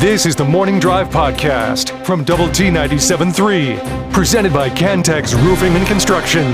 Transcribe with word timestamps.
This 0.00 0.24
is 0.24 0.34
the 0.34 0.46
Morning 0.46 0.80
Drive 0.80 1.10
Podcast 1.10 2.06
from 2.06 2.24
Double 2.24 2.48
T 2.48 2.68
97.3, 2.68 4.10
presented 4.14 4.50
by 4.50 4.70
Cantex 4.70 5.34
Roofing 5.34 5.74
and 5.74 5.86
Construction. 5.86 6.46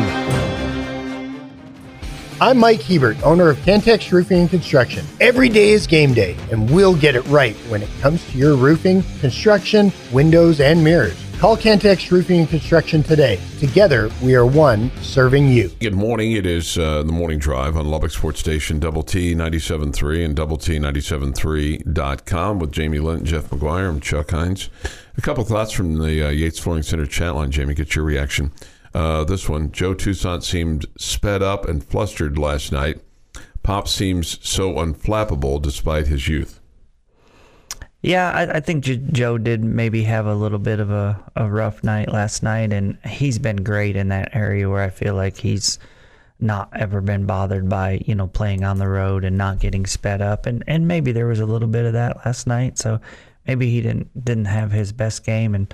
I'm 2.41 2.59
Mike 2.59 2.83
Hebert, 2.83 3.23
owner 3.23 3.49
of 3.49 3.57
Cantex 3.59 4.11
Roofing 4.11 4.41
and 4.41 4.51
Construction. 4.51 5.07
Every 5.21 5.49
day 5.49 5.71
is 5.71 5.87
game 5.87 6.13
day, 6.13 6.37
and 6.51 6.69
we'll 6.69 6.97
get 6.97 7.15
it 7.15 7.25
right 7.29 7.55
when 7.69 7.85
it 7.85 7.89
comes 8.01 8.29
to 8.33 8.37
your 8.37 8.57
roofing, 8.57 9.05
construction, 9.21 9.93
windows, 10.13 10.59
and 10.59 10.83
mirrors. 10.83 11.26
Call 11.39 11.55
Cantex 11.55 12.11
Roofing 12.11 12.41
and 12.41 12.49
Construction 12.49 13.03
today. 13.03 13.39
Together, 13.59 14.11
we 14.23 14.35
are 14.35 14.47
one 14.47 14.91
serving 15.03 15.49
you. 15.49 15.69
Good 15.81 15.93
morning. 15.93 16.33
It 16.33 16.47
is 16.47 16.79
uh, 16.79 17.03
the 17.03 17.13
morning 17.13 17.39
drive 17.39 17.77
on 17.77 17.91
Lubbock 17.91 18.11
Sports 18.11 18.41
Station, 18.41 18.81
Double 18.81 19.03
T 19.03 19.35
97.3 19.35 20.25
and 20.25 20.35
Double 20.35 20.57
T 20.57 20.79
97.3.com 20.79 22.59
with 22.59 22.73
Jamie 22.73 23.01
Lent, 23.01 23.25
Jeff 23.25 23.51
McGuire, 23.51 23.91
and 23.91 24.03
Chuck 24.03 24.31
Heinz. 24.31 24.71
A 25.19 25.21
couple 25.21 25.45
thoughts 25.45 25.73
from 25.73 25.99
the 25.99 26.27
uh, 26.27 26.31
Yates 26.31 26.59
Flooring 26.59 26.83
Center 26.83 27.05
chat 27.05 27.35
line, 27.35 27.51
Jamie. 27.51 27.75
Get 27.75 27.95
your 27.95 28.07
reaction. 28.07 28.51
Uh, 28.95 29.23
this 29.25 29.47
one 29.47 29.73
Joe 29.73 29.93
Toussaint 29.93 30.43
seemed 30.43 30.87
sped 30.97 31.43
up 31.43 31.69
and 31.69 31.85
flustered 31.85 32.39
last 32.39 32.73
night. 32.73 33.03
Pop 33.63 33.89
seems 33.89 34.39
so 34.49 34.73
unflappable 34.77 35.61
despite 35.61 36.07
his 36.07 36.29
youth. 36.29 36.61
Yeah, 38.03 38.31
I, 38.31 38.57
I 38.57 38.61
think 38.61 38.85
J- 38.85 39.03
Joe 39.13 39.39
did 39.39 39.65
maybe 39.65 40.03
have 40.05 40.27
a 40.27 40.35
little 40.35 40.59
bit 40.59 40.81
of 40.81 40.91
a, 40.91 41.21
a 41.35 41.51
rough 41.51 41.83
night 41.83 42.13
last 42.13 42.43
night, 42.43 42.73
and 42.73 42.99
he's 43.05 43.39
been 43.39 43.57
great 43.57 43.97
in 43.97 44.09
that 44.09 44.35
area 44.35 44.69
where 44.69 44.83
I 44.83 44.91
feel 44.91 45.15
like 45.15 45.37
he's 45.39 45.79
not 46.39 46.69
ever 46.77 47.01
been 47.01 47.25
bothered 47.25 47.67
by 47.69 48.03
you 48.05 48.15
know 48.15 48.27
playing 48.27 48.63
on 48.63 48.79
the 48.79 48.87
road 48.89 49.25
and 49.25 49.39
not 49.39 49.59
getting 49.59 49.87
sped 49.87 50.21
up, 50.21 50.47
and 50.47 50.63
and 50.67 50.87
maybe 50.87 51.11
there 51.13 51.27
was 51.27 51.41
a 51.41 51.47
little 51.47 51.69
bit 51.69 51.85
of 51.87 51.95
that 51.95 52.19
last 52.25 52.47
night, 52.47 52.79
so 52.79 53.01
maybe 53.47 53.71
he 53.71 53.81
didn't 53.81 54.25
didn't 54.25 54.45
have 54.45 54.71
his 54.71 54.93
best 54.93 55.25
game, 55.25 55.55
and 55.55 55.73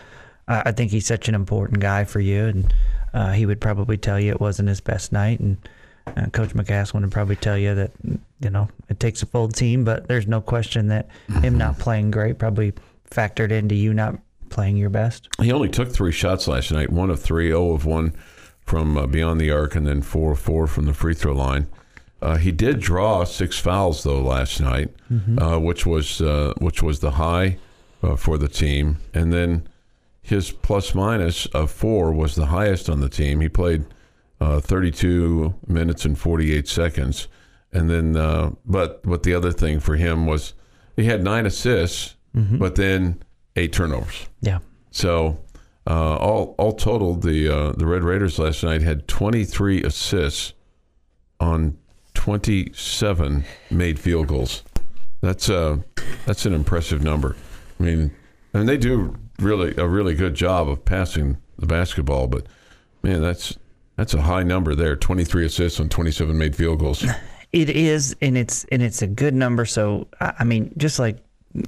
I, 0.48 0.62
I 0.66 0.72
think 0.72 0.90
he's 0.90 1.06
such 1.06 1.28
an 1.28 1.34
important 1.34 1.80
guy 1.80 2.04
for 2.04 2.20
you, 2.20 2.46
and 2.46 2.74
uh, 3.12 3.32
he 3.32 3.44
would 3.44 3.60
probably 3.60 3.98
tell 3.98 4.18
you 4.18 4.30
it 4.30 4.40
wasn't 4.40 4.68
his 4.68 4.80
best 4.80 5.12
night, 5.12 5.40
and 5.40 5.58
uh, 6.06 6.26
Coach 6.26 6.50
McCasland 6.50 7.02
would 7.02 7.12
probably 7.12 7.36
tell 7.36 7.56
you 7.58 7.74
that 7.74 7.90
you 8.40 8.50
know 8.50 8.68
it 8.88 9.00
takes 9.00 9.22
a 9.22 9.26
full 9.26 9.48
team, 9.48 9.84
but 9.84 10.08
there's 10.08 10.26
no 10.26 10.40
question 10.40 10.88
that 10.88 11.08
him 11.42 11.58
not 11.58 11.78
playing 11.78 12.10
great 12.10 12.38
probably 12.38 12.72
factored 13.10 13.50
into 13.50 13.74
you 13.74 13.92
not 13.94 14.18
playing 14.48 14.76
your 14.76 14.90
best. 14.90 15.28
He 15.40 15.52
only 15.52 15.68
took 15.68 15.90
three 15.92 16.12
shots 16.12 16.46
last 16.46 16.70
night, 16.72 16.90
one 16.90 17.10
of 17.10 17.20
three, 17.20 17.48
zero 17.48 17.72
of 17.72 17.84
one 17.86 18.12
from 18.60 18.96
uh, 18.96 19.06
beyond 19.06 19.40
the 19.40 19.50
arc, 19.50 19.74
and 19.74 19.86
then 19.86 20.02
four 20.02 20.32
of 20.32 20.38
four 20.38 20.66
from 20.66 20.86
the 20.86 20.94
free 20.94 21.14
throw 21.14 21.32
line. 21.32 21.66
Uh, 22.20 22.36
he 22.36 22.52
did 22.52 22.78
draw 22.78 23.24
six 23.24 23.58
fouls 23.58 24.04
though 24.04 24.20
last 24.20 24.60
night, 24.60 24.90
uh, 25.38 25.58
which 25.58 25.84
was 25.84 26.20
uh, 26.20 26.52
which 26.58 26.82
was 26.82 27.00
the 27.00 27.12
high 27.12 27.58
uh, 28.02 28.14
for 28.16 28.38
the 28.38 28.48
team, 28.48 28.98
and 29.12 29.32
then 29.32 29.66
his 30.22 30.52
plus 30.52 30.94
minus 30.94 31.46
of 31.46 31.70
four 31.70 32.12
was 32.12 32.36
the 32.36 32.46
highest 32.46 32.88
on 32.88 33.00
the 33.00 33.08
team. 33.08 33.40
He 33.40 33.48
played 33.48 33.84
uh, 34.42 34.60
32 34.60 35.54
minutes 35.68 36.04
and 36.04 36.18
48 36.18 36.66
seconds, 36.66 37.28
and 37.72 37.88
then 37.88 38.16
uh, 38.16 38.50
but 38.66 39.02
but 39.04 39.22
the 39.22 39.34
other 39.34 39.52
thing 39.52 39.78
for 39.78 39.94
him 39.94 40.26
was 40.26 40.54
he 40.96 41.04
had 41.04 41.22
nine 41.22 41.46
assists, 41.46 42.16
but 42.58 42.74
then 42.74 43.22
eight 43.54 43.72
turnovers. 43.72 44.28
Yeah. 44.40 44.58
So 44.90 45.38
uh, 45.86 46.16
all 46.16 46.56
all 46.58 46.72
totaled, 46.72 47.22
the 47.22 47.48
uh, 47.48 47.72
the 47.72 47.86
Red 47.86 48.02
Raiders 48.02 48.38
last 48.38 48.64
night 48.64 48.82
had 48.82 49.06
23 49.06 49.82
assists 49.84 50.54
on 51.38 51.78
27 52.14 53.44
made 53.70 54.00
field 54.00 54.26
goals. 54.26 54.64
That's 55.20 55.48
uh 55.48 55.78
that's 56.26 56.46
an 56.46 56.54
impressive 56.54 57.02
number. 57.02 57.36
I 57.78 57.82
mean, 57.84 58.10
and 58.52 58.68
they 58.68 58.76
do 58.76 59.16
really 59.38 59.74
a 59.76 59.86
really 59.86 60.14
good 60.14 60.34
job 60.34 60.68
of 60.68 60.84
passing 60.84 61.38
the 61.58 61.66
basketball, 61.66 62.26
but 62.26 62.46
man, 63.04 63.22
that's 63.22 63.56
that's 63.96 64.14
a 64.14 64.22
high 64.22 64.42
number 64.42 64.74
there. 64.74 64.96
23 64.96 65.46
assists 65.46 65.78
on 65.80 65.88
27 65.88 66.36
made 66.36 66.56
field 66.56 66.78
goals. 66.80 67.04
It 67.52 67.68
is, 67.68 68.16
and 68.22 68.38
it's 68.38 68.64
and 68.72 68.80
it's 68.80 69.02
a 69.02 69.06
good 69.06 69.34
number. 69.34 69.66
So 69.66 70.08
I 70.18 70.42
mean, 70.42 70.72
just 70.78 70.98
like 70.98 71.18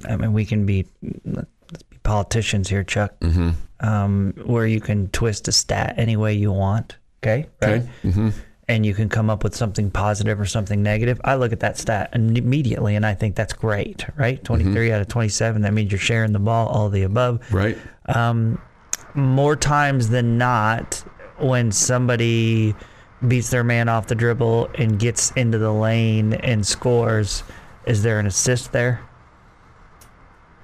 I 0.09 0.15
mean, 0.15 0.33
we 0.33 0.43
can 0.43 0.65
be 0.65 0.87
let's 1.25 1.83
be 1.91 1.97
politicians 2.01 2.67
here, 2.67 2.83
Chuck. 2.83 3.13
Mm-hmm. 3.19 3.51
Um, 3.81 4.33
where 4.45 4.65
you 4.65 4.81
can 4.81 5.09
twist 5.09 5.47
a 5.47 5.51
stat 5.51 5.93
any 5.97 6.17
way 6.17 6.33
you 6.33 6.51
want. 6.51 6.97
Okay. 7.21 7.47
Right. 7.61 7.81
Okay. 7.81 7.89
Mm-hmm. 8.03 8.29
And 8.67 8.83
you 8.83 8.95
can 8.95 9.09
come 9.09 9.29
up 9.29 9.43
with 9.43 9.55
something 9.55 9.91
positive 9.91 10.39
or 10.41 10.47
something 10.47 10.81
negative. 10.81 11.21
I 11.23 11.35
look 11.35 11.51
at 11.53 11.59
that 11.59 11.77
stat 11.77 12.09
immediately, 12.13 12.95
and 12.95 13.05
I 13.05 13.13
think 13.13 13.35
that's 13.35 13.53
great. 13.53 14.07
Right. 14.17 14.43
Twenty 14.43 14.63
Mm-hmm. 14.63 14.91
out 14.91 15.01
of 15.01 15.07
twenty-seven. 15.07 15.61
That 15.61 15.73
means 15.73 15.91
you're 15.91 15.99
sharing 15.99 16.31
the 16.31 16.39
ball. 16.39 16.67
All 16.67 16.89
the 16.89 17.03
above. 17.03 17.41
Right? 17.53 17.77
um, 18.07 18.59
more 19.13 19.55
times 19.55 20.09
than 20.09 20.39
not, 20.39 21.03
when 21.37 21.71
somebody 21.71 22.75
beats 23.27 23.49
their 23.49 23.63
man 23.63 23.89
off 23.89 24.07
the 24.07 24.15
dribble 24.15 24.69
and 24.75 24.99
gets 24.99 25.31
into 25.31 25.57
the 25.57 25.71
lane 25.71 26.33
and 26.33 26.65
scores, 26.65 27.43
is 27.85 28.03
there 28.03 28.19
an 28.19 28.25
assist 28.25 28.71
there? 28.71 29.01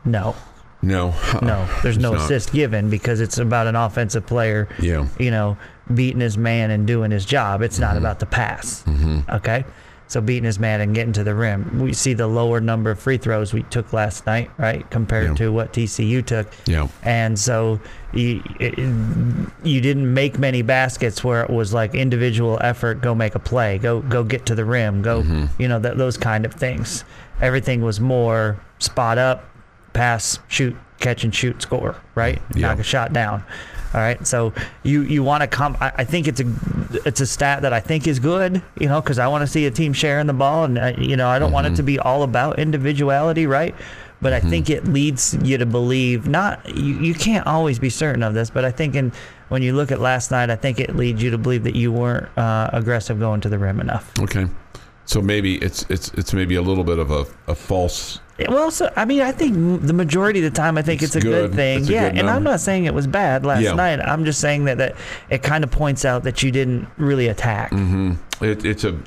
No, 0.04 0.36
No. 0.82 1.10
Uh-uh. 1.10 1.40
no, 1.46 1.80
there's 1.84 1.98
no 1.98 2.14
not. 2.14 2.22
assist 2.24 2.52
given 2.52 2.90
because 2.90 3.20
it's 3.22 3.38
about 3.38 3.68
an 3.68 3.76
offensive 3.76 4.26
player, 4.26 4.68
Yeah. 4.80 5.08
you 5.20 5.30
know, 5.30 5.58
beating 5.94 6.22
his 6.22 6.38
man 6.38 6.72
and 6.72 6.88
doing 6.88 7.12
his 7.12 7.26
job. 7.26 7.62
It's 7.62 7.78
not 7.78 7.90
mm-hmm. 7.90 7.98
about 8.00 8.20
the 8.20 8.26
pass. 8.26 8.84
Mm-hmm. 8.88 9.30
Okay. 9.30 9.64
So 10.12 10.20
beating 10.20 10.44
his 10.44 10.60
man 10.60 10.82
and 10.82 10.94
getting 10.94 11.14
to 11.14 11.24
the 11.24 11.34
rim. 11.34 11.80
We 11.80 11.94
see 11.94 12.14
the 12.14 12.28
lower 12.28 12.60
number 12.60 12.92
of 12.92 13.00
free 13.00 13.16
throws 13.16 13.54
we 13.54 13.64
took 13.64 13.94
last 13.94 14.26
night, 14.26 14.52
right, 14.58 14.88
compared 14.92 15.28
Yeah. 15.30 15.34
to 15.36 15.54
what 15.54 15.72
TCU 15.72 16.22
took. 16.26 16.48
Yeah. 16.66 16.90
And 17.04 17.40
so 17.40 17.80
you, 18.12 18.44
it, 18.60 18.78
you 19.64 19.80
didn't 19.80 20.14
make 20.14 20.38
many 20.38 20.64
baskets 20.64 21.24
where 21.24 21.44
it 21.46 21.50
was 21.50 21.74
like 21.74 21.96
individual 21.96 22.58
effort, 22.60 23.00
go 23.02 23.16
make 23.16 23.36
a 23.36 23.40
play, 23.40 23.78
go 23.78 24.02
go 24.02 24.22
get 24.26 24.46
to 24.48 24.56
the 24.56 24.66
rim, 24.66 25.02
go, 25.02 25.22
Mm-hmm. 25.22 25.46
you 25.62 25.70
know, 25.70 25.80
that, 25.80 25.98
those 25.98 26.18
kind 26.18 26.46
of 26.46 26.54
things. 26.56 27.06
Everything 27.40 27.82
was 27.82 28.02
more 28.02 28.60
spot 28.80 29.18
up, 29.18 29.50
pass, 29.94 30.40
shoot, 30.50 30.76
catch 31.00 31.24
and 31.24 31.34
shoot, 31.34 31.62
score, 31.62 31.96
right? 32.16 32.42
Yeah. 32.54 32.68
Knock 32.68 32.80
a 32.80 32.84
shot 32.84 33.14
down. 33.14 33.46
All 33.94 34.00
right, 34.00 34.26
so 34.26 34.54
you 34.84 35.02
you 35.02 35.22
want 35.24 35.42
to 35.42 35.48
come. 35.48 35.76
I, 35.82 35.92
I 35.98 36.04
think 36.06 36.28
it's 36.28 36.40
a 36.40 36.46
it's 37.06 37.20
a 37.20 37.26
stat 37.26 37.62
that 37.64 37.74
I 37.74 37.80
think 37.82 38.08
is 38.08 38.20
good, 38.20 38.62
you 38.80 38.88
know, 38.88 39.02
because 39.02 39.20
I 39.20 39.28
want 39.28 39.42
to 39.42 39.48
see 39.48 39.66
a 39.66 39.72
team 39.72 39.92
sharing 39.94 40.28
the 40.28 40.34
ball, 40.34 40.64
and 40.64 40.80
I, 40.80 40.92
you 40.92 41.16
know 41.18 41.28
I 41.28 41.40
don't 41.40 41.52
want 41.52 41.66
Mm-hmm. 41.66 41.74
it 41.74 41.78
to 41.78 41.84
be 41.84 42.00
all 42.00 42.24
about 42.24 42.58
individuality, 42.60 43.48
right? 43.48 43.76
But 44.22 44.34
I 44.34 44.40
think 44.40 44.70
it 44.70 44.86
leads 44.86 45.34
you 45.42 45.58
to 45.58 45.66
believe 45.66 46.28
not 46.28 46.70
you, 46.78 46.94
you 47.00 47.14
can't 47.16 47.46
always 47.48 47.80
be 47.80 47.90
certain 47.90 48.22
of 48.24 48.34
this, 48.36 48.50
but 48.52 48.64
I 48.64 48.72
think 48.72 48.96
in 48.96 49.12
when 49.50 49.62
you 49.64 49.74
look 49.74 49.92
at 49.92 50.00
last 50.00 50.32
night, 50.32 50.50
I 50.50 50.56
think 50.56 50.80
it 50.80 50.96
leads 50.96 51.22
you 51.24 51.32
to 51.32 51.38
believe 51.38 51.64
that 51.64 51.76
you 51.76 51.92
weren't 51.92 52.30
uh, 52.38 52.70
aggressive 52.72 53.20
going 53.20 53.42
to 53.42 53.50
the 53.50 53.58
rim 53.58 53.80
enough. 53.82 54.12
Okay. 54.20 54.46
So 55.06 55.22
maybe 55.22 55.56
it's 55.56 55.86
it's 55.90 56.10
it's 56.14 56.34
maybe 56.34 56.56
a 56.56 56.62
little 56.62 56.84
bit 56.84 57.00
of 57.00 57.12
a, 57.12 57.26
a 57.48 57.56
false 57.56 58.20
Well, 58.48 58.72
so 58.72 58.92
I 58.96 59.04
mean, 59.06 59.22
I 59.22 59.32
think 59.32 59.82
the 59.86 59.94
majority 59.94 60.44
of 60.46 60.54
the 60.54 60.56
time, 60.58 60.78
I 60.78 60.82
think 60.82 61.02
it's, 61.02 61.16
It's 61.16 61.26
a 61.26 61.28
good, 61.28 61.50
good. 61.52 61.56
thing. 61.56 61.80
A 61.80 61.92
yeah, 61.92 62.10
good 62.10 62.20
and 62.20 62.30
I'm 62.30 62.44
not 62.44 62.60
saying 62.60 62.86
it 62.86 62.94
was 62.94 63.08
bad 63.08 63.46
last 63.46 63.62
Yeah. 63.62 63.74
night. 63.74 64.00
I'm 64.00 64.24
just 64.26 64.40
saying 64.40 64.66
that, 64.66 64.78
that 64.78 64.96
it 65.30 65.44
kind 65.44 65.64
of 65.64 65.72
points 65.72 66.06
out 66.06 66.24
that 66.24 66.42
you 66.44 66.52
didn't 66.52 66.88
really 66.98 67.28
attack. 67.28 67.72
Mm-hmm. 67.72 68.44
It, 68.46 68.64
it's 68.66 68.84
a 68.84 68.98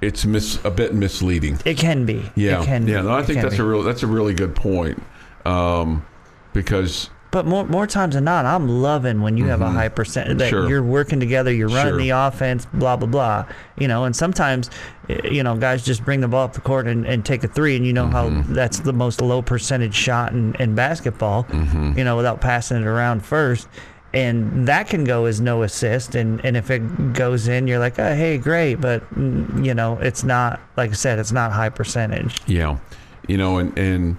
it's 0.00 0.24
mis, 0.24 0.64
a 0.64 0.70
bit 0.70 0.94
misleading. 0.94 1.58
It 1.64 1.76
can 1.76 2.06
be. 2.06 2.30
Yeah, 2.36 2.62
It 2.62 2.66
can 2.66 2.84
be. 2.84 2.92
yeah. 2.92 3.00
No, 3.02 3.10
I 3.12 3.22
think 3.24 3.42
that's 3.42 3.56
be. 3.56 3.62
a 3.62 3.66
real 3.66 3.82
that's 3.82 4.04
a 4.04 4.06
really 4.06 4.34
good 4.34 4.54
point. 4.54 5.02
Um, 5.44 6.04
because 6.52 7.10
But 7.30 7.44
more 7.44 7.66
more 7.66 7.86
times 7.86 8.14
than 8.14 8.24
not, 8.24 8.46
I'm 8.46 8.68
loving 8.68 9.20
when 9.20 9.36
you 9.36 9.46
have 9.48 9.60
a 9.60 9.70
high 9.70 9.88
percent 9.90 10.28
that 10.38 10.44
Mm-hmm. 10.44 10.50
Sure. 10.50 10.68
you're 10.68 10.82
working 10.82 11.20
together, 11.20 11.52
you're 11.52 11.68
running 11.68 11.92
Sure. 11.92 11.98
the 11.98 12.10
offense, 12.10 12.66
blah 12.72 12.96
blah 12.96 13.06
blah. 13.08 13.44
You 13.78 13.86
know, 13.86 14.04
and 14.04 14.16
sometimes, 14.16 14.70
eh, 15.10 15.20
you 15.30 15.42
know, 15.42 15.54
guys 15.56 15.84
just 15.84 16.04
bring 16.04 16.20
the 16.22 16.28
ball 16.28 16.44
up 16.44 16.54
the 16.54 16.62
court 16.62 16.86
and, 16.86 17.04
and 17.06 17.26
take 17.26 17.44
a 17.44 17.48
three, 17.48 17.76
and 17.76 17.86
you 17.86 17.92
know 17.92 18.06
Mm-hmm. 18.06 18.40
how 18.40 18.54
that's 18.54 18.80
the 18.80 18.94
most 18.94 19.20
low 19.20 19.42
percentage 19.42 19.94
shot 19.94 20.32
in, 20.32 20.54
in 20.56 20.74
basketball. 20.74 21.44
Mm-hmm. 21.44 21.98
You 21.98 22.04
know, 22.04 22.16
without 22.16 22.40
passing 22.40 22.78
it 22.80 22.86
around 22.86 23.24
first. 23.24 23.68
And 24.14 24.66
that 24.66 24.88
can 24.88 25.04
go 25.04 25.26
as 25.26 25.38
no 25.38 25.64
assist, 25.64 26.14
and, 26.14 26.42
and 26.42 26.56
if 26.56 26.70
it 26.70 27.12
goes 27.12 27.46
in, 27.46 27.66
you're 27.66 27.78
like, 27.78 27.98
oh, 27.98 28.14
hey, 28.14 28.38
great, 28.38 28.76
but 28.76 29.02
mm, 29.14 29.62
you 29.62 29.74
know, 29.74 29.98
it's 29.98 30.24
not 30.24 30.60
like 30.78 30.88
I 30.88 30.94
said, 30.94 31.18
it's 31.18 31.30
not 31.30 31.52
high 31.52 31.68
percentage. 31.68 32.38
yeah, 32.46 32.78
you 33.26 33.36
know, 33.36 33.58
and 33.58 33.76
and 33.78 34.16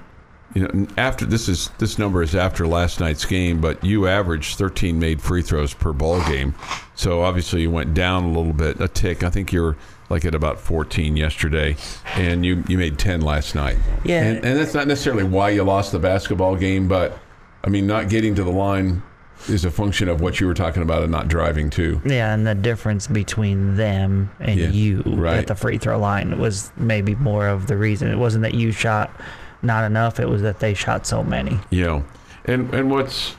you 0.54 0.68
know, 0.68 0.88
after 0.98 1.26
this 1.26 1.48
is 1.48 1.70
this 1.78 2.00
number 2.00 2.22
is 2.24 2.36
after 2.36 2.66
last 2.68 3.00
night's 3.00 3.26
game, 3.26 3.62
but 3.62 3.84
you 3.84 4.08
averaged 4.08 4.58
13 4.58 5.00
made 5.00 5.22
free 5.22 5.42
throws 5.42 5.74
per 5.74 5.94
ball 5.94 6.22
game, 6.28 6.56
so 6.96 7.22
obviously 7.22 7.62
you 7.62 7.72
went 7.72 7.94
down 7.94 8.24
a 8.24 8.28
little 8.30 8.54
bit, 8.54 8.80
a 8.82 8.88
tick. 8.88 9.24
I 9.24 9.30
think 9.30 9.52
you're 9.54 9.78
like 10.10 10.26
at 10.26 10.34
about 10.34 10.60
14 10.60 11.16
yesterday, 11.16 11.76
and 12.16 12.44
you 12.46 12.64
you 12.68 12.78
made 12.78 12.98
10 12.98 13.22
last 13.22 13.54
night. 13.54 13.78
Yeah. 14.04 14.24
and, 14.24 14.44
and 14.44 14.58
that's 14.58 14.74
not 14.74 14.88
necessarily 14.88 15.24
why 15.24 15.50
you 15.52 15.64
lost 15.64 15.92
the 15.92 16.00
basketball 16.00 16.56
game, 16.56 16.88
but 16.88 17.18
I 17.64 17.70
mean, 17.70 17.86
not 17.86 18.10
getting 18.10 18.34
to 18.36 18.44
the 18.44 18.52
line 18.52 19.04
is 19.48 19.64
a 19.64 19.72
function 19.72 20.10
of 20.10 20.20
what 20.20 20.40
you 20.42 20.48
were 20.48 20.54
talking 20.54 20.82
about 20.84 21.02
and 21.04 21.12
not 21.12 21.28
driving 21.30 21.70
too. 21.70 22.02
Yeah, 22.06 22.34
and 22.34 22.46
the 22.46 22.56
difference 22.56 23.08
between 23.08 23.76
them 23.76 24.32
and 24.40 24.60
Yeah, 24.60 24.70
you 24.70 25.02
right. 25.06 25.38
at 25.38 25.48
the 25.48 25.56
free 25.56 25.78
throw 25.78 25.98
line 25.98 26.40
was 26.40 26.72
maybe 26.76 27.16
more 27.16 27.48
of 27.48 27.68
the 27.68 27.78
reason. 27.78 28.10
It 28.10 28.18
wasn't 28.18 28.42
that 28.42 28.54
you 28.54 28.72
shot 28.74 29.12
not 29.62 29.84
enough. 29.84 30.20
It 30.20 30.28
was 30.28 30.42
that 30.42 30.60
they 30.60 30.74
shot 30.74 31.06
so 31.06 31.24
many. 31.24 31.60
Yeah, 31.70 32.04
and 32.46 32.74
and 32.74 32.90
what's 32.90 33.36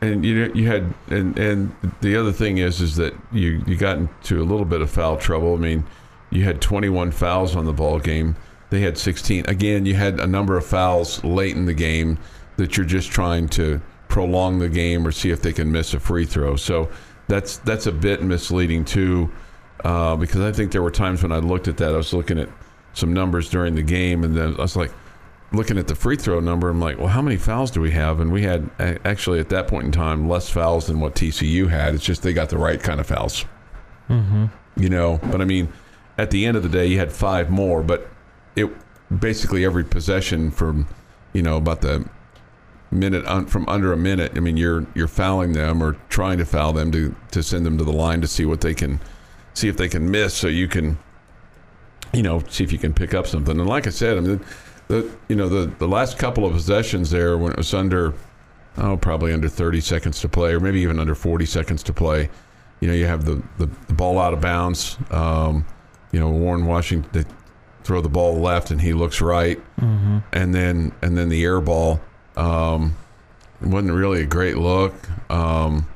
and 0.00 0.24
you 0.24 0.50
you 0.54 0.66
had 0.66 0.94
and 1.08 1.38
and 1.38 1.74
the 2.00 2.16
other 2.16 2.32
thing 2.32 2.58
is 2.58 2.80
is 2.80 2.96
that 2.96 3.14
you 3.32 3.62
you 3.66 3.76
got 3.76 3.98
into 3.98 4.40
a 4.40 4.44
little 4.44 4.64
bit 4.64 4.80
of 4.80 4.90
foul 4.90 5.16
trouble. 5.16 5.54
I 5.54 5.58
mean, 5.58 5.84
you 6.30 6.44
had 6.44 6.60
21 6.60 7.10
fouls 7.10 7.56
on 7.56 7.64
the 7.64 7.72
ball 7.72 7.98
game. 7.98 8.36
They 8.70 8.80
had 8.80 8.98
16. 8.98 9.46
Again, 9.48 9.86
you 9.86 9.94
had 9.94 10.20
a 10.20 10.26
number 10.26 10.56
of 10.56 10.66
fouls 10.66 11.24
late 11.24 11.56
in 11.56 11.64
the 11.64 11.74
game 11.74 12.18
that 12.56 12.76
you're 12.76 12.86
just 12.86 13.10
trying 13.10 13.48
to 13.48 13.80
prolong 14.08 14.58
the 14.58 14.68
game 14.68 15.06
or 15.06 15.12
see 15.12 15.30
if 15.30 15.40
they 15.40 15.52
can 15.52 15.72
miss 15.72 15.94
a 15.94 16.00
free 16.00 16.26
throw. 16.26 16.56
So 16.56 16.88
that's 17.28 17.58
that's 17.58 17.86
a 17.86 17.92
bit 17.92 18.22
misleading 18.22 18.84
too, 18.84 19.30
uh, 19.84 20.16
because 20.16 20.40
I 20.40 20.52
think 20.52 20.72
there 20.72 20.82
were 20.82 20.90
times 20.90 21.22
when 21.22 21.32
I 21.32 21.38
looked 21.38 21.68
at 21.68 21.76
that. 21.78 21.94
I 21.94 21.96
was 21.96 22.12
looking 22.12 22.38
at 22.38 22.48
some 22.98 23.12
numbers 23.12 23.48
during 23.48 23.74
the 23.74 23.82
game, 23.82 24.24
and 24.24 24.36
then 24.36 24.54
I 24.58 24.62
was 24.62 24.76
like 24.76 24.92
looking 25.52 25.78
at 25.78 25.88
the 25.88 25.94
free 25.94 26.16
throw 26.16 26.40
number. 26.40 26.68
I'm 26.68 26.80
like, 26.80 26.98
well, 26.98 27.08
how 27.08 27.22
many 27.22 27.36
fouls 27.36 27.70
do 27.70 27.80
we 27.80 27.90
have? 27.92 28.20
And 28.20 28.32
we 28.32 28.42
had 28.42 28.70
actually 29.04 29.40
at 29.40 29.48
that 29.50 29.68
point 29.68 29.86
in 29.86 29.92
time 29.92 30.28
less 30.28 30.48
fouls 30.50 30.86
than 30.86 31.00
what 31.00 31.14
TCU 31.14 31.68
had. 31.68 31.94
It's 31.94 32.04
just 32.04 32.22
they 32.22 32.32
got 32.32 32.50
the 32.50 32.58
right 32.58 32.82
kind 32.82 33.00
of 33.00 33.06
fouls. 33.06 33.44
Mm-hmm. 34.08 34.46
You 34.76 34.88
know, 34.88 35.18
but 35.24 35.40
I 35.40 35.44
mean, 35.44 35.72
at 36.18 36.30
the 36.30 36.44
end 36.44 36.56
of 36.56 36.62
the 36.62 36.68
day, 36.68 36.86
you 36.86 36.98
had 36.98 37.12
five 37.12 37.50
more, 37.50 37.82
but 37.82 38.08
it 38.56 38.70
basically 39.20 39.64
every 39.64 39.84
possession 39.84 40.50
from 40.50 40.86
you 41.32 41.42
know 41.42 41.56
about 41.56 41.80
the 41.80 42.08
minute 42.90 43.24
un, 43.26 43.46
from 43.46 43.68
under 43.68 43.92
a 43.92 43.96
minute. 43.96 44.32
I 44.36 44.40
mean, 44.40 44.56
you're 44.56 44.86
you're 44.94 45.08
fouling 45.08 45.52
them 45.52 45.82
or 45.82 45.94
trying 46.08 46.38
to 46.38 46.44
foul 46.44 46.72
them 46.72 46.92
to 46.92 47.14
to 47.32 47.42
send 47.42 47.64
them 47.66 47.78
to 47.78 47.84
the 47.84 47.92
line 47.92 48.20
to 48.20 48.28
see 48.28 48.44
what 48.44 48.60
they 48.60 48.74
can 48.74 49.00
see 49.54 49.68
if 49.68 49.76
they 49.76 49.88
can 49.88 50.10
miss, 50.10 50.34
so 50.34 50.46
you 50.46 50.68
can 50.68 50.98
you 52.12 52.22
know 52.22 52.42
see 52.48 52.64
if 52.64 52.72
you 52.72 52.78
can 52.78 52.94
pick 52.94 53.14
up 53.14 53.26
something. 53.26 53.58
And 53.58 53.68
like 53.68 53.86
I 53.86 53.90
said, 53.90 54.18
I 54.18 54.20
mean, 54.20 54.44
the 54.88 55.10
you 55.28 55.36
know 55.36 55.48
the 55.48 55.66
the 55.78 55.88
last 55.88 56.18
couple 56.18 56.44
of 56.44 56.52
possessions 56.52 57.10
there 57.10 57.38
when 57.38 57.52
it 57.52 57.58
was 57.58 57.72
under 57.74 58.14
oh 58.76 58.96
probably 58.96 59.32
under 59.32 59.48
30 59.48 59.80
seconds 59.80 60.20
to 60.20 60.28
play 60.28 60.52
or 60.52 60.60
maybe 60.60 60.80
even 60.80 60.98
under 60.98 61.14
40 61.14 61.46
seconds 61.46 61.82
to 61.84 61.92
play. 61.92 62.28
You 62.80 62.86
know, 62.88 62.94
you 62.94 63.06
have 63.06 63.24
the, 63.24 63.42
the, 63.58 63.66
the 63.88 63.92
ball 63.92 64.20
out 64.20 64.32
of 64.32 64.40
bounds. 64.40 64.96
Um, 65.10 65.66
you 66.12 66.20
know, 66.20 66.28
Warren 66.28 66.64
Washington 66.64 67.10
they 67.12 67.28
throw 67.82 68.00
the 68.00 68.08
ball 68.08 68.38
left 68.38 68.70
and 68.70 68.80
he 68.80 68.92
looks 68.92 69.20
right, 69.20 69.58
mm-hmm. 69.76 70.18
and 70.32 70.54
then 70.54 70.92
and 71.02 71.16
then 71.18 71.28
the 71.28 71.44
air 71.44 71.60
ball 71.60 72.00
um, 72.36 72.96
wasn't 73.60 73.92
really 73.92 74.22
a 74.22 74.26
great 74.26 74.56
look. 74.56 74.94
Um, 75.30 75.88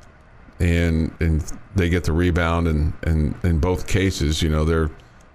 and 0.60 1.14
and 1.20 1.52
they 1.74 1.88
get 1.88 2.04
the 2.04 2.12
rebound, 2.12 2.68
and, 2.68 2.92
and 3.02 3.34
in 3.44 3.58
both 3.58 3.86
cases, 3.86 4.42
you 4.42 4.48
know, 4.48 4.64
they're 4.64 4.90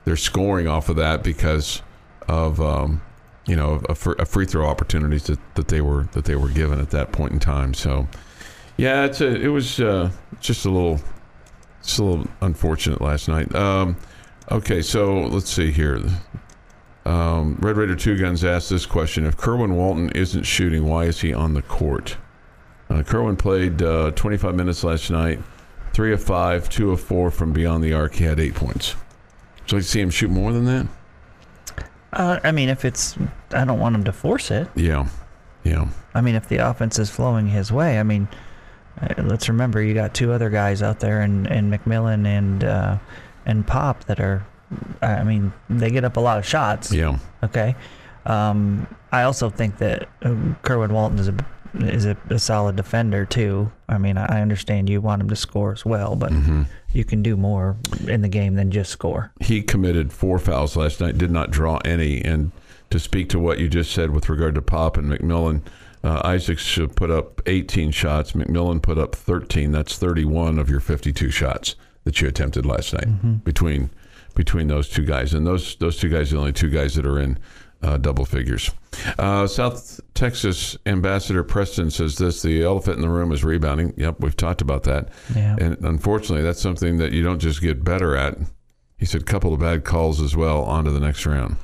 they're 0.08 0.16
scoring 0.16 0.70
off 0.70 0.88
of 0.88 0.96
that 0.96 1.22
because 1.22 1.82
of 2.30 2.62
um, 2.62 3.02
you 3.46 3.58
know 3.58 3.84
a, 3.90 3.92
a, 3.92 4.26
free 4.26 4.46
throw 4.46 4.66
opportunities 4.66 5.24
that, 5.24 5.38
that 5.56 5.68
they 5.68 5.82
were 5.82 6.04
that 6.14 6.24
they 6.24 6.38
were 6.38 6.48
given 6.48 6.80
at 6.80 6.92
that 6.92 7.12
point 7.12 7.34
in 7.34 7.40
time. 7.40 7.74
So 7.74 8.08
yeah, 8.78 9.04
it's 9.04 9.20
a 9.20 9.28
it 9.28 9.50
was 9.50 9.82
uh, 9.82 10.10
just 10.40 10.66
a 10.66 10.70
little 10.70 11.02
it's 11.82 11.98
a 11.98 12.06
little 12.06 12.26
unfortunate 12.40 13.02
last 13.02 13.28
night. 13.28 13.54
Um, 13.54 13.98
okay, 14.50 14.82
so 14.82 15.24
let's 15.24 15.52
see 15.52 15.72
here. 15.72 16.02
Um, 17.06 17.58
Red 17.60 17.76
Raider 17.76 17.98
Two 17.98 18.18
Guns 18.18 18.46
asked 18.46 18.70
this 18.70 18.86
question: 18.86 19.26
If 19.26 19.36
Kerwin 19.36 19.76
Walton 19.76 20.10
isn't 20.12 20.44
shooting, 20.44 20.86
why 20.86 21.04
is 21.04 21.20
he 21.20 21.34
on 21.34 21.54
the 21.54 21.62
court? 21.62 22.16
Uh, 22.90 23.04
Kerwin 23.04 23.36
played 23.36 23.82
uh, 23.82 24.12
25 24.12 24.56
minutes 24.56 24.86
last 24.86 25.12
night, 25.12 25.42
three 25.92 26.14
of 26.14 26.24
five, 26.24 26.70
two 26.70 26.92
of 26.92 27.02
four 27.02 27.30
from 27.30 27.52
beyond 27.52 27.84
the 27.84 27.92
arc. 27.92 28.16
He 28.16 28.24
had 28.24 28.40
eight 28.40 28.56
points. 28.56 28.96
So 29.68 29.76
you 29.78 29.82
see 29.82 30.02
him 30.02 30.10
shoot 30.10 30.30
more 30.30 30.52
than 30.54 30.66
that? 30.66 30.88
Uh, 32.14 32.40
I 32.44 32.52
mean, 32.52 32.70
if 32.70 32.86
it's, 32.86 33.18
I 33.52 33.66
don't 33.66 33.80
want 33.80 33.96
him 33.96 34.04
to 34.06 34.14
force 34.14 34.50
it. 34.50 34.68
Yeah, 34.76 35.08
yeah. 35.64 35.90
I 36.14 36.22
mean, 36.22 36.36
if 36.36 36.48
the 36.48 36.58
offense 36.58 36.98
is 37.00 37.10
flowing 37.10 37.48
his 37.48 37.72
way, 37.72 38.00
I 38.00 38.04
mean, 38.04 38.28
uh, 39.02 39.14
let's 39.24 39.50
remember 39.50 39.82
you 39.82 39.94
got 39.94 40.14
two 40.14 40.32
other 40.32 40.50
guys 40.50 40.82
out 40.82 41.00
there, 41.00 41.22
and 41.22 41.48
and 41.48 41.72
McMillian 41.72 42.26
and 42.26 42.64
uh, 42.64 42.98
and 43.46 43.68
Pop 43.68 44.06
that 44.06 44.20
are 44.20 44.46
I 45.02 45.24
mean, 45.24 45.54
they 45.70 45.90
get 45.90 46.04
up 46.04 46.18
a 46.18 46.20
lot 46.20 46.38
of 46.38 46.46
shots. 46.46 46.92
Yeah. 46.92 47.18
Okay. 47.44 47.76
Um, 48.26 48.88
I 49.12 49.24
also 49.24 49.50
think 49.50 49.78
that 49.78 50.10
uh, 50.22 50.36
Kerwin 50.64 50.94
Walton 50.94 51.20
is 51.20 51.30
a 51.30 51.36
is 51.82 52.06
a, 52.06 52.18
a, 52.30 52.40
solid 52.40 52.76
defender 52.76 53.26
too. 53.26 53.72
I 53.90 53.98
mean, 53.98 54.18
I 54.18 54.42
understand 54.42 54.90
you 54.90 55.02
want 55.02 55.22
him 55.22 55.30
to 55.30 55.36
score 55.36 55.74
as 55.74 55.86
well, 55.86 56.16
but 56.16 56.32
mm-hmm. 56.32 56.64
you 56.92 57.04
can 57.04 57.22
do 57.22 57.38
more 57.38 57.78
in 58.08 58.22
the 58.22 58.30
game 58.30 58.56
than 58.56 58.72
just 58.72 58.92
score. 58.92 59.32
He 59.40 59.62
committed 59.62 60.12
four 60.12 60.40
fouls 60.40 60.76
last 60.76 61.00
night, 61.00 61.18
did 61.18 61.32
not 61.32 61.52
draw 61.52 61.78
any. 61.86 62.24
And 62.24 62.52
to 62.90 63.00
speak 63.00 63.30
to 63.30 63.40
what 63.40 63.60
you 63.60 63.68
just 63.68 63.92
said 63.92 64.12
with 64.12 64.30
regard 64.30 64.56
to 64.56 64.62
Pop 64.62 64.98
and 64.98 65.12
McMillian, 65.12 65.62
uh, 66.04 66.22
Isaacs 66.24 66.80
put 66.96 67.10
up 67.10 67.42
18 67.46 67.92
shots. 67.92 68.34
McMillian 68.34 68.82
put 68.82 68.98
up 68.98 69.16
13. 69.16 69.72
That's 69.72 69.98
31 69.98 70.60
of 70.60 70.70
your 70.70 70.80
52 70.80 71.30
shots 71.32 71.76
that 72.08 72.22
you 72.22 72.28
attempted 72.30 72.66
last 72.66 72.94
night 72.94 73.06
mm-hmm. 73.08 73.34
between 73.44 73.90
between 74.34 74.68
those 74.68 74.88
two 74.88 75.04
guys, 75.04 75.34
and 75.34 75.46
those 75.46 75.76
those 75.76 75.98
two 75.98 76.08
guys 76.08 76.32
are 76.32 76.36
the 76.36 76.40
only 76.40 76.54
two 76.54 76.70
guys 76.70 76.96
that 76.96 77.06
are 77.06 77.20
in 77.20 77.38
uh, 77.82 77.98
double 77.98 78.24
figures. 78.24 78.72
Uh, 79.20 79.46
South 79.46 80.00
Texas 80.14 80.78
Ambassador 80.86 81.44
Preston 81.44 81.92
says 81.92 82.18
this: 82.18 82.42
the 82.42 82.64
elephant 82.64 82.96
in 82.96 83.02
the 83.02 83.10
room 83.10 83.34
is 83.34 83.44
rebounding. 83.44 83.94
Yep, 83.98 84.22
we've 84.22 84.38
talked 84.38 84.62
about 84.62 84.84
that, 84.84 85.10
yeah. 85.36 85.58
and 85.60 85.78
unfortunately, 85.84 86.44
that's 86.44 86.62
something 86.62 86.98
that 86.98 87.12
you 87.12 87.24
don't 87.24 87.40
just 87.40 87.62
get 87.62 87.84
better 87.84 88.16
at. 88.16 88.38
He 88.98 89.06
said, 89.06 89.28
couple 89.28 89.54
of 89.54 89.60
bad 89.60 89.84
calls 89.84 90.22
as 90.22 90.36
well. 90.36 90.64
On 90.64 90.86
to 90.86 90.92
the 90.92 91.02
next 91.02 91.26
round. 91.26 91.58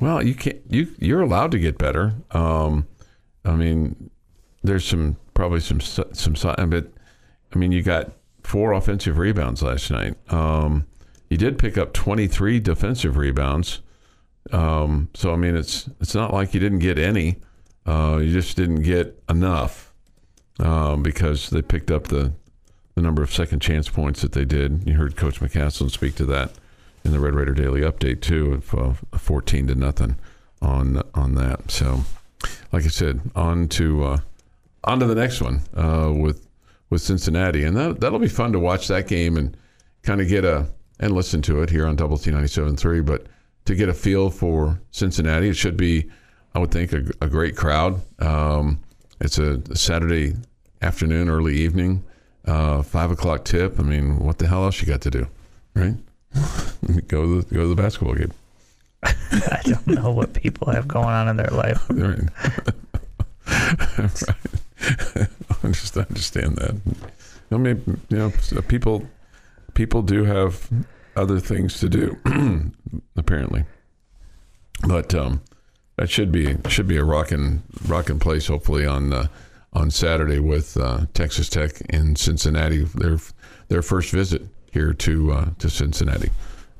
Well, 0.00 0.20
you 0.20 0.34
can't. 0.34 0.60
You 0.68 0.88
you're 0.98 1.22
allowed 1.22 1.52
to 1.52 1.60
get 1.60 1.78
better. 1.78 2.14
Um, 2.32 2.88
I 3.44 3.52
mean, 3.52 4.10
there's 4.64 4.84
some 4.84 5.16
probably 5.32 5.60
some 5.60 5.80
some 5.80 6.34
but 6.34 6.92
I 7.54 7.58
mean, 7.58 7.70
you 7.70 7.82
got 7.82 8.12
four 8.48 8.72
offensive 8.72 9.18
rebounds 9.18 9.62
last 9.62 9.90
night. 9.90 10.16
Um, 10.32 10.86
he 11.28 11.36
did 11.36 11.58
pick 11.58 11.76
up 11.76 11.92
23 11.92 12.60
defensive 12.60 13.18
rebounds. 13.18 13.82
Um, 14.50 15.10
so 15.12 15.34
I 15.34 15.36
mean, 15.36 15.54
it's 15.54 15.90
it's 16.00 16.14
not 16.14 16.32
like 16.32 16.54
you 16.54 16.60
didn't 16.60 16.78
get 16.78 16.98
any. 16.98 17.36
Uh, 17.84 18.18
you 18.22 18.32
just 18.32 18.56
didn't 18.56 18.82
get 18.82 19.22
enough 19.28 19.92
um, 20.60 21.02
because 21.02 21.50
they 21.50 21.60
picked 21.60 21.90
up 21.90 22.08
the 22.08 22.32
the 22.94 23.02
number 23.02 23.22
of 23.22 23.32
second 23.32 23.60
chance 23.60 23.90
points 23.90 24.22
that 24.22 24.32
they 24.32 24.46
did. 24.46 24.84
You 24.86 24.94
heard 24.94 25.16
Coach 25.16 25.40
McCasland 25.40 25.90
speak 25.90 26.14
to 26.16 26.24
that 26.26 26.52
in 27.04 27.12
the 27.12 27.20
Red 27.20 27.34
Raider 27.34 27.52
Daily 27.52 27.82
Update 27.82 28.22
too, 28.22 28.54
of 28.54 28.74
uh, 29.12 29.18
14 29.18 29.66
to 29.66 29.74
nothing 29.74 30.16
on 30.62 31.02
on 31.14 31.34
that. 31.34 31.70
So, 31.70 32.04
like 32.72 32.84
I 32.84 32.88
said, 32.88 33.20
on 33.36 33.68
to 33.68 34.04
uh, 34.04 34.18
on 34.84 35.00
to 35.00 35.06
the 35.06 35.14
next 35.14 35.42
one 35.42 35.60
uh, 35.76 36.10
with 36.16 36.47
with 36.90 37.02
Cincinnati, 37.02 37.64
and 37.64 37.76
that 37.76 38.00
that'll 38.00 38.18
be 38.18 38.28
fun 38.28 38.52
to 38.52 38.58
watch 38.58 38.88
that 38.88 39.06
game 39.06 39.36
and 39.36 39.56
kind 40.02 40.20
of 40.20 40.28
get 40.28 40.44
a 40.44 40.66
and 41.00 41.12
listen 41.12 41.42
to 41.42 41.62
it 41.62 41.70
here 41.70 41.86
on 41.86 41.96
Double 41.96 42.18
T 42.18 42.30
97.3. 42.30 43.04
But 43.04 43.26
to 43.66 43.74
get 43.74 43.88
a 43.88 43.94
feel 43.94 44.30
for 44.30 44.80
Cincinnati, 44.90 45.48
it 45.48 45.56
should 45.56 45.76
be, 45.76 46.10
I 46.54 46.58
would 46.58 46.70
think, 46.70 46.92
a, 46.92 47.04
a 47.20 47.28
great 47.28 47.56
crowd. 47.56 48.00
Um, 48.20 48.82
it's 49.20 49.38
a, 49.38 49.62
a, 49.70 49.76
Saturday 49.76 50.34
afternoon, 50.80 51.28
early 51.28 51.56
evening, 51.56 52.04
uh, 52.46 52.82
five 52.82 53.10
o'clock 53.10 53.44
tip. 53.44 53.78
I 53.78 53.82
mean, 53.82 54.18
what 54.18 54.38
the 54.38 54.46
hell 54.46 54.64
else 54.64 54.80
you 54.80 54.86
got 54.86 55.02
to 55.02 55.10
do, 55.10 55.26
right? 55.74 55.94
go 57.08 57.22
to 57.22 57.42
the, 57.42 57.54
go 57.54 57.62
to 57.62 57.68
the 57.68 57.76
basketball 57.76 58.14
game. 58.14 58.32
I 59.02 59.60
don't 59.64 59.86
know 59.86 60.10
what 60.10 60.34
people 60.34 60.72
have 60.72 60.88
going 60.88 61.06
on 61.06 61.28
in 61.28 61.36
their 61.36 61.50
life. 61.50 61.86
right. 61.90 62.28
I 65.62 65.68
just 65.68 65.96
understand 65.96 66.56
that. 66.56 66.80
I 67.50 67.56
mean, 67.56 68.00
you 68.08 68.18
know, 68.18 68.32
people 68.68 69.08
people 69.74 70.02
do 70.02 70.24
have 70.24 70.68
other 71.16 71.40
things 71.40 71.80
to 71.80 71.88
do, 71.88 72.16
apparently. 73.16 73.64
But 74.86 75.14
um, 75.14 75.42
that 75.96 76.10
should 76.10 76.30
be 76.30 76.56
should 76.68 76.86
be 76.86 76.96
a 76.96 77.04
rocking 77.04 77.62
rocking 77.86 78.20
place. 78.20 78.46
Hopefully 78.46 78.86
on 78.86 79.12
uh, 79.12 79.26
on 79.72 79.90
Saturday 79.90 80.38
with 80.38 80.76
uh, 80.76 81.06
Texas 81.14 81.48
Tech 81.48 81.80
in 81.88 82.16
Cincinnati. 82.16 82.84
Their 82.84 83.18
their 83.68 83.82
first 83.82 84.10
visit 84.12 84.42
here 84.70 84.92
to 84.92 85.32
uh, 85.32 85.50
to 85.58 85.68
Cincinnati, 85.68 86.30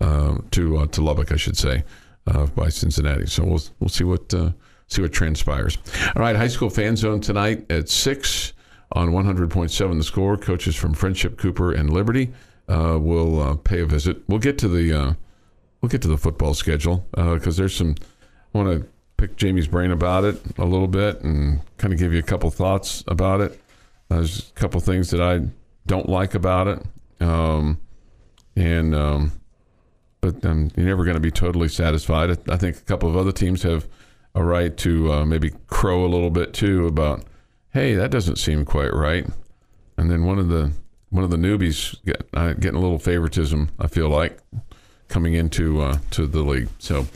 uh, 0.01 0.39
to 0.53 0.79
uh, 0.79 0.87
to 0.87 1.03
Lubbock, 1.03 1.33
I 1.33 1.37
should 1.37 1.57
say, 1.57 1.83
uh, 2.27 2.47
by 2.47 2.69
Cincinnati. 2.69 3.27
So 3.27 3.45
we'll 3.45 3.63
we'll 3.81 3.89
see 3.89 4.05
what 4.05 4.33
see 4.89 5.03
what 5.03 5.13
transpires. 5.13 5.79
All 6.17 6.23
right, 6.23 6.35
high 6.35 6.49
school 6.49 6.71
fan 6.71 6.97
zone 6.97 7.21
tonight 7.21 7.71
at 7.71 7.89
six 7.89 8.53
on 8.93 9.11
100.7 9.11 9.99
the 9.99 10.05
score. 10.05 10.37
Coaches 10.37 10.75
from 10.75 10.95
Friendship, 10.95 11.39
Cooper, 11.39 11.73
and 11.73 11.91
Liberty 11.93 12.33
uh, 12.69 12.99
will 13.01 13.41
uh, 13.41 13.57
pay 13.57 13.81
a 13.81 13.87
visit. 13.87 14.23
We'll 14.29 14.39
get 14.39 14.59
to 14.59 14.69
the 14.69 14.93
uh, 14.93 15.13
we'll 15.81 15.91
get 15.91 16.03
to 16.03 16.09
the 16.09 16.19
football 16.19 16.55
schedule 16.55 17.07
because 17.13 17.59
uh, 17.59 17.63
there's 17.63 17.77
some. 17.77 17.95
I 18.55 18.59
want 18.59 18.81
to 18.81 18.89
pick 19.19 19.37
Jamie's 19.37 19.69
brain 19.69 19.91
about 19.91 20.25
it 20.25 20.41
a 20.59 20.65
little 20.65 20.89
bit 20.89 21.21
and 21.23 21.61
kind 21.77 21.93
of 21.93 21.99
give 21.99 22.13
you 22.13 22.19
a 22.19 22.23
couple 22.23 22.51
thoughts 22.51 23.05
about 23.09 23.41
it. 23.41 23.61
There's 24.09 24.51
a 24.51 24.53
couple 24.53 24.81
things 24.81 25.11
that 25.11 25.21
I 25.21 25.49
don't 25.87 26.09
like 26.09 26.35
about 26.35 26.67
it, 26.69 26.83
um, 27.21 27.79
and 28.57 28.95
um, 28.95 29.33
but 30.23 30.45
um, 30.47 30.71
you're 30.77 30.87
never 30.87 31.05
going 31.05 31.17
to 31.17 31.21
be 31.21 31.31
totally 31.31 31.69
satisfied. 31.69 32.31
I 32.49 32.57
think 32.57 32.77
a 32.77 32.81
couple 32.81 33.09
of 33.09 33.17
other 33.17 33.33
teams 33.33 33.63
have 33.65 33.87
a 34.35 34.45
right 34.45 34.77
to 34.79 35.13
uh, 35.13 35.25
maybe 35.25 35.53
crow 35.67 36.05
a 36.05 36.09
little 36.09 36.31
bit 36.31 36.53
too 36.53 36.87
about, 36.87 37.25
hey, 37.73 37.95
that 37.95 38.11
doesn't 38.11 38.37
seem 38.37 38.65
quite 38.65 38.93
right. 38.95 39.27
And 39.97 40.11
then 40.11 40.25
one 40.25 40.39
of 40.39 40.49
the 40.49 40.73
one 41.11 41.25
of 41.25 41.31
the 41.31 41.37
newbies 41.37 41.97
get, 42.05 42.29
uh, 42.35 42.53
getting 42.53 42.77
a 42.77 42.81
little 42.81 42.99
favoritism. 42.99 43.71
I 43.79 43.87
feel 43.87 44.09
like 44.09 44.39
coming 45.09 45.35
into 45.35 45.81
uh, 45.81 45.99
to 46.13 46.27
the 46.27 46.43
league. 46.43 46.69
So 46.79 47.07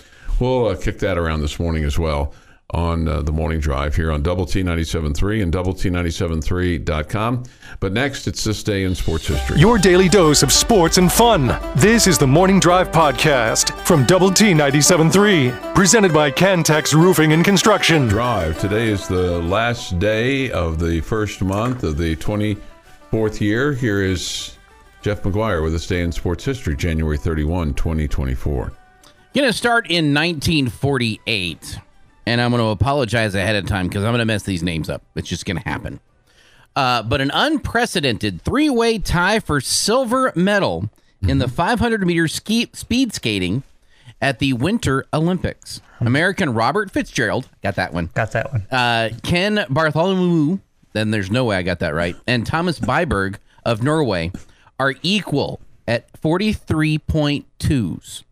we'll 0.41 0.69
uh, 0.69 0.77
kick 0.77 0.99
that 1.01 1.19
around 1.19 1.41
this 1.43 1.59
morning 1.59 1.85
as 1.85 1.99
well 1.99 2.33
on 2.73 3.07
uh, 3.07 3.21
the 3.23 3.33
morning 3.33 3.61
drive 3.61 3.95
here 3.95 4.11
on 4.11 4.23
Double 4.23 4.47
T 4.47 4.63
97.3 4.63 5.43
and 5.43 5.53
Double 5.53 5.75
T 5.75 5.91
97.3.com. 5.91 7.45
But 7.81 7.93
next, 7.93 8.27
it's 8.27 8.45
this 8.45 8.63
day 8.63 8.85
in 8.85 8.95
sports 8.95 9.27
history. 9.27 9.59
Your 9.59 9.79
daily 9.79 10.09
dose 10.09 10.43
of 10.43 10.51
sports 10.51 10.99
and 10.99 11.13
fun. 11.13 11.59
This 11.77 12.07
is 12.07 12.19
the 12.19 12.27
Morning 12.27 12.61
Drive 12.61 12.91
Podcast 12.91 13.79
from 13.87 14.07
Double 14.07 14.31
T 14.31 14.53
97.3, 14.53 15.75
presented 15.75 16.13
by 16.13 16.31
Cantex 16.31 16.95
Roofing 16.95 17.33
and 17.33 17.45
Construction. 17.45 18.09
Drive. 18.09 18.59
Today 18.59 18.89
is 18.89 19.07
the 19.07 19.41
last 19.43 19.99
day 19.99 20.51
of 20.51 20.79
the 20.79 21.01
first 21.03 21.43
month 21.43 21.85
of 21.85 21.99
the 21.99 22.17
24th 22.17 23.41
year. 23.41 23.75
Here 23.75 24.03
is 24.03 24.57
Jeff 25.03 25.23
McGuire 25.23 25.63
with 25.63 25.73
this 25.73 25.87
day 25.87 26.01
in 26.03 26.13
sports 26.13 26.45
history, 26.45 26.77
January 26.77 27.19
31, 27.19 27.75
2024. 27.75 28.73
Going 29.35 29.49
to 29.49 29.53
start 29.53 29.87
in 29.91 30.15
1948 30.15 31.79
and 32.27 32.41
I'm 32.41 32.51
going 32.51 32.63
to 32.63 32.69
apologize 32.69 33.35
ahead 33.35 33.57
of 33.57 33.67
time 33.67 33.89
because 33.89 34.05
I'm 34.05 34.11
going 34.11 34.21
to 34.21 34.25
mess 34.25 34.45
these 34.45 34.63
names 34.63 34.89
up. 34.89 35.03
It's 35.15 35.29
just 35.29 35.45
going 35.45 35.59
to 35.59 35.69
happen. 35.69 36.01
Uh, 36.75 37.03
but 37.03 37.21
an 37.21 37.31
unprecedented 37.35 38.41
three 38.43 38.71
way 38.71 38.99
tie 38.99 39.41
for 39.41 39.61
silver 39.61 40.33
medal 40.35 40.89
in 41.21 41.39
the 41.39 41.49
500 41.49 42.07
meter 42.07 42.27
ski- 42.29 42.71
speed 42.73 43.13
skating 43.13 43.63
at 44.21 44.39
the 44.39 44.55
Winter 44.55 45.05
Olympics. 45.13 45.81
American 46.01 46.55
Robert 46.55 46.91
Fitzgerald, 46.91 47.49
got 47.63 47.77
that 47.77 47.93
one. 47.93 48.09
Got 48.15 48.33
that 48.33 48.53
one. 48.53 48.67
Uh, 48.71 49.11
Ken 49.23 49.67
Bartholomew, 49.69 50.61
then 50.95 51.11
there's 51.11 51.31
no 51.31 51.45
way 51.45 51.57
I 51.57 51.63
got 51.63 51.81
that 51.81 51.95
right, 51.95 52.17
and 52.27 52.47
Thomas 52.47 52.81
Byberg 52.81 53.37
of 53.65 53.83
Norway 53.83 54.33
are 54.81 54.95
equal 55.03 55.61
at 55.87 56.11
43.2s. 56.21 58.23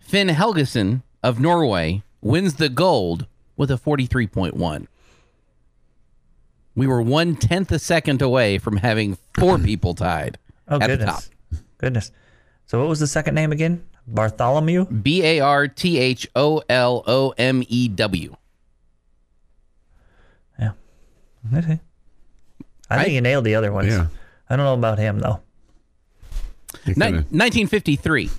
Finn 0.00 0.28
Helgesen 0.28 1.02
of 1.22 1.40
Norway 1.40 2.02
wins 2.22 2.54
the 2.54 2.68
gold 2.70 3.26
with 3.56 3.70
a 3.70 3.74
43.1. 3.74 4.86
We 6.74 6.86
were 6.86 7.02
one 7.02 7.36
tenth 7.36 7.70
a 7.70 7.78
second 7.78 8.22
away 8.22 8.56
from 8.58 8.78
having 8.78 9.18
four 9.38 9.58
people 9.70 9.94
tied 9.94 10.38
Oh, 10.68 10.80
at 10.80 10.86
the 10.88 11.04
top. 11.04 11.22
goodness. 11.24 11.30
Goodness. 11.78 12.12
So, 12.66 12.78
what 12.78 12.88
was 12.88 13.00
the 13.00 13.06
second 13.06 13.34
name 13.34 13.52
again? 13.52 13.84
Bartholomew? 14.06 14.86
B 14.86 15.22
A 15.22 15.40
R 15.40 15.68
T 15.68 15.98
H 15.98 16.26
O 16.34 16.62
L 16.68 17.04
O 17.06 17.34
M 17.36 17.62
E 17.68 17.88
W. 17.88 18.36
Yeah. 20.58 20.72
Okay. 21.54 21.80
I 22.88 22.96
think 22.98 23.08
I- 23.08 23.12
you 23.12 23.20
nailed 23.20 23.44
the 23.44 23.54
other 23.56 23.72
ones. 23.72 23.88
Yeah. 23.88 24.06
I 24.48 24.56
don't 24.56 24.64
know 24.64 24.74
about 24.74 24.98
him, 24.98 25.18
though. 25.18 25.40
Ni- 26.86 26.94
kinda- 26.94 27.06
1953. 27.30 28.30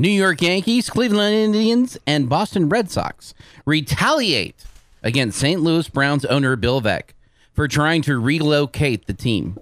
New 0.00 0.08
York 0.08 0.40
Yankees, 0.40 0.88
Cleveland 0.88 1.34
Indians, 1.34 1.98
and 2.06 2.28
Boston 2.28 2.68
Red 2.68 2.88
Sox 2.88 3.34
retaliate 3.66 4.64
against 5.02 5.38
St. 5.38 5.60
Louis 5.60 5.88
Browns 5.88 6.24
owner 6.26 6.54
Bill 6.54 6.80
Veeck 6.80 7.10
for 7.52 7.66
trying 7.66 8.02
to 8.02 8.20
relocate 8.20 9.06
the 9.08 9.12
team 9.12 9.58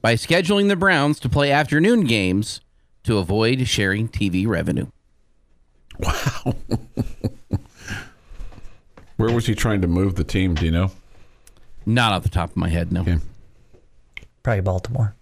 by 0.00 0.14
scheduling 0.14 0.68
the 0.68 0.76
Browns 0.76 1.18
to 1.18 1.28
play 1.28 1.50
afternoon 1.50 2.04
games 2.04 2.60
to 3.02 3.18
avoid 3.18 3.66
sharing 3.66 4.08
TV 4.08 4.46
revenue. 4.46 4.86
Wow. 5.98 6.54
Where 9.16 9.32
was 9.32 9.46
he 9.46 9.54
trying 9.56 9.80
to 9.80 9.88
move 9.88 10.14
the 10.14 10.24
team? 10.24 10.54
Do 10.54 10.64
you 10.64 10.70
know? 10.70 10.92
Not 11.84 12.12
off 12.12 12.22
the 12.22 12.28
top 12.28 12.50
of 12.50 12.56
my 12.56 12.68
head, 12.68 12.92
no. 12.92 13.00
Okay. 13.00 13.18
Probably 14.42 14.60
Baltimore 14.60 15.16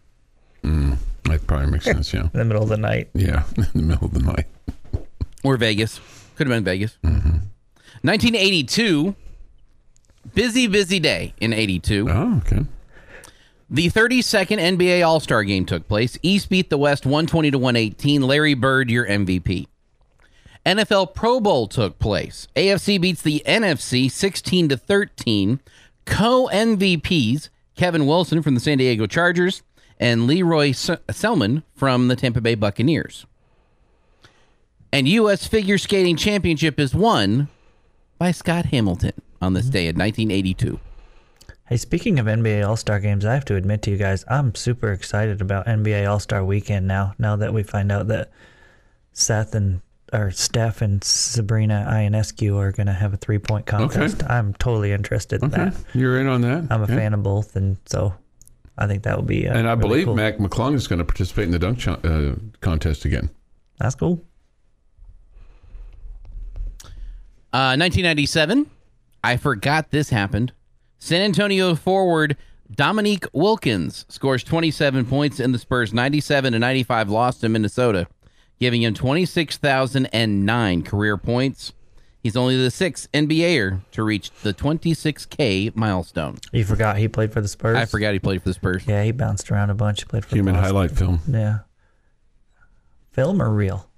mm. 0.64 0.98
That 1.24 1.46
probably 1.46 1.70
makes 1.70 1.84
sense. 1.84 2.12
Yeah. 2.12 2.22
in 2.22 2.30
the 2.32 2.44
middle 2.44 2.62
of 2.62 2.68
the 2.68 2.76
night. 2.76 3.08
Yeah. 3.14 3.44
In 3.56 3.66
the 3.74 3.82
middle 3.82 4.06
of 4.06 4.14
the 4.14 4.20
night. 4.20 4.46
Or 5.42 5.56
Vegas. 5.56 6.00
Could 6.36 6.46
have 6.46 6.56
been 6.56 6.64
Vegas. 6.64 6.98
Mm-hmm. 7.02 7.38
1982. 8.02 9.14
Busy, 10.34 10.66
busy 10.66 10.98
day 11.00 11.34
in 11.38 11.52
82. 11.52 12.08
Oh, 12.10 12.36
okay. 12.38 12.64
The 13.70 13.90
32nd 13.90 14.58
NBA 14.76 15.06
All 15.06 15.20
Star 15.20 15.44
game 15.44 15.64
took 15.66 15.86
place. 15.88 16.18
East 16.22 16.48
beat 16.48 16.70
the 16.70 16.78
West 16.78 17.04
120 17.04 17.50
to 17.50 17.58
118. 17.58 18.22
Larry 18.22 18.54
Bird, 18.54 18.90
your 18.90 19.06
MVP. 19.06 19.66
NFL 20.66 21.14
Pro 21.14 21.40
Bowl 21.40 21.66
took 21.68 21.98
place. 21.98 22.48
AFC 22.56 23.00
beats 23.00 23.22
the 23.22 23.42
NFC 23.46 24.10
16 24.10 24.70
to 24.70 24.76
13. 24.76 25.60
Co 26.04 26.48
MVPs 26.52 27.48
Kevin 27.76 28.06
Wilson 28.06 28.42
from 28.42 28.54
the 28.54 28.60
San 28.60 28.78
Diego 28.78 29.06
Chargers 29.06 29.62
and 30.00 30.26
Leroy 30.26 30.70
Selmon 30.70 31.62
from 31.74 32.08
the 32.08 32.16
Tampa 32.16 32.40
Bay 32.40 32.54
Buccaneers. 32.54 33.26
And 34.92 35.08
U.S. 35.08 35.46
Figure 35.46 35.78
Skating 35.78 36.16
Championship 36.16 36.78
is 36.78 36.94
won 36.94 37.48
by 38.18 38.30
Scott 38.30 38.66
Hamilton 38.66 39.12
on 39.42 39.54
this 39.54 39.66
day 39.66 39.88
in 39.88 39.96
1982. 39.96 40.78
Hey, 41.66 41.76
speaking 41.78 42.18
of 42.18 42.26
NBA 42.26 42.66
All 42.66 42.76
Star 42.76 43.00
games, 43.00 43.24
I 43.24 43.34
have 43.34 43.44
to 43.46 43.56
admit 43.56 43.82
to 43.82 43.90
you 43.90 43.96
guys, 43.96 44.24
I'm 44.28 44.54
super 44.54 44.92
excited 44.92 45.40
about 45.40 45.66
NBA 45.66 46.08
All 46.08 46.20
Star 46.20 46.44
weekend 46.44 46.86
now. 46.86 47.14
Now 47.18 47.36
that 47.36 47.52
we 47.54 47.62
find 47.62 47.90
out 47.90 48.06
that 48.08 48.30
Seth 49.12 49.54
and 49.54 49.80
or 50.12 50.30
Steph 50.30 50.80
and 50.80 51.02
Sabrina 51.02 51.86
Ionescu 51.90 52.56
are 52.56 52.70
going 52.70 52.86
to 52.86 52.92
have 52.92 53.14
a 53.14 53.16
three 53.16 53.38
point 53.38 53.66
contest, 53.66 54.22
I'm 54.28 54.54
totally 54.54 54.92
interested 54.92 55.42
in 55.42 55.52
Okay. 55.52 55.70
that. 55.70 55.76
You're 55.94 56.20
in 56.20 56.28
on 56.28 56.42
that. 56.42 56.66
I'm 56.70 56.82
a 56.84 56.86
Yeah. 56.86 56.96
fan 56.96 57.14
of 57.14 57.22
both, 57.24 57.56
and 57.56 57.78
so 57.86 58.14
I 58.76 58.86
think 58.86 59.02
that 59.04 59.16
will 59.16 59.24
be. 59.24 59.46
Uh, 59.48 59.56
And 59.56 59.68
I 59.68 59.72
really 59.74 59.80
believe 59.88 60.04
cool. 60.06 60.16
Mac 60.16 60.38
McClung 60.38 60.74
is 60.74 60.86
going 60.88 60.98
to 60.98 61.04
participate 61.04 61.44
in 61.44 61.50
the 61.52 61.58
dunk 61.58 61.78
ch- 61.78 61.88
uh, 61.88 62.34
contest 62.60 63.04
again. 63.04 63.30
That's 63.78 63.94
cool. 63.94 64.24
Uh, 67.52 67.76
1997. 67.78 68.68
I 69.22 69.36
forgot 69.36 69.90
this 69.90 70.10
happened. 70.10 70.52
San 70.98 71.20
Antonio 71.22 71.74
forward 71.74 72.36
Dominique 72.70 73.26
Wilkins 73.32 74.04
scores 74.08 74.42
27 74.42 75.04
points 75.06 75.38
in 75.38 75.52
the 75.52 75.58
Spurs' 75.58 75.92
97 75.94 76.52
to 76.52 76.58
95 76.58 77.08
loss 77.10 77.38
to 77.38 77.48
Minnesota, 77.48 78.06
giving 78.58 78.82
him 78.82 78.92
26,009 78.94 80.82
career 80.82 81.16
points. 81.16 81.72
He's 82.24 82.36
only 82.36 82.56
the 82.56 82.70
sixth 82.70 83.06
NBAer 83.12 83.82
to 83.92 84.02
reach 84.02 84.30
the 84.42 84.52
26K 84.54 85.76
milestone. 85.76 86.38
You 86.52 86.64
forgot 86.64 86.96
he 86.96 87.06
played 87.06 87.32
for 87.34 87.42
the 87.42 87.48
Spurs. 87.48 87.76
I 87.76 87.84
forgot 87.84 88.14
he 88.14 88.18
played 88.18 88.42
for 88.42 88.48
the 88.48 88.54
Spurs. 88.54 88.84
Yeah, 88.86 89.04
he 89.04 89.12
bounced 89.12 89.50
around 89.52 89.68
a 89.68 89.74
bunch. 89.74 90.00
He 90.00 90.06
played 90.06 90.24
for 90.24 90.34
Human 90.34 90.54
Boston. 90.54 90.74
highlight 90.74 90.90
film. 90.92 91.20
Yeah. 91.28 91.58
Film 93.12 93.42
or 93.42 93.50
real? 93.52 93.88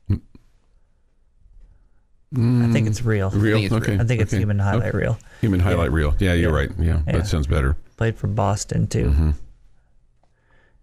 I 2.37 2.68
think 2.73 2.88
it's 2.88 3.02
real. 3.02 3.30
Real. 3.30 3.62
it's 3.62 3.73
okay. 3.73 3.95
I 3.95 4.04
think 4.04 4.21
it's 4.21 4.33
okay. 4.35 4.40
human 4.42 4.59
highlight 4.59 4.88
Okay. 4.88 4.99
reel. 4.99 5.18
Human 5.40 5.61
highlight 5.61 5.92
reel. 5.92 6.14
Yeah, 6.18 6.35
you're 6.35 6.52
right. 6.52 6.71
Yeah, 6.78 7.00
Yeah. 7.06 7.12
that 7.12 7.26
sounds 7.28 7.47
better. 7.47 7.76
Played 7.97 8.18
for 8.18 8.26
Boston 8.26 8.88
too. 8.88 9.06
Mm-hmm. 9.06 9.30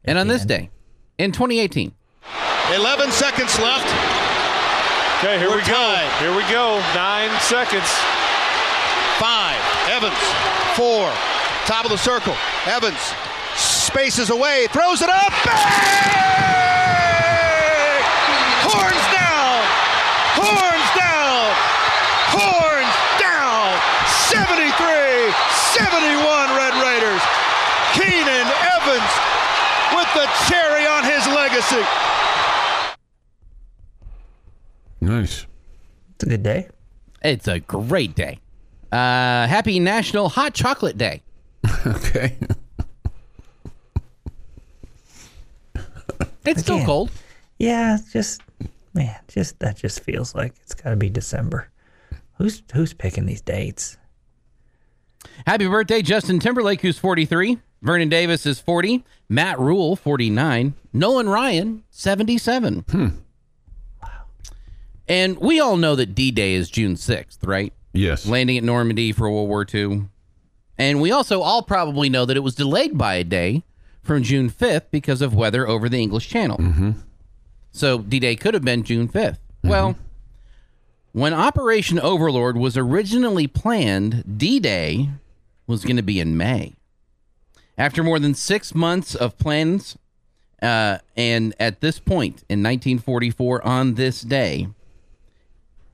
And 0.05 0.17
on 0.17 0.27
this 0.29 0.41
end. 0.41 0.49
day, 0.49 0.69
in 1.17 1.31
2018, 1.33 1.93
11 2.73 3.11
seconds 3.11 3.59
left. 3.59 4.22
Okay, 5.23 5.39
here 5.39 5.47
We're 5.47 5.55
we 5.55 5.61
go. 5.61 5.71
tied. 5.71 6.11
Here 6.19 6.35
we 6.35 6.43
go. 6.51 6.83
Nine 6.91 7.31
seconds. 7.39 7.87
Five. 9.15 9.55
Evans. 9.87 10.19
Four. 10.75 11.07
Top 11.63 11.85
of 11.85 11.91
the 11.91 11.97
circle. 11.97 12.35
Evans 12.67 12.99
spaces 13.55 14.31
away. 14.31 14.67
Throws 14.75 15.01
it 15.01 15.07
up. 15.07 15.31
Bang! 15.47 15.63
Horns 18.67 19.07
down. 19.15 19.63
Horns 20.43 20.89
down. 20.91 21.55
Horns 22.35 22.95
down. 23.15 23.79
73 24.27 25.31
71 25.71 26.51
Red 26.51 26.75
Raiders. 26.83 27.23
Keenan 27.95 28.51
Evans 28.75 29.11
with 29.95 30.11
the 30.19 30.27
cherry 30.51 30.83
on 30.83 31.07
his 31.07 31.23
legacy. 31.31 31.79
Nice. 35.03 35.45
It's 36.15 36.23
a 36.23 36.29
good 36.29 36.43
day. 36.43 36.69
it's 37.21 37.47
a 37.47 37.59
great 37.59 38.15
day. 38.15 38.39
Uh, 38.91 39.47
happy 39.47 39.79
National 39.79 40.29
Hot 40.29 40.53
Chocolate 40.53 40.97
Day. 40.97 41.21
Okay. 41.85 42.37
It's 46.45 46.61
still 46.61 46.83
cold. 46.85 47.09
Yeah, 47.57 47.97
just 48.11 48.41
man, 48.93 49.15
just 49.29 49.59
that 49.59 49.77
just 49.77 50.01
feels 50.01 50.35
like 50.35 50.53
it's 50.61 50.73
got 50.73 50.89
to 50.89 50.95
be 50.97 51.09
December. 51.09 51.69
Who's 52.37 52.61
who's 52.73 52.93
picking 52.93 53.25
these 53.25 53.39
dates? 53.41 53.97
Happy 55.47 55.67
birthday, 55.67 56.01
Justin 56.01 56.39
Timberlake, 56.39 56.81
who's 56.81 56.97
43. 56.97 57.59
Vernon 57.81 58.09
Davis 58.09 58.45
is 58.45 58.59
40. 58.59 59.05
Matt 59.29 59.57
Rhule, 59.59 59.95
49. 59.95 60.73
Nolan 60.91 61.29
Ryan, 61.29 61.83
77. 61.89 63.22
And 65.07 65.37
we 65.39 65.59
all 65.59 65.77
know 65.77 65.95
that 65.95 66.15
D 66.15 66.31
Day 66.31 66.53
is 66.53 66.69
June 66.69 66.95
6th, 66.95 67.39
right? 67.43 67.73
Yes. 67.91 68.25
Landing 68.25 68.57
at 68.57 68.63
Normandy 68.63 69.11
for 69.11 69.29
World 69.29 69.49
War 69.49 69.65
II. 69.71 70.05
And 70.77 71.01
we 71.01 71.11
also 71.11 71.41
all 71.41 71.61
probably 71.61 72.09
know 72.09 72.25
that 72.25 72.37
it 72.37 72.41
was 72.41 72.55
delayed 72.55 72.97
by 72.97 73.15
a 73.15 73.23
day 73.23 73.63
from 74.01 74.23
June 74.23 74.49
5th 74.49 74.85
because 74.91 75.21
of 75.21 75.35
weather 75.35 75.67
over 75.67 75.87
the 75.87 76.01
English 76.01 76.27
Channel. 76.27 76.57
Mm-hmm. 76.57 76.91
So 77.71 77.99
D 77.99 78.19
Day 78.19 78.35
could 78.35 78.53
have 78.53 78.63
been 78.63 78.83
June 78.83 79.07
5th. 79.07 79.37
Well, 79.63 79.95
when 81.13 81.33
Operation 81.33 81.99
Overlord 81.99 82.57
was 82.57 82.75
originally 82.75 83.47
planned, 83.47 84.37
D 84.37 84.59
Day 84.59 85.09
was 85.67 85.83
going 85.83 85.95
to 85.95 86.03
be 86.03 86.19
in 86.19 86.35
May. 86.35 86.73
After 87.77 88.03
more 88.03 88.19
than 88.19 88.35
six 88.35 88.75
months 88.75 89.15
of 89.15 89.37
plans, 89.37 89.97
uh, 90.61 90.99
and 91.15 91.55
at 91.59 91.81
this 91.81 91.99
point 91.99 92.43
in 92.49 92.61
1944, 92.61 93.65
on 93.65 93.95
this 93.95 94.21
day, 94.21 94.67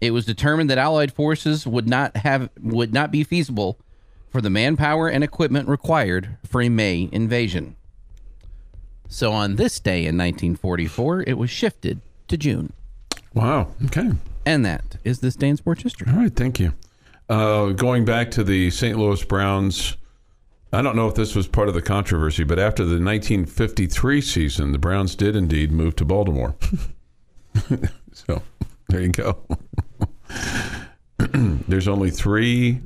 it 0.01 0.11
was 0.11 0.25
determined 0.25 0.69
that 0.69 0.77
Allied 0.77 1.11
forces 1.13 1.65
would 1.67 1.87
not 1.87 2.15
have 2.17 2.49
would 2.61 2.93
not 2.93 3.11
be 3.11 3.23
feasible 3.23 3.77
for 4.29 4.41
the 4.41 4.49
manpower 4.49 5.07
and 5.07 5.23
equipment 5.23 5.67
required 5.67 6.37
for 6.45 6.61
a 6.61 6.69
May 6.69 7.09
invasion. 7.11 7.75
So 9.07 9.31
on 9.31 9.55
this 9.55 9.79
day 9.79 9.99
in 10.01 10.15
1944, 10.17 11.23
it 11.23 11.37
was 11.37 11.49
shifted 11.49 11.99
to 12.27 12.37
June, 12.37 12.71
Wow. 13.33 13.69
Okay. 13.85 14.11
and 14.45 14.63
that 14.65 14.97
is 15.03 15.19
this 15.19 15.35
day 15.35 15.49
in 15.49 15.57
sports 15.57 15.81
history. 15.81 16.07
All 16.11 16.19
right. 16.19 16.35
Thank 16.35 16.59
you. 16.59 16.73
Uh, 17.27 17.69
going 17.71 18.05
back 18.05 18.29
to 18.31 18.43
the 18.43 18.69
St. 18.69 18.97
Louis 18.99 19.23
Browns, 19.23 19.97
I 20.71 20.83
don't 20.83 20.95
know 20.95 21.07
if 21.07 21.15
this 21.15 21.33
was 21.35 21.47
part 21.47 21.67
of 21.67 21.73
the 21.73 21.81
controversy, 21.81 22.43
but 22.43 22.59
after 22.59 22.83
the 22.83 22.99
1953 23.03 24.21
season, 24.21 24.71
the 24.71 24.77
Browns 24.77 25.15
did 25.15 25.35
indeed 25.35 25.71
move 25.71 25.95
to 25.95 26.05
Baltimore. 26.05 26.55
so 28.13 28.43
there 28.89 29.01
you 29.01 29.09
go. 29.09 29.39
There's 31.67 31.87
only 31.87 32.11
three 32.11 32.81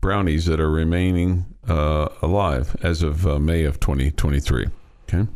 brownies 0.00 0.44
that 0.46 0.60
are 0.60 0.70
remaining 0.70 1.46
uh, 1.68 2.08
alive 2.22 2.76
as 2.82 3.02
of 3.02 3.26
uh, 3.26 3.38
May 3.38 3.64
of 3.64 3.80
2023. 3.80 4.66
Okay. 5.08 5.26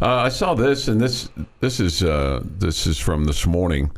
Uh, 0.00 0.06
I 0.06 0.28
saw 0.28 0.54
this, 0.54 0.88
and 0.88 1.00
this 1.00 1.30
this 1.60 1.80
is 1.80 2.02
uh, 2.02 2.40
this 2.44 2.86
is 2.86 2.98
from 2.98 3.24
this 3.24 3.46
morning. 3.46 3.90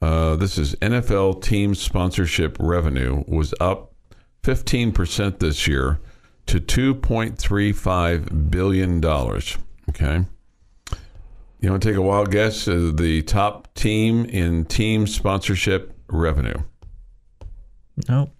Uh, 0.00 0.36
this 0.36 0.58
is 0.58 0.74
NFL 0.76 1.42
team 1.42 1.74
sponsorship 1.74 2.56
revenue 2.58 3.22
was 3.28 3.54
up 3.60 3.92
15% 4.42 5.38
this 5.38 5.68
year 5.68 6.00
to 6.46 6.58
$2.35 6.58 8.50
billion. 8.50 9.04
Okay. 9.04 10.24
You 11.62 11.70
want 11.70 11.82
to 11.82 11.88
take 11.88 11.96
a 11.96 12.02
wild 12.02 12.30
guess 12.32 12.66
of 12.66 12.96
the 12.96 13.22
top 13.22 13.72
team 13.74 14.24
in 14.24 14.64
team 14.64 15.06
sponsorship 15.06 15.96
revenue? 16.08 16.56
No. 18.08 18.30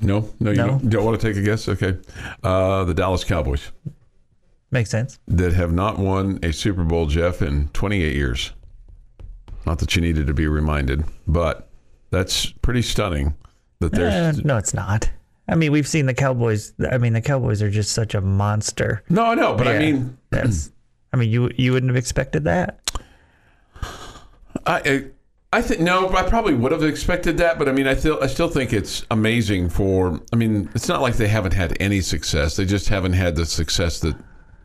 No, 0.00 0.28
no, 0.40 0.50
you 0.50 0.56
No. 0.56 0.66
Don't, 0.66 0.90
don't 0.90 1.04
want 1.04 1.20
to 1.20 1.24
take 1.26 1.36
a 1.36 1.42
guess? 1.42 1.68
Okay. 1.68 1.96
Uh, 2.42 2.82
the 2.84 2.92
Dallas 2.92 3.22
Cowboys 3.22 3.70
Makes 4.72 4.90
sense. 4.90 5.20
that 5.28 5.52
have 5.52 5.72
not 5.72 5.96
won 5.98 6.40
a 6.42 6.52
Super 6.52 6.82
Bowl, 6.82 7.06
Jeff, 7.06 7.40
in 7.40 7.68
28 7.68 8.14
years. 8.16 8.52
Not 9.64 9.78
that 9.78 9.94
you 9.94 10.02
needed 10.02 10.26
to 10.26 10.34
be 10.34 10.48
reminded, 10.48 11.04
but 11.28 11.68
that's 12.10 12.46
pretty 12.46 12.82
stunning 12.82 13.36
that 13.78 13.94
Uh, 13.94 13.98
there's. 13.98 14.44
no, 14.44 14.56
it's 14.56 14.74
not. 14.74 15.08
I 15.46 15.54
mean, 15.54 15.70
we've 15.70 15.86
seen 15.86 16.06
the 16.06 16.14
Cowboys. 16.14 16.72
I 16.90 16.98
mean, 16.98 17.12
the 17.12 17.20
Cowboys 17.20 17.62
are 17.62 17.70
just 17.70 17.92
such 17.92 18.14
a 18.16 18.20
monster. 18.20 19.04
no, 19.08 19.24
I 19.26 19.34
know, 19.36 19.54
but 19.54 19.68
I 19.68 19.78
mean, 19.78 20.18
That's. 20.30 20.70
I 21.12 21.16
mean, 21.16 21.30
you 21.30 21.50
you 21.56 21.72
wouldn't 21.72 21.90
have 21.90 21.96
expected 21.96 22.44
that. 22.44 22.78
I, 24.66 24.80
I, 24.84 25.04
I 25.54 25.62
think 25.62 25.80
no, 25.80 26.08
I 26.10 26.22
probably 26.22 26.54
would 26.54 26.72
have 26.72 26.82
expected 26.82 27.36
that, 27.38 27.58
but 27.58 27.68
I 27.68 27.72
mean, 27.72 27.86
I 27.86 27.94
still, 27.94 28.18
I 28.22 28.26
still 28.26 28.48
think 28.48 28.72
it's 28.72 29.04
amazing 29.10 29.68
for. 29.68 30.20
I 30.32 30.36
mean, 30.36 30.70
it's 30.74 30.88
not 30.88 31.02
like 31.02 31.16
they 31.16 31.28
haven't 31.28 31.52
had 31.52 31.76
any 31.80 32.00
success; 32.00 32.56
they 32.56 32.64
just 32.64 32.88
haven't 32.88 33.12
had 33.12 33.36
the 33.36 33.44
success 33.44 34.00
that 34.00 34.16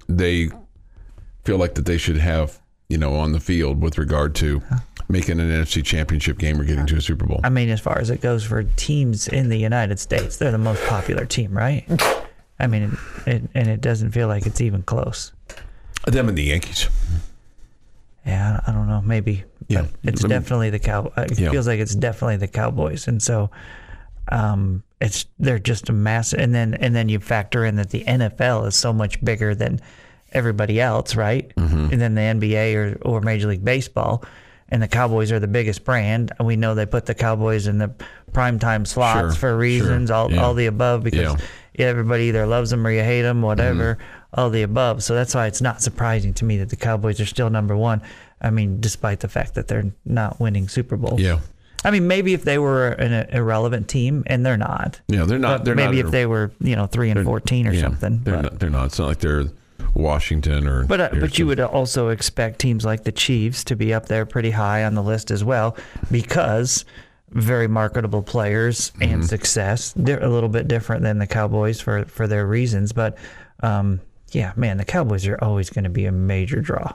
they 0.08 0.50
feel 1.44 1.58
like 1.58 1.76
that 1.76 1.86
they 1.86 1.98
should 1.98 2.18
have, 2.18 2.62
you 2.90 2.98
know, 2.98 3.16
on 3.16 3.34
the 3.34 3.40
field 3.40 3.82
with 3.82 3.98
regard 3.98 4.36
to 4.36 4.62
making 5.10 5.40
an 5.40 5.50
NFC 5.50 5.84
Championship 5.84 6.38
game 6.38 6.60
or 6.60 6.64
getting 6.64 6.86
to 6.86 6.96
a 6.96 7.02
Super 7.02 7.26
Bowl. 7.26 7.42
I 7.44 7.50
mean, 7.50 7.70
as 7.70 7.80
far 7.80 8.00
as 8.00 8.10
it 8.10 8.22
goes 8.22 8.46
for 8.46 8.64
teams 8.64 9.28
in 9.28 9.50
the 9.50 9.58
United 9.58 10.00
States, 10.00 10.38
they're 10.38 10.52
the 10.52 10.58
most 10.58 10.86
popular 10.86 11.26
team, 11.26 11.56
right? 11.56 11.86
I 12.60 12.68
mean, 12.68 12.98
it, 13.26 13.34
it, 13.34 13.50
and 13.54 13.68
it 13.68 13.82
doesn't 13.82 14.12
feel 14.12 14.28
like 14.28 14.46
it's 14.46 14.62
even 14.62 14.84
close. 14.84 15.32
Them 16.12 16.30
and 16.30 16.38
the 16.38 16.44
Yankees. 16.44 16.90
Yeah, 18.26 18.60
I 18.68 18.72
don't 18.72 18.88
know. 18.88 19.02
Maybe. 19.02 19.44
Yeah, 19.68 19.82
But 20.04 20.14
it's 20.14 20.22
let 20.24 20.30
me- 20.30 20.36
definitely 20.36 20.70
the 20.70 20.80
cow. 20.80 21.12
uh, 21.18 21.22
It 21.24 21.40
Yeah. 21.40 21.52
feels 21.52 21.68
like 21.68 21.80
it's 21.80 21.96
definitely 21.96 22.38
the 22.38 22.48
Cowboys, 22.48 23.08
and 23.08 23.22
so 23.22 23.50
um, 24.30 24.84
it's 25.00 25.26
they're 25.40 25.60
just 25.60 25.90
a 25.90 25.94
massive. 25.94 26.40
And 26.40 26.54
then 26.54 26.74
and 26.76 26.96
then 26.96 27.08
you 27.10 27.20
factor 27.20 27.64
in 27.66 27.76
that 27.78 27.90
the 27.92 28.04
NFL 28.06 28.66
is 28.68 28.76
so 28.76 28.92
much 28.92 29.24
bigger 29.24 29.56
than 29.56 29.80
everybody 30.34 30.82
else, 30.82 31.16
right? 31.16 31.52
Mm-hmm. 31.56 31.90
And 31.94 32.02
then 32.02 32.16
the 32.16 32.22
NBA 32.22 32.76
or 32.76 32.98
or 33.04 33.22
Major 33.22 33.48
League 33.48 33.64
Baseball, 33.64 34.24
and 34.70 34.82
the 34.84 34.88
Cowboys 34.90 35.32
are 35.32 35.40
the 35.40 35.48
biggest 35.48 35.86
brand. 35.86 36.34
We 36.44 36.58
know 36.58 36.76
they 36.76 36.86
put 36.86 37.06
the 37.06 37.16
Cowboys 37.16 37.68
in 37.68 37.78
the 37.78 37.92
primetime 38.34 38.86
slots 38.86 39.20
Sure, 39.20 39.32
for 39.32 39.38
sure, 39.40 39.58
reasons, 39.58 40.12
all 40.12 40.30
yeah. 40.32 40.42
all 40.44 40.54
the 40.54 40.66
above, 40.66 41.04
because 41.04 41.36
Yeah. 41.74 41.86
everybody 41.88 42.26
either 42.26 42.46
loves 42.46 42.70
them 42.70 42.86
or 42.86 42.92
you 42.92 43.04
hate 43.04 43.22
them, 43.22 43.42
whatever, 43.42 43.96
Mm-hmm. 43.96 44.17
All 44.34 44.50
the 44.50 44.62
above. 44.64 45.04
So 45.04 45.14
that's 45.16 45.34
why 45.36 45.48
it's 45.48 45.62
not 45.62 45.82
surprising 45.82 46.34
to 46.36 46.46
me 46.46 46.58
that 46.58 46.70
the 46.70 46.76
Cowboys 46.76 47.20
are 47.20 47.26
still 47.26 47.50
number 47.50 47.76
one. 47.76 48.02
I 48.42 48.50
mean, 48.50 48.80
despite 48.80 49.22
the 49.22 49.28
fact 49.28 49.56
that 49.56 49.68
they're 49.68 49.92
not 50.06 50.40
winning 50.40 50.68
Super 50.68 50.98
Bowls. 50.98 51.20
Yeah, 51.20 51.40
I 51.84 51.92
mean, 51.92 52.08
maybe 52.08 52.34
if 52.34 52.44
they 52.44 52.58
were 52.58 52.90
an 52.90 53.30
irrelevant 53.32 53.88
team, 53.88 54.24
and 54.28 54.46
they're 54.46 54.58
not. 54.58 55.00
yeah, 55.08 55.24
they're 55.24 55.40
not. 55.40 55.66
They're 55.66 55.76
maybe 55.76 55.98
not, 55.98 56.06
if 56.06 56.12
they 56.12 56.26
were, 56.26 56.52
you 56.60 56.76
know, 56.76 56.86
three 56.88 57.10
and 57.10 57.24
fourteen 57.24 57.68
or 57.68 57.72
yeah, 57.72 57.82
something. 57.82 58.22
They're 58.24 58.42
not. 58.42 58.60
They're 58.60 58.70
not. 58.70 58.86
It's 58.88 59.00
not 59.00 59.08
like 59.08 59.20
they're 59.20 59.46
Washington 59.94 60.68
or. 60.68 60.86
but, 60.86 61.00
uh, 61.02 61.10
but 61.20 61.40
you 61.40 61.48
would 61.48 61.60
also 61.60 62.10
expect 62.10 62.60
teams 62.60 62.86
like 62.86 63.04
the 63.04 63.12
Chiefs 63.12 63.64
to 63.66 63.76
be 63.76 63.94
up 63.94 64.08
there 64.08 64.26
pretty 64.26 64.52
high 64.52 64.84
on 64.84 64.94
the 64.94 65.04
list 65.04 65.32
as 65.32 65.44
well, 65.44 65.76
because 66.12 66.86
very 67.32 67.68
marketable 67.68 68.22
players 68.24 68.92
Mm-hmm. 68.92 69.14
and 69.14 69.26
success. 69.26 69.94
They're 69.96 70.24
a 70.24 70.30
little 70.30 70.50
bit 70.50 70.68
different 70.68 71.04
than 71.04 71.18
the 71.18 71.28
Cowboys 71.28 71.82
for 71.82 72.06
for 72.06 72.28
their 72.28 72.46
reasons, 72.46 72.94
but 72.94 73.18
um, 73.62 74.02
yeah, 74.32 74.54
man, 74.56 74.78
the 74.78 74.86
Cowboys 74.86 75.28
are 75.28 75.38
always 75.42 75.70
going 75.70 75.84
to 75.84 75.90
be 75.90 76.06
a 76.06 76.12
major 76.12 76.62
draw. 76.62 76.94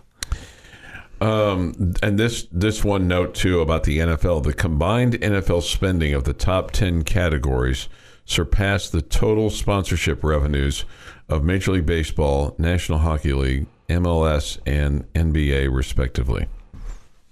Um, 1.20 1.94
and 2.02 2.18
this 2.18 2.48
this 2.50 2.82
one 2.82 3.06
note 3.06 3.34
too 3.34 3.60
about 3.60 3.84
the 3.84 3.98
NFL: 3.98 4.42
the 4.42 4.52
combined 4.52 5.14
NFL 5.14 5.62
spending 5.62 6.14
of 6.14 6.24
the 6.24 6.32
top 6.32 6.72
ten 6.72 7.04
categories 7.04 7.88
surpassed 8.24 8.90
the 8.90 9.02
total 9.02 9.48
sponsorship 9.48 10.24
revenues 10.24 10.84
of 11.28 11.44
Major 11.44 11.72
League 11.72 11.86
Baseball, 11.86 12.56
National 12.58 12.98
Hockey 12.98 13.32
League, 13.32 13.66
MLS, 13.88 14.58
and 14.66 15.10
NBA, 15.12 15.72
respectively. 15.72 16.46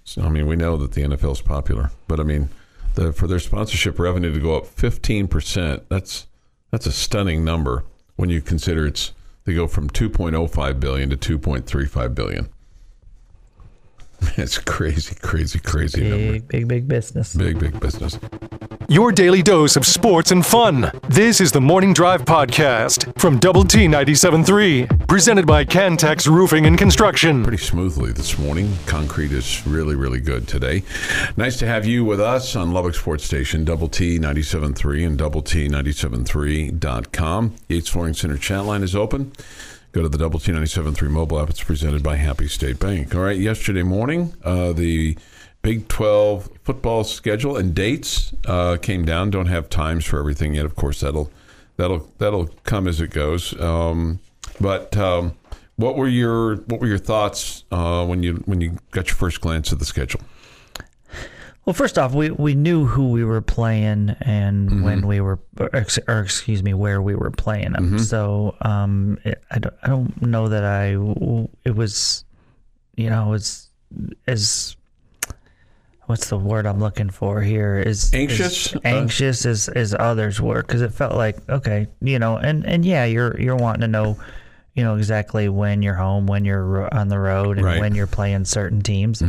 So 0.05 0.23
I 0.23 0.29
mean, 0.29 0.47
we 0.47 0.55
know 0.55 0.77
that 0.77 0.93
the 0.93 1.03
NFL 1.03 1.33
is 1.33 1.43
popular, 1.43 1.91
but 2.07 2.21
I 2.21 2.23
mean, 2.23 2.49
the, 2.95 3.13
for 3.13 3.27
their 3.27 3.41
sponsorship 3.41 3.99
revenue 3.99 4.33
to 4.33 4.41
go 4.41 4.57
up 4.57 4.67
fifteen 4.67 5.27
percent, 5.27 5.83
that's 5.89 6.29
that's 6.71 6.87
a 6.87 6.93
stunning 6.93 7.45
number 7.45 7.85
when 8.15 8.31
you 8.31 8.41
consider 8.41 8.87
it's 8.87 9.13
they 9.51 9.57
go 9.57 9.67
from 9.67 9.91
two 9.91 10.09
point 10.09 10.37
oh 10.37 10.47
five 10.47 10.79
billion 10.79 11.11
to 11.11 11.17
two 11.17 11.37
point 11.37 11.67
three 11.67 11.87
five 11.87 12.15
billion. 12.15 12.49
It's 14.37 14.59
crazy, 14.59 15.17
crazy, 15.23 15.59
crazy 15.59 16.03
number. 16.03 16.33
Big, 16.33 16.49
big, 16.49 16.69
big 16.69 16.89
business. 16.89 17.35
Big, 17.35 17.59
big 17.59 17.81
business. 17.81 18.19
Your 18.91 19.13
daily 19.13 19.41
dose 19.41 19.77
of 19.77 19.87
sports 19.87 20.33
and 20.33 20.45
fun. 20.45 20.91
This 21.09 21.41
is 21.41 21.53
the 21.53 21.61
Morning 21.61 21.93
Drive 21.93 22.25
Podcast 22.25 23.17
from 23.21 23.39
Double 23.39 23.63
T 23.63 23.87
97.3, 23.87 25.07
presented 25.07 25.47
by 25.47 25.65
Cantex 25.65 26.27
Roofing 26.27 26.67
and 26.67 26.77
Construction. 26.77 27.45
Pretty 27.45 27.63
smoothly 27.63 28.11
this 28.11 28.37
morning. 28.37 28.77
Concrete 28.87 29.31
is 29.31 29.65
really, 29.65 29.95
really 29.95 30.19
good 30.19 30.49
today. 30.49 30.83
Nice 31.37 31.57
to 31.61 31.69
have 31.69 31.87
you 31.87 32.05
with 32.05 32.21
us 32.21 32.57
on 32.57 32.73
Lubbock 32.73 32.97
Sports 32.97 33.23
Station, 33.23 33.65
Double 33.65 33.87
T 33.87 34.19
97.3 34.19 35.07
and 35.07 35.17
Double 35.17 35.43
T 35.43 35.69
97.3.com. 35.69 37.55
Yates 37.69 37.89
Flooring 37.89 38.15
Center 38.15 38.39
chat 38.39 38.65
line 38.65 38.83
is 38.83 38.97
open. 38.97 39.31
Go 39.93 40.03
to 40.03 40.09
the 40.09 40.19
Double 40.19 40.41
T 40.41 40.51
97.3 40.51 41.09
mobile 41.11 41.41
app. 41.41 41.49
It's 41.49 41.63
presented 41.63 42.03
by 42.03 42.17
Happy 42.17 42.49
State 42.49 42.81
Bank. 42.81 43.15
All 43.15 43.21
right, 43.21 43.39
yesterday 43.39 43.85
morning, 43.85 44.35
uh, 44.43 44.73
the 44.73 45.17
Big 45.63 45.89
12 45.89 46.49
football 46.65 47.05
schedule 47.05 47.57
and 47.57 47.75
dates 47.75 48.33
uh, 48.47 48.77
came 48.81 49.05
down. 49.05 49.31
Don't 49.31 49.47
have 49.47 49.69
times 49.69 50.07
for 50.07 50.19
everything 50.19 50.55
yet. 50.55 50.65
Of 50.65 50.75
course, 50.75 51.01
that'll 51.01 51.31
that'll 51.77 52.11
that'll 52.19 52.47
come 52.65 52.89
as 52.89 53.01
it 53.01 53.11
goes. 53.11 53.59
Um, 53.61 54.21
but 54.59 54.97
um, 54.97 55.35
what 55.77 55.97
were 55.97 56.09
your 56.09 56.57
what 56.63 56.81
were 56.81 56.87
your 56.87 56.99
thoughts 56.99 57.65
uh, 57.71 58.07
when 58.07 58.23
you 58.23 58.43
when 58.47 58.61
you 58.61 58.79
got 58.91 59.09
your 59.09 59.17
first 59.17 59.41
glance 59.43 59.71
at 59.73 59.79
the 59.79 59.85
schedule? 59.85 60.21
Well, 61.67 61.75
first 61.75 61.99
off, 61.99 62.15
we, 62.15 62.31
we 62.31 62.55
knew 62.55 62.87
who 62.87 63.11
we 63.11 63.23
were 63.23 63.43
playing 63.43 64.17
and 64.23 64.71
Mm-hmm. 64.71 64.83
when 64.83 65.07
we 65.07 65.21
were, 65.21 65.39
or, 65.59 65.71
or 66.09 66.21
excuse 66.21 66.63
me, 66.63 66.73
where 66.75 67.03
we 67.03 67.15
were 67.15 67.31
playing 67.31 67.73
them. 67.73 67.87
Mm-hmm. 67.87 67.99
So 67.99 68.57
um, 68.63 69.19
it, 69.25 69.43
I, 69.51 69.59
don't, 69.59 69.75
I 69.83 69.89
don't 69.89 70.23
know 70.23 70.49
that 70.49 70.65
I, 70.65 70.93
it 71.65 71.77
was, 71.77 72.25
you 72.97 73.11
know, 73.11 73.27
it 73.27 73.31
was 73.31 73.69
as 74.27 74.75
what's 76.11 76.29
the 76.29 76.37
word 76.37 76.67
I'm 76.67 76.81
looking 76.81 77.09
for 77.09 77.41
here 77.41 77.79
is 77.79 78.13
Anxious? 78.13 78.67
is 78.67 78.77
Uh, 78.77 78.81
anxious 78.85 79.47
as 79.47 79.69
as 79.69 79.95
others 79.99 80.41
were 80.41 80.61
because 80.61 80.83
it 80.83 80.93
felt 80.93 81.15
like 81.15 81.37
okay, 81.49 81.87
you 82.03 82.19
know, 82.19 82.37
and 82.37 82.67
and 82.67 82.85
yeah, 82.85 83.05
you're 83.07 83.41
you're 83.41 83.57
wanting 83.57 83.81
to 83.83 83.89
know, 83.89 84.19
you 84.75 84.85
know, 84.85 84.97
exactly 84.97 85.49
when 85.49 85.81
you're 85.83 85.95
home, 85.95 86.27
when 86.27 86.45
you're 86.45 86.93
on 86.95 87.09
the 87.09 87.19
road, 87.19 87.57
and 87.57 87.65
Right. 87.65 87.73
Mm-hmm. 87.75 87.81
when 87.81 87.95
you're 87.95 88.07
playing 88.07 88.45
certain 88.45 88.83
teams. 88.83 89.23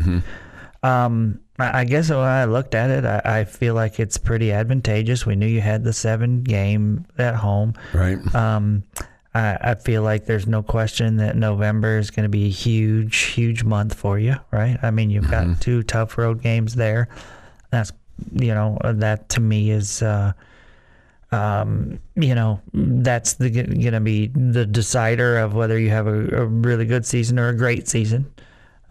Um, 0.83 1.39
I 1.59 1.81
I 1.81 1.83
guess 1.85 2.09
when 2.09 2.17
I 2.19 2.45
looked 2.45 2.73
at 2.75 2.89
it, 2.89 3.05
I, 3.05 3.21
I 3.41 3.43
feel 3.45 3.75
like 3.75 3.99
it's 3.99 4.17
pretty 4.17 4.51
advantageous. 4.51 5.25
We 5.25 5.35
knew 5.35 5.45
you 5.47 5.61
had 5.61 5.83
the 5.83 5.93
seven 5.93 6.41
game 6.43 7.05
at 7.17 7.35
home. 7.35 7.75
Right. 7.93 8.17
Um, 8.35 8.83
I, 9.33 9.57
I 9.61 9.75
feel 9.75 10.03
like 10.03 10.25
there's 10.25 10.47
no 10.47 10.61
question 10.61 11.17
that 11.17 11.35
November 11.37 11.97
is 11.97 12.11
going 12.11 12.23
to 12.23 12.29
be 12.29 12.45
a 12.47 12.49
huge, 12.49 13.15
huge 13.17 13.63
month 13.63 13.93
for 13.93 14.19
you, 14.19 14.35
right? 14.51 14.77
I 14.83 14.91
mean, 14.91 15.09
you've 15.09 15.25
Mm-hmm. 15.25 15.51
got 15.53 15.61
two 15.61 15.83
tough 15.83 16.17
road 16.17 16.41
games 16.41 16.75
there. 16.75 17.07
That's, 17.69 17.93
you 18.33 18.53
know, 18.53 18.77
that 18.83 19.29
to 19.29 19.39
me 19.39 19.71
is, 19.71 20.01
uh, 20.01 20.33
um, 21.31 21.99
you 22.15 22.35
know, 22.35 22.59
that's 22.73 23.35
the 23.35 23.49
going 23.49 23.93
to 23.93 24.01
be 24.01 24.27
the 24.27 24.65
decider 24.65 25.37
of 25.37 25.53
whether 25.53 25.79
you 25.79 25.89
have 25.89 26.07
a, 26.07 26.41
a 26.41 26.45
really 26.45 26.85
good 26.85 27.05
season 27.05 27.39
or 27.39 27.47
a 27.47 27.55
great 27.55 27.87
season. 27.87 28.29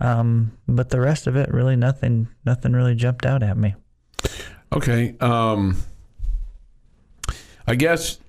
Um, 0.00 0.52
but 0.66 0.88
the 0.88 1.00
rest 1.00 1.26
of 1.26 1.36
it, 1.36 1.52
really, 1.52 1.76
nothing, 1.76 2.28
nothing 2.46 2.72
really 2.72 2.94
jumped 2.94 3.26
out 3.26 3.42
at 3.42 3.58
me. 3.58 3.74
Okay. 4.72 5.14
Um, 5.20 5.76
I 7.66 7.74
guess 7.74 8.19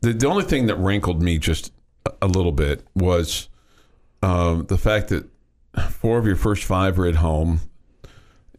the, 0.00 0.12
the 0.12 0.26
only 0.26 0.44
thing 0.44 0.66
that 0.66 0.76
rankled 0.76 1.22
me 1.22 1.38
just 1.38 1.72
a- 2.20 2.28
little 2.28 2.52
bit 2.52 2.84
was 2.94 3.48
um, 4.22 4.66
the 4.66 4.78
fact 4.78 5.08
that 5.08 5.28
four 5.90 6.18
of 6.18 6.26
your 6.26 6.36
first 6.36 6.64
five 6.64 6.98
are 6.98 7.06
at 7.06 7.16
home. 7.16 7.60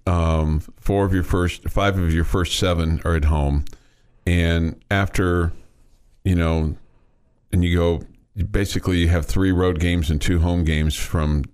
Um, 0.05 0.59
four 0.79 1.05
of 1.05 1.13
your 1.13 1.23
first, 1.23 1.69
five 1.69 1.97
of 1.97 2.13
your 2.13 2.25
first 2.25 2.59
seven 2.59 3.01
are 3.05 3.15
at 3.15 3.25
home. 3.25 3.63
And 4.27 4.83
after, 4.91 5.53
you 6.25 6.36
know, 6.36 6.75
and 7.53 7.63
you 7.63 7.77
go, 7.77 8.01
basically 8.51 8.97
you 8.97 9.07
have 9.09 9.25
three 9.25 9.51
road 9.51 9.79
games 9.79 10.09
and 10.09 10.21
two 10.21 10.39
home 10.39 10.65
games 10.65 10.95
from 10.95 11.45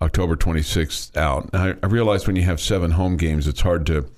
October 0.00 0.34
26th 0.36 1.14
out. 1.16 1.50
I, 1.52 1.74
I 1.82 1.86
realize 1.86 2.26
when 2.26 2.36
you 2.36 2.42
have 2.42 2.60
seven 2.60 2.92
home 2.92 3.16
games, 3.16 3.46
it's 3.46 3.60
hard 3.60 3.84
to 3.86 4.10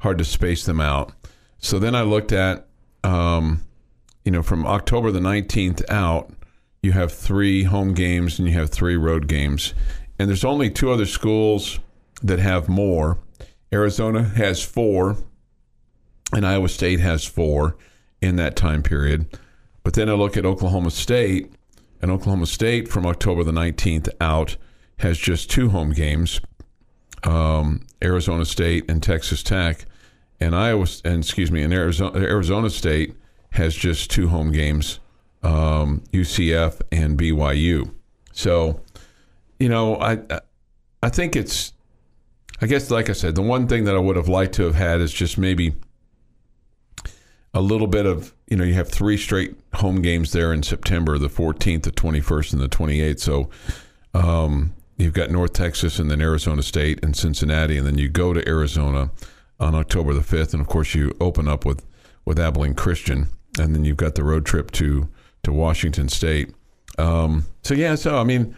hard 0.00 0.18
to 0.18 0.24
space 0.24 0.64
them 0.64 0.80
out. 0.80 1.12
So 1.58 1.78
then 1.78 1.94
I 1.94 2.02
looked 2.02 2.32
at, 2.32 2.66
um, 3.04 3.62
you 4.24 4.32
know, 4.32 4.42
from 4.42 4.66
October 4.66 5.10
the 5.10 5.20
19th 5.20 5.88
out, 5.90 6.32
you 6.82 6.92
have 6.92 7.12
three 7.12 7.64
home 7.64 7.94
games 7.94 8.38
and 8.38 8.48
you 8.48 8.54
have 8.54 8.70
three 8.70 8.96
road 8.96 9.26
games, 9.28 9.74
and 10.18 10.28
there's 10.28 10.44
only 10.44 10.70
two 10.70 10.90
other 10.90 11.06
schools 11.06 11.78
that 12.22 12.38
have 12.38 12.68
more. 12.68 13.18
Arizona 13.72 14.24
has 14.24 14.62
four, 14.62 15.16
and 16.32 16.46
Iowa 16.46 16.68
State 16.68 17.00
has 17.00 17.24
four 17.24 17.76
in 18.20 18.36
that 18.36 18.56
time 18.56 18.82
period. 18.82 19.38
But 19.82 19.94
then 19.94 20.08
I 20.08 20.12
look 20.12 20.36
at 20.36 20.44
Oklahoma 20.44 20.90
State, 20.90 21.52
and 22.02 22.10
Oklahoma 22.10 22.46
State 22.46 22.88
from 22.88 23.06
October 23.06 23.44
the 23.44 23.52
19th 23.52 24.08
out 24.20 24.56
has 24.98 25.18
just 25.18 25.50
two 25.50 25.70
home 25.70 25.92
games 25.92 26.40
um, 27.24 27.86
Arizona 28.02 28.44
State 28.44 28.90
and 28.90 29.02
Texas 29.02 29.42
Tech. 29.42 29.84
And 30.40 30.54
Iowa, 30.54 30.86
and 31.04 31.22
excuse 31.22 31.50
me, 31.50 31.62
and 31.62 31.72
Arizona, 31.72 32.18
Arizona 32.18 32.70
State 32.70 33.14
has 33.52 33.74
just 33.74 34.10
two 34.10 34.28
home 34.28 34.52
games 34.52 35.00
um, 35.42 36.02
UCF 36.12 36.80
and 36.92 37.18
BYU. 37.18 37.92
So, 38.32 38.80
you 39.58 39.68
know, 39.68 39.96
I, 40.00 40.18
I 41.02 41.08
think 41.08 41.34
it's, 41.36 41.72
I 42.60 42.66
guess, 42.66 42.90
like 42.90 43.08
I 43.08 43.12
said, 43.12 43.34
the 43.34 43.42
one 43.42 43.66
thing 43.66 43.84
that 43.84 43.96
I 43.96 43.98
would 43.98 44.16
have 44.16 44.28
liked 44.28 44.54
to 44.54 44.64
have 44.64 44.74
had 44.74 45.00
is 45.00 45.12
just 45.12 45.38
maybe 45.38 45.74
a 47.54 47.60
little 47.60 47.86
bit 47.86 48.06
of 48.06 48.32
you 48.46 48.56
know 48.56 48.64
you 48.64 48.74
have 48.74 48.88
three 48.88 49.16
straight 49.16 49.56
home 49.74 50.02
games 50.02 50.32
there 50.32 50.52
in 50.52 50.62
September, 50.62 51.18
the 51.18 51.28
14th, 51.28 51.82
the 51.82 51.90
21st, 51.90 52.52
and 52.52 52.62
the 52.62 52.68
28th. 52.68 53.20
So 53.20 53.50
um, 54.14 54.74
you've 54.96 55.14
got 55.14 55.30
North 55.30 55.52
Texas 55.52 55.98
and 55.98 56.10
then 56.10 56.20
Arizona 56.20 56.62
State 56.62 57.00
and 57.02 57.16
Cincinnati, 57.16 57.76
and 57.76 57.86
then 57.86 57.98
you 57.98 58.08
go 58.08 58.32
to 58.32 58.46
Arizona 58.48 59.10
on 59.58 59.74
October 59.74 60.14
the 60.14 60.20
5th, 60.20 60.52
and 60.52 60.60
of 60.60 60.68
course 60.68 60.94
you 60.94 61.16
open 61.20 61.48
up 61.48 61.64
with 61.64 61.84
with 62.24 62.38
Abilene 62.38 62.74
Christian, 62.74 63.28
and 63.58 63.74
then 63.74 63.84
you've 63.84 63.96
got 63.96 64.14
the 64.14 64.24
road 64.24 64.46
trip 64.46 64.70
to 64.72 65.08
to 65.42 65.52
Washington 65.52 66.08
State. 66.08 66.52
Um, 66.98 67.46
so 67.62 67.74
yeah, 67.74 67.94
so 67.94 68.18
I 68.18 68.24
mean, 68.24 68.54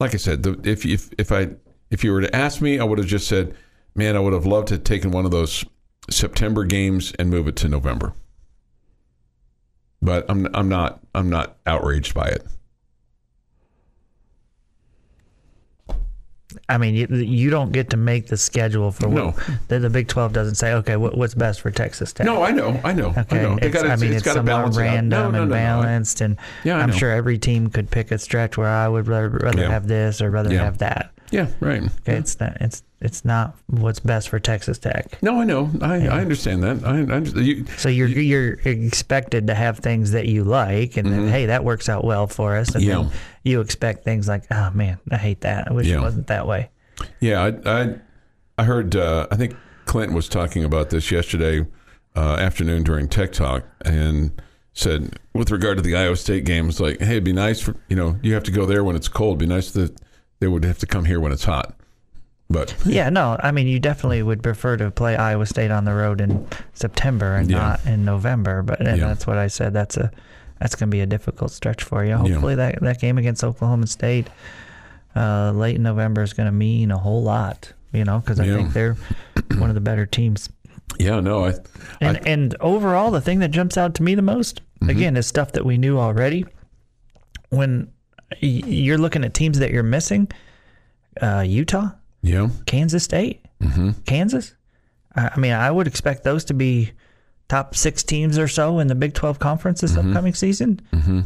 like 0.00 0.14
I 0.14 0.18
said, 0.18 0.42
the, 0.42 0.60
if 0.64 0.84
if 0.84 1.10
if 1.18 1.32
I 1.32 1.50
if 1.90 2.04
you 2.04 2.12
were 2.12 2.20
to 2.20 2.34
ask 2.34 2.60
me, 2.60 2.78
I 2.78 2.84
would 2.84 2.98
have 2.98 3.06
just 3.06 3.28
said, 3.28 3.54
man, 3.94 4.16
I 4.16 4.20
would 4.20 4.32
have 4.32 4.46
loved 4.46 4.68
to 4.68 4.74
have 4.74 4.84
taken 4.84 5.10
one 5.10 5.24
of 5.24 5.30
those 5.30 5.64
September 6.10 6.64
games 6.64 7.12
and 7.18 7.30
move 7.30 7.48
it 7.48 7.56
to 7.56 7.68
November. 7.68 8.14
But 10.02 10.26
I'm 10.28 10.48
I'm 10.54 10.68
not 10.68 11.00
I'm 11.14 11.30
not 11.30 11.56
outraged 11.66 12.14
by 12.14 12.28
it. 12.28 12.44
I 16.68 16.78
mean, 16.78 16.94
you, 16.94 17.06
you 17.08 17.50
don't 17.50 17.72
get 17.72 17.90
to 17.90 17.96
make 17.96 18.28
the 18.28 18.36
schedule 18.36 18.92
for 18.92 19.08
No. 19.08 19.30
what 19.30 19.36
the, 19.68 19.78
the 19.80 19.90
Big 19.90 20.08
Twelve 20.08 20.32
doesn't 20.32 20.54
say. 20.54 20.72
Okay, 20.74 20.96
what, 20.96 21.16
what's 21.16 21.34
best 21.34 21.60
for 21.60 21.70
Texas 21.70 22.12
Tech? 22.12 22.26
No, 22.26 22.42
I 22.42 22.52
know, 22.52 22.80
I 22.84 22.92
know, 22.92 23.08
Okay, 23.16 23.38
I 23.38 23.42
know. 23.42 23.58
It's, 23.60 23.74
gotta- 23.74 23.88
I 23.90 23.96
mean, 23.96 24.10
it's 24.10 24.18
it's, 24.18 24.24
gotta 24.24 24.38
somewhat 24.38 24.46
balance 24.58 24.76
it 24.76 24.80
out. 24.80 24.84
random 24.84 25.08
No, 25.08 25.30
no, 25.30 25.42
and 25.42 25.50
no, 25.50 25.54
no, 25.56 25.60
I- 25.60 25.64
balanced, 25.64 26.20
and 26.20 26.36
Yeah, 26.62 26.76
I 26.76 26.82
I'm 26.82 26.90
know. 26.90 26.96
sure 26.96 27.10
every 27.10 27.38
team 27.38 27.70
could 27.70 27.90
pick 27.90 28.10
a 28.12 28.18
stretch 28.18 28.56
where 28.56 28.68
I 28.68 28.86
would 28.86 29.08
rather, 29.08 29.30
rather 29.30 29.62
Yeah. 29.62 29.70
have 29.70 29.88
this 29.88 30.20
or 30.22 30.30
rather 30.30 30.52
Yeah. 30.52 30.64
have 30.64 30.78
that. 30.78 31.10
Yeah, 31.30 31.48
right. 31.60 31.82
Okay, 31.82 32.16
it's 32.16 32.38
not 32.38 32.56
it's 32.60 32.82
it's 33.00 33.24
not 33.24 33.56
what's 33.66 33.98
best 34.00 34.28
for 34.28 34.38
Texas 34.38 34.78
Tech. 34.78 35.20
No, 35.22 35.40
I 35.40 35.44
know. 35.44 35.70
I, 35.80 36.06
I 36.06 36.20
understand 36.20 36.62
that. 36.62 36.84
I, 36.84 36.98
I 36.98 37.00
understand. 37.00 37.46
You, 37.46 37.66
So 37.76 37.88
you're 37.88 38.08
you're 38.08 38.52
expected 38.60 39.46
to 39.48 39.54
have 39.54 39.78
things 39.78 40.12
that 40.12 40.26
you 40.26 40.44
like, 40.44 40.96
and 40.96 41.10
then 41.12 41.28
hey, 41.28 41.46
that 41.46 41.64
works 41.64 41.88
out 41.88 42.04
well 42.04 42.26
for 42.26 42.56
us. 42.56 42.74
And 42.74 42.84
Mm-hmm. 42.84 42.90
Yeah. 42.90 43.08
then 43.08 43.18
you 43.42 43.60
expect 43.60 44.04
things 44.04 44.28
like, 44.28 44.44
oh 44.50 44.70
man, 44.72 44.98
I 45.10 45.16
hate 45.16 45.40
that. 45.42 45.68
I 45.70 45.72
wish 45.74 45.86
Yeah. 45.86 45.98
it 45.98 46.02
wasn't 46.02 46.28
that 46.28 46.46
way. 46.46 46.70
Yeah, 47.20 47.42
I 47.66 47.80
I, 47.82 47.94
I 48.58 48.64
heard. 48.64 48.94
Uh, 48.94 49.26
I 49.30 49.36
think 49.36 49.56
Clinton 49.86 50.14
was 50.14 50.28
talking 50.28 50.62
about 50.64 50.90
this 50.90 51.10
yesterday 51.10 51.66
uh, 52.14 52.36
afternoon 52.36 52.84
during 52.84 53.08
Tech 53.08 53.32
Talk, 53.32 53.64
and 53.84 54.30
said 54.72 55.18
with 55.34 55.50
regard 55.50 55.76
to 55.78 55.82
the 55.82 55.96
Iowa 55.96 56.16
State 56.16 56.44
game, 56.44 56.68
it's 56.68 56.80
like, 56.80 57.00
hey, 57.00 57.12
it'd 57.12 57.24
be 57.24 57.32
nice 57.32 57.60
for 57.60 57.74
you 57.88 57.96
know 57.96 58.18
you 58.22 58.34
have 58.34 58.44
to 58.44 58.52
go 58.52 58.66
there 58.66 58.84
when 58.84 58.94
it's 58.94 59.08
cold. 59.08 59.38
It'd 59.42 59.48
be 59.48 59.54
nice 59.54 59.72
that 59.72 59.98
they 60.44 60.48
would 60.48 60.62
have 60.64 60.78
to 60.78 60.86
come 60.86 61.06
here 61.06 61.20
when 61.20 61.32
it's 61.32 61.44
hot. 61.44 61.74
But 62.50 62.76
Yeah, 62.84 63.08
no, 63.08 63.38
I 63.42 63.50
mean, 63.50 63.66
you 63.66 63.80
definitely 63.80 64.22
would 64.22 64.42
prefer 64.42 64.76
to 64.76 64.90
play 64.90 65.16
Iowa 65.16 65.46
State 65.46 65.70
on 65.70 65.86
the 65.86 65.94
road 65.94 66.20
in 66.20 66.46
September 66.74 67.36
and 67.36 67.50
Yeah. 67.50 67.58
not 67.58 67.86
in 67.86 68.04
November. 68.04 68.62
But 68.62 68.80
and 68.80 68.98
Yeah. 68.98 69.06
that's 69.08 69.26
what 69.26 69.38
I 69.38 69.46
said. 69.46 69.72
That's 69.72 69.96
a 69.96 70.10
that's 70.60 70.74
going 70.74 70.90
to 70.90 70.94
be 70.94 71.00
a 71.00 71.06
difficult 71.06 71.50
stretch 71.50 71.82
for 71.82 72.04
you. 72.04 72.14
Hopefully, 72.16 72.56
that 72.56 72.78
that 72.82 73.00
game 73.00 73.16
against 73.16 73.42
Oklahoma 73.42 73.86
State 73.86 74.28
uh, 75.16 75.52
late 75.52 75.76
in 75.76 75.82
November 75.82 76.22
is 76.22 76.34
going 76.34 76.46
to 76.46 76.52
mean 76.52 76.90
a 76.90 76.98
whole 76.98 77.22
lot. 77.22 77.72
You 77.94 78.04
know, 78.04 78.18
because 78.18 78.38
I 78.38 78.44
Yeah. 78.44 78.56
think 78.56 78.72
they're 78.74 78.96
one 79.56 79.70
of 79.70 79.74
the 79.74 79.80
better 79.80 80.04
teams. 80.04 80.50
yeah, 80.98 81.20
no, 81.20 81.46
I, 81.46 81.54
And 82.02 82.18
I 82.18 82.20
and 82.26 82.54
overall, 82.60 83.10
the 83.10 83.22
thing 83.22 83.38
that 83.38 83.50
jumps 83.50 83.78
out 83.78 83.94
to 83.94 84.02
me 84.02 84.14
the 84.14 84.20
most, 84.22 84.60
Mm-hmm. 84.82 84.90
again, 84.90 85.16
is 85.16 85.26
stuff 85.26 85.52
that 85.52 85.64
we 85.64 85.78
knew 85.78 85.98
already. 85.98 86.44
When 87.48 87.88
you're 88.40 88.98
looking 88.98 89.24
at 89.24 89.34
teams 89.34 89.58
that 89.58 89.70
you're 89.70 89.82
missing, 89.82 90.28
uh, 91.20 91.44
Utah, 91.46 91.90
yeah, 92.22 92.48
Kansas 92.66 93.04
State, 93.04 93.40
Mm-hmm. 93.62 93.92
Kansas. 94.04 94.54
I 95.16 95.38
mean, 95.38 95.52
I 95.52 95.70
would 95.70 95.86
expect 95.86 96.24
those 96.24 96.44
to 96.46 96.54
be 96.54 96.90
top 97.48 97.76
six 97.76 98.02
teams 98.02 98.36
or 98.36 98.48
so 98.48 98.78
in 98.80 98.88
the 98.88 98.94
Big 98.94 99.14
12 99.14 99.38
conference 99.38 99.80
this 99.80 99.92
Mm-hmm. 99.92 100.08
upcoming 100.10 100.34
season. 100.34 100.80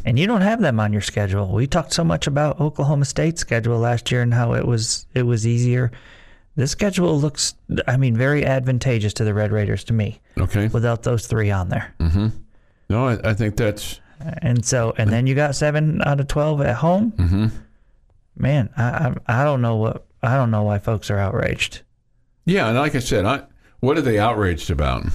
And 0.04 0.18
you 0.18 0.26
don't 0.26 0.42
have 0.42 0.60
them 0.60 0.78
on 0.78 0.92
your 0.92 1.00
schedule. 1.02 1.50
We 1.52 1.66
talked 1.66 1.92
so 1.94 2.04
much 2.04 2.26
about 2.26 2.60
Oklahoma 2.60 3.06
State's 3.06 3.40
schedule 3.40 3.78
last 3.78 4.10
year 4.12 4.22
and 4.22 4.34
how 4.34 4.52
it 4.54 4.66
was 4.66 5.06
it 5.14 5.22
was 5.22 5.46
easier. 5.46 5.90
This 6.54 6.70
schedule 6.72 7.18
looks, 7.18 7.54
I 7.86 7.96
mean, 7.96 8.16
very 8.16 8.44
advantageous 8.44 9.12
to 9.14 9.24
the 9.24 9.32
Red 9.32 9.52
Raiders 9.52 9.84
to 9.84 9.92
me 9.92 10.20
okay. 10.36 10.66
without 10.68 11.04
those 11.04 11.26
three 11.26 11.50
on 11.52 11.68
there. 11.68 11.94
No, 12.90 13.06
I, 13.08 13.30
I 13.30 13.34
think 13.34 13.56
that's 13.56 14.00
And 14.20 14.64
so, 14.64 14.94
and 14.98 15.10
then 15.10 15.26
you 15.26 15.34
got 15.34 15.54
seven 15.54 16.02
out 16.04 16.20
of 16.20 16.28
12 16.28 16.60
at 16.62 16.76
home. 16.76 17.12
Mm-hmm. 17.12 17.46
Man, 18.36 18.70
I, 18.76 18.82
I 19.26 19.40
I 19.40 19.44
don't 19.44 19.60
know 19.60 19.76
what 19.76 20.06
I 20.22 20.36
don't 20.36 20.50
know 20.50 20.62
why 20.62 20.78
folks 20.78 21.10
are 21.10 21.18
outraged. 21.18 21.82
yeah. 22.44 22.68
And 22.68 22.76
like 22.76 22.94
I 22.94 23.00
said, 23.00 23.24
I 23.24 23.42
what 23.80 23.96
are 23.98 24.02
they 24.02 24.18
outraged 24.18 24.70
about? 24.70 25.06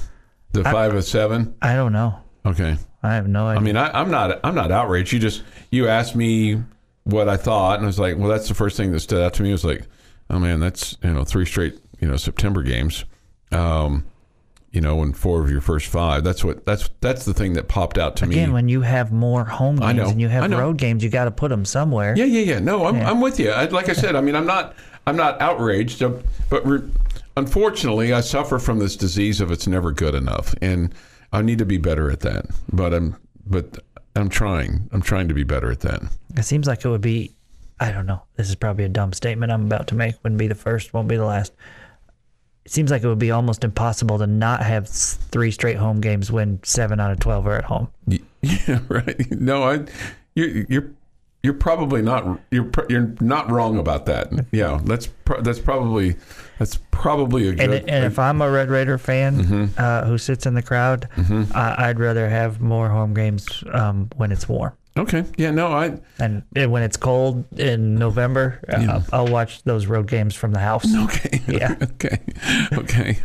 The 0.52 0.64
five 0.64 0.94
of 0.94 1.04
seven. 1.04 1.56
I 1.62 1.74
don't 1.76 1.94
know. 1.94 2.20
Okay. 2.46 2.78
I 3.02 3.16
have 3.16 3.28
no 3.28 3.48
idea. 3.48 3.60
I 3.60 3.64
mean, 3.64 3.78
I, 3.78 4.00
I'm 4.00 4.12
not. 4.12 4.40
I'm 4.44 4.56
not 4.56 4.72
outraged. 4.72 5.12
You 5.14 5.20
just 5.20 5.44
you 5.72 5.88
asked 5.88 6.16
me 6.16 6.62
what 7.06 7.28
I 7.28 7.38
thought, 7.38 7.78
and 7.78 7.86
I 7.86 7.88
was 7.88 8.00
like, 8.00 8.18
well, 8.18 8.30
that's 8.30 8.48
the 8.48 8.54
first 8.54 8.78
thing 8.78 8.92
that 8.92 9.00
stood 9.00 9.22
out 9.22 9.34
to 9.36 9.44
me. 9.44 9.50
It 9.50 9.54
was 9.54 9.66
like, 9.66 9.88
oh 10.30 10.40
man, 10.40 10.60
that's 10.60 10.98
you 11.04 11.12
know 11.14 11.24
three 11.24 11.46
straight 11.46 11.80
you 12.00 12.08
know 12.08 12.18
September 12.18 12.62
games, 12.64 13.06
um, 13.52 14.06
you 14.74 14.82
know, 14.82 15.04
and 15.04 15.16
four 15.16 15.42
of 15.42 15.50
your 15.50 15.62
first 15.62 15.88
five. 15.88 16.24
That's 16.24 16.44
what 16.44 16.66
that's 16.66 16.90
that's 17.00 17.24
the 17.26 17.34
thing 17.34 17.54
that 17.54 17.68
popped 17.68 17.98
out 17.98 18.16
to 18.18 18.26
Again, 18.26 18.30
me. 18.30 18.42
Again, 18.42 18.54
when 18.54 18.68
you 18.68 18.82
have 18.82 19.12
more 19.12 19.46
home 19.46 19.78
games 19.78 19.96
know, 19.96 20.10
and 20.10 20.20
you 20.20 20.28
have 20.28 20.52
road 20.52 20.78
games, 20.78 21.04
you 21.04 21.10
got 21.10 21.26
to 21.26 21.32
put 21.32 21.50
them 21.50 21.64
somewhere. 21.64 22.16
Yeah, 22.18 22.26
yeah, 22.26 22.42
yeah. 22.42 22.60
No, 22.60 22.86
I'm, 22.88 22.96
Yeah. 22.98 23.10
I'm 23.10 23.22
with 23.22 23.40
you. 23.40 23.52
I, 23.52 23.66
like 23.66 23.88
I 23.88 23.94
said, 23.94 24.16
I 24.16 24.22
mean, 24.22 24.36
I'm 24.36 24.48
not 24.48 24.76
I'm 25.06 25.16
not 25.16 25.40
outraged, 25.42 26.02
uh, 26.02 26.14
but 26.50 26.66
re, 26.66 26.82
unfortunately, 27.38 28.14
I 28.14 28.22
suffer 28.22 28.58
from 28.58 28.80
this 28.80 28.96
disease 28.96 29.42
of 29.42 29.52
it's 29.52 29.68
never 29.68 29.92
good 29.92 30.16
enough, 30.16 30.56
and 30.62 30.94
I 31.32 31.42
need 31.44 31.60
to 31.60 31.66
be 31.66 31.78
better 31.78 32.10
at 32.12 32.22
that. 32.22 32.48
But 32.72 32.94
I'm, 32.94 33.16
but 33.46 33.80
I'm 34.16 34.30
trying. 34.30 34.90
I'm 34.92 35.02
trying 35.02 35.28
to 35.28 35.34
be 35.34 35.44
better 35.44 35.72
at 35.72 35.82
that. 35.82 36.02
It 36.36 36.44
seems 36.44 36.68
like 36.68 36.84
it 36.86 36.90
would 36.90 37.02
be, 37.02 37.36
I 37.80 37.92
don't 37.92 38.06
know. 38.06 38.24
This 38.38 38.50
is 38.50 38.56
probably 38.56 38.86
a 38.86 38.90
dumb 38.90 39.14
statement 39.14 39.52
I'm 39.52 39.66
about 39.66 39.88
to 39.88 39.96
make. 39.96 40.16
Wouldn't 40.24 40.40
be 40.40 40.48
the 40.48 40.56
first, 40.56 40.94
won't 40.94 41.08
be 41.08 41.16
the 41.18 41.26
last. 41.26 41.54
It 42.66 42.72
seems 42.72 42.92
like 42.92 43.04
it 43.04 43.08
would 43.08 43.20
be 43.20 43.32
almost 43.32 43.64
impossible 43.64 44.18
to 44.20 44.28
not 44.28 44.64
have 44.64 44.88
three 44.88 45.52
straight 45.52 45.78
home 45.78 46.00
games 46.00 46.32
when 46.32 46.60
seven 46.64 47.00
out 47.00 47.12
of 47.12 47.20
12 47.20 47.48
are 47.48 47.58
at 47.58 47.66
home. 47.66 47.90
Yeah, 48.42 48.80
right. 48.90 49.32
No, 49.32 49.64
I, 49.64 49.86
you're 50.36 50.66
you're 50.70 50.92
you're 51.44 51.54
probably 51.54 52.02
not 52.02 52.42
you're 52.52 52.70
you're 52.90 53.16
not 53.22 53.50
wrong 53.50 53.78
about 53.78 54.06
that. 54.08 54.34
Yeah, 54.52 54.82
that's 54.84 55.08
pro- 55.08 55.40
that's 55.42 55.60
probably 55.60 56.16
that's 56.60 56.78
probably 56.92 57.48
a 57.48 57.54
good. 57.54 57.72
And, 57.72 57.90
and 57.90 58.06
if 58.06 58.20
I'm 58.20 58.42
a 58.42 58.52
Red 58.52 58.70
Raider 58.70 58.98
fan 58.98 59.72
uh, 59.78 60.06
who 60.06 60.18
sits 60.18 60.46
in 60.46 60.56
the 60.56 60.62
crowd, 60.62 61.08
I, 61.56 61.88
I'd 61.90 62.00
rather 62.00 62.28
have 62.30 62.60
more 62.60 62.90
home 62.90 63.14
games 63.14 63.64
um, 63.72 64.10
when 64.18 64.34
it's 64.34 64.50
warm. 64.50 64.74
Okay, 64.98 65.26
yeah, 65.38 65.52
no, 65.52 65.68
I 65.68 65.98
And 66.20 66.44
and 66.56 66.72
when 66.72 66.84
it's 66.84 66.98
cold 66.98 67.46
in 67.58 67.96
November, 67.96 68.60
uh, 68.70 69.02
I'll 69.12 69.28
watch 69.28 69.64
those 69.64 69.86
road 69.88 70.08
games 70.08 70.36
from 70.36 70.52
the 70.52 70.60
house. 70.60 70.86
okay, 71.06 71.42
Yeah. 71.48 71.76
okay, 71.82 72.20
okay. 72.74 73.18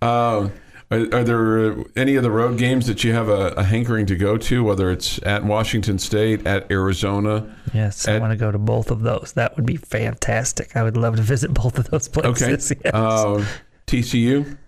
Um, 0.00 0.52
are, 0.90 0.98
are 1.14 1.24
there 1.24 1.74
any 1.96 2.16
of 2.16 2.22
the 2.22 2.30
road 2.30 2.58
games 2.58 2.86
that 2.86 3.02
you 3.02 3.14
have 3.14 3.28
a, 3.30 3.48
a 3.56 3.62
hankering 3.62 4.04
to 4.06 4.14
go 4.16 4.36
to? 4.36 4.62
Whether 4.62 4.90
it's 4.90 5.18
at 5.22 5.42
Washington 5.44 5.98
State, 5.98 6.46
at 6.46 6.70
Arizona. 6.70 7.54
Yes, 7.72 8.06
I 8.06 8.18
want 8.18 8.32
to 8.32 8.36
go 8.36 8.52
to 8.52 8.58
both 8.58 8.90
of 8.90 9.00
those. 9.00 9.32
That 9.36 9.56
would 9.56 9.64
be 9.64 9.76
fantastic. 9.78 10.76
I 10.76 10.82
would 10.82 10.98
love 10.98 11.16
to 11.16 11.22
visit 11.22 11.54
both 11.54 11.78
of 11.78 11.88
those 11.90 12.08
Okay, 12.14 12.22
places. 12.32 12.72
Yes. 12.84 12.92
uh, 12.94 13.42
TCU, 13.86 14.58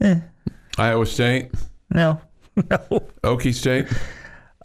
Eh, 0.00 0.20
Iowa 0.78 1.04
State, 1.06 1.50
no, 1.90 2.20
no, 2.56 2.78
Okie 3.22 3.54
State. 3.54 3.86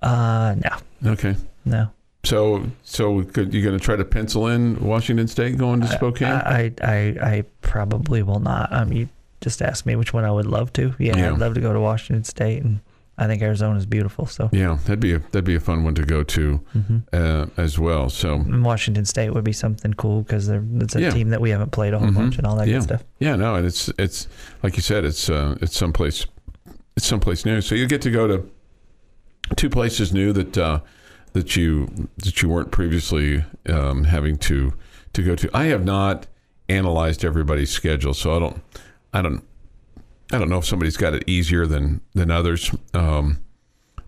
Uh, 0.02 0.56
no, 1.02 1.12
Okay. 1.14 1.36
no. 1.66 1.90
So, 2.26 2.66
so 2.84 3.24
could 3.24 3.54
you 3.54 3.64
going 3.64 3.78
to 3.78 3.84
try 3.84 3.96
to 3.96 4.04
pencil 4.04 4.48
in 4.48 4.78
Washington 4.84 5.28
State 5.28 5.58
going 5.58 5.80
to 5.82 5.88
Spokane? 5.88 6.28
I, 6.28 6.74
I, 6.82 6.98
I 7.22 7.44
probably 7.62 8.24
will 8.24 8.42
not. 8.42 8.72
Um, 8.74 8.92
you 8.92 9.08
just 9.40 9.62
asked 9.62 9.86
me 9.86 9.96
which 9.96 10.14
one 10.14 10.26
I 10.26 10.32
would 10.32 10.46
love 10.46 10.74
to. 10.74 10.94
Yeah, 11.00 11.16
Yeah. 11.16 11.32
I'd 11.32 11.40
love 11.40 11.54
to 11.54 11.62
go 11.62 11.72
to 11.72 11.80
Washington 11.80 12.26
State, 12.26 12.62
and 12.62 12.82
I 13.18 13.26
think 13.28 13.42
Arizona 13.42 13.78
is 13.78 13.86
beautiful. 13.86 14.26
So 14.26 14.50
yeah, 14.52 14.78
that'd 14.84 15.00
be 15.00 15.14
a 15.14 15.20
that'd 15.20 15.46
be 15.46 15.56
a 15.56 15.62
fun 15.62 15.86
one 15.86 15.96
to 15.96 16.04
go 16.04 16.24
to 16.24 16.60
Mm-hmm. 16.76 16.98
uh, 17.14 17.46
as 17.56 17.80
well. 17.80 18.10
So, 18.10 18.34
And 18.36 18.66
Washington 18.66 19.06
State 19.06 19.34
would 19.34 19.46
be 19.46 19.54
something 19.54 19.94
cool 19.94 20.22
because 20.24 20.50
it's 20.50 20.96
a 20.96 21.02
Yeah. 21.02 21.12
team 21.12 21.30
that 21.30 21.40
we 21.40 21.52
haven't 21.52 21.72
played 21.72 21.94
a 21.94 22.00
whole 22.00 22.12
bunch 22.12 22.38
and 22.38 22.46
all 22.46 22.58
that 22.58 22.68
yeah, 22.68 22.76
good 22.80 22.84
stuff. 22.84 23.04
yeah, 23.20 23.38
no, 23.38 23.56
and 23.56 23.66
it's 23.66 23.90
it's 23.98 24.28
like 24.62 24.76
you 24.76 24.82
said, 24.82 25.06
it's 25.06 25.30
uh, 25.30 25.56
it's 25.62 25.78
someplace 25.78 26.26
it's 26.98 27.06
someplace 27.06 27.46
new. 27.46 27.62
So 27.62 27.76
you 27.76 27.88
get 27.88 28.02
to 28.02 28.12
go 28.12 28.28
to 28.28 28.44
two 29.56 29.70
places 29.70 30.14
new 30.14 30.34
that 30.34 30.58
uh, 30.58 30.80
that 31.34 31.56
you 31.56 32.10
that 32.18 32.42
you 32.42 32.50
weren't 32.50 32.72
previously 32.72 33.44
um, 33.68 34.06
having 34.06 34.38
to 34.38 34.74
to 35.14 35.24
go 35.24 35.36
to. 35.36 35.50
I 35.54 35.66
have 35.66 35.84
not 35.84 36.28
analyzed 36.68 37.26
everybody's 37.26 37.72
schedule, 37.72 38.14
so 38.14 38.36
I 38.36 38.40
don't 38.40 38.62
I 39.14 39.22
don't 39.22 39.44
I 40.32 40.38
don't 40.38 40.50
know 40.50 40.60
if 40.60 40.66
somebody's 40.66 40.98
got 40.98 41.14
it 41.14 41.24
easier 41.28 41.66
than 41.66 42.02
than 42.14 42.32
others. 42.32 42.74
Um, 42.94 43.40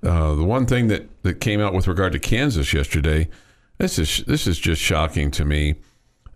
uh, 0.04 0.34
the 0.34 0.44
one 0.44 0.66
thing 0.66 0.88
that, 0.88 1.08
that 1.24 1.36
came 1.36 1.60
out 1.60 1.74
with 1.74 1.88
regard 1.88 2.12
to 2.14 2.20
Kansas 2.20 2.74
yesterday, 2.74 3.30
this 3.78 4.00
is 4.00 4.24
this 4.26 4.48
is 4.48 4.58
just 4.58 4.82
shocking 4.82 5.32
to 5.32 5.46
me. 5.46 5.76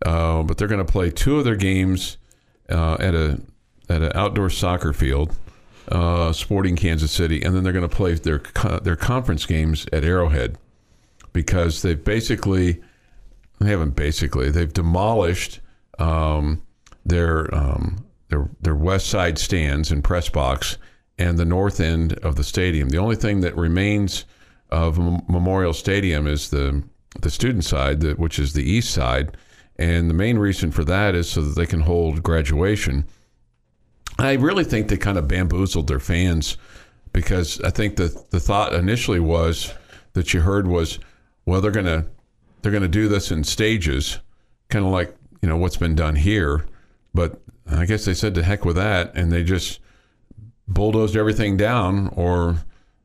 Uh, 0.05 0.43
but 0.43 0.57
they're 0.57 0.67
going 0.67 0.85
to 0.85 0.91
play 0.91 1.09
two 1.09 1.37
of 1.37 1.45
their 1.45 1.55
games 1.55 2.17
uh, 2.69 2.95
at 2.99 3.15
a 3.15 3.41
at 3.89 4.01
an 4.01 4.11
outdoor 4.15 4.49
soccer 4.49 4.93
field, 4.93 5.35
uh, 5.89 6.31
Sporting 6.31 6.75
Kansas 6.75 7.11
City, 7.11 7.41
and 7.41 7.55
then 7.55 7.63
they're 7.63 7.73
going 7.73 7.87
to 7.87 7.95
play 7.95 8.15
their 8.15 8.41
their 8.81 8.95
conference 8.95 9.45
games 9.45 9.85
at 9.93 10.03
Arrowhead 10.03 10.57
because 11.33 11.81
they've 11.81 12.03
basically 12.03 12.81
they 13.59 13.69
haven't 13.69 13.95
basically 13.95 14.49
they've 14.49 14.73
demolished 14.73 15.59
um, 15.99 16.61
their 17.05 17.53
um, 17.53 18.05
their 18.29 18.49
their 18.61 18.75
west 18.75 19.07
side 19.07 19.37
stands 19.37 19.91
and 19.91 20.03
press 20.03 20.29
box 20.29 20.77
and 21.17 21.37
the 21.37 21.45
north 21.45 21.79
end 21.79 22.13
of 22.19 22.35
the 22.35 22.43
stadium. 22.43 22.89
The 22.89 22.97
only 22.97 23.15
thing 23.15 23.41
that 23.41 23.55
remains 23.55 24.25
of 24.69 24.97
Mem- 24.97 25.21
Memorial 25.27 25.73
Stadium 25.73 26.27
is 26.27 26.49
the 26.49 26.83
the 27.21 27.29
student 27.29 27.63
side, 27.63 28.01
that 28.01 28.19
which 28.19 28.39
is 28.39 28.53
the 28.53 28.69
east 28.69 28.93
side, 28.93 29.37
and 29.77 30.09
the 30.09 30.13
main 30.13 30.37
reason 30.37 30.71
for 30.71 30.83
that 30.83 31.15
is 31.15 31.29
so 31.29 31.41
that 31.41 31.55
they 31.55 31.65
can 31.65 31.81
hold 31.81 32.23
graduation. 32.23 33.05
I 34.17 34.33
really 34.33 34.63
think 34.63 34.87
they 34.87 34.97
kind 34.97 35.17
of 35.17 35.27
bamboozled 35.27 35.87
their 35.87 35.99
fans 35.99 36.57
because 37.11 37.61
I 37.61 37.69
think 37.69 37.95
the 37.95 38.23
the 38.29 38.39
thought 38.39 38.73
initially 38.73 39.19
was 39.19 39.73
that 40.13 40.33
you 40.33 40.41
heard 40.41 40.67
was, 40.67 40.99
well, 41.45 41.61
they're 41.61 41.71
gonna 41.71 42.07
they're 42.61 42.71
gonna 42.71 42.87
do 42.87 43.07
this 43.07 43.31
in 43.31 43.43
stages, 43.43 44.19
kind 44.69 44.85
of 44.85 44.91
like 44.91 45.15
you 45.41 45.49
know 45.49 45.57
what's 45.57 45.77
been 45.77 45.95
done 45.95 46.15
here, 46.15 46.65
but 47.13 47.41
I 47.69 47.85
guess 47.85 48.05
they 48.05 48.13
said 48.13 48.35
to 48.35 48.43
heck 48.43 48.65
with 48.65 48.75
that, 48.75 49.15
and 49.15 49.31
they 49.31 49.43
just 49.43 49.79
bulldozed 50.67 51.15
everything 51.15 51.57
down, 51.57 52.09
or 52.15 52.57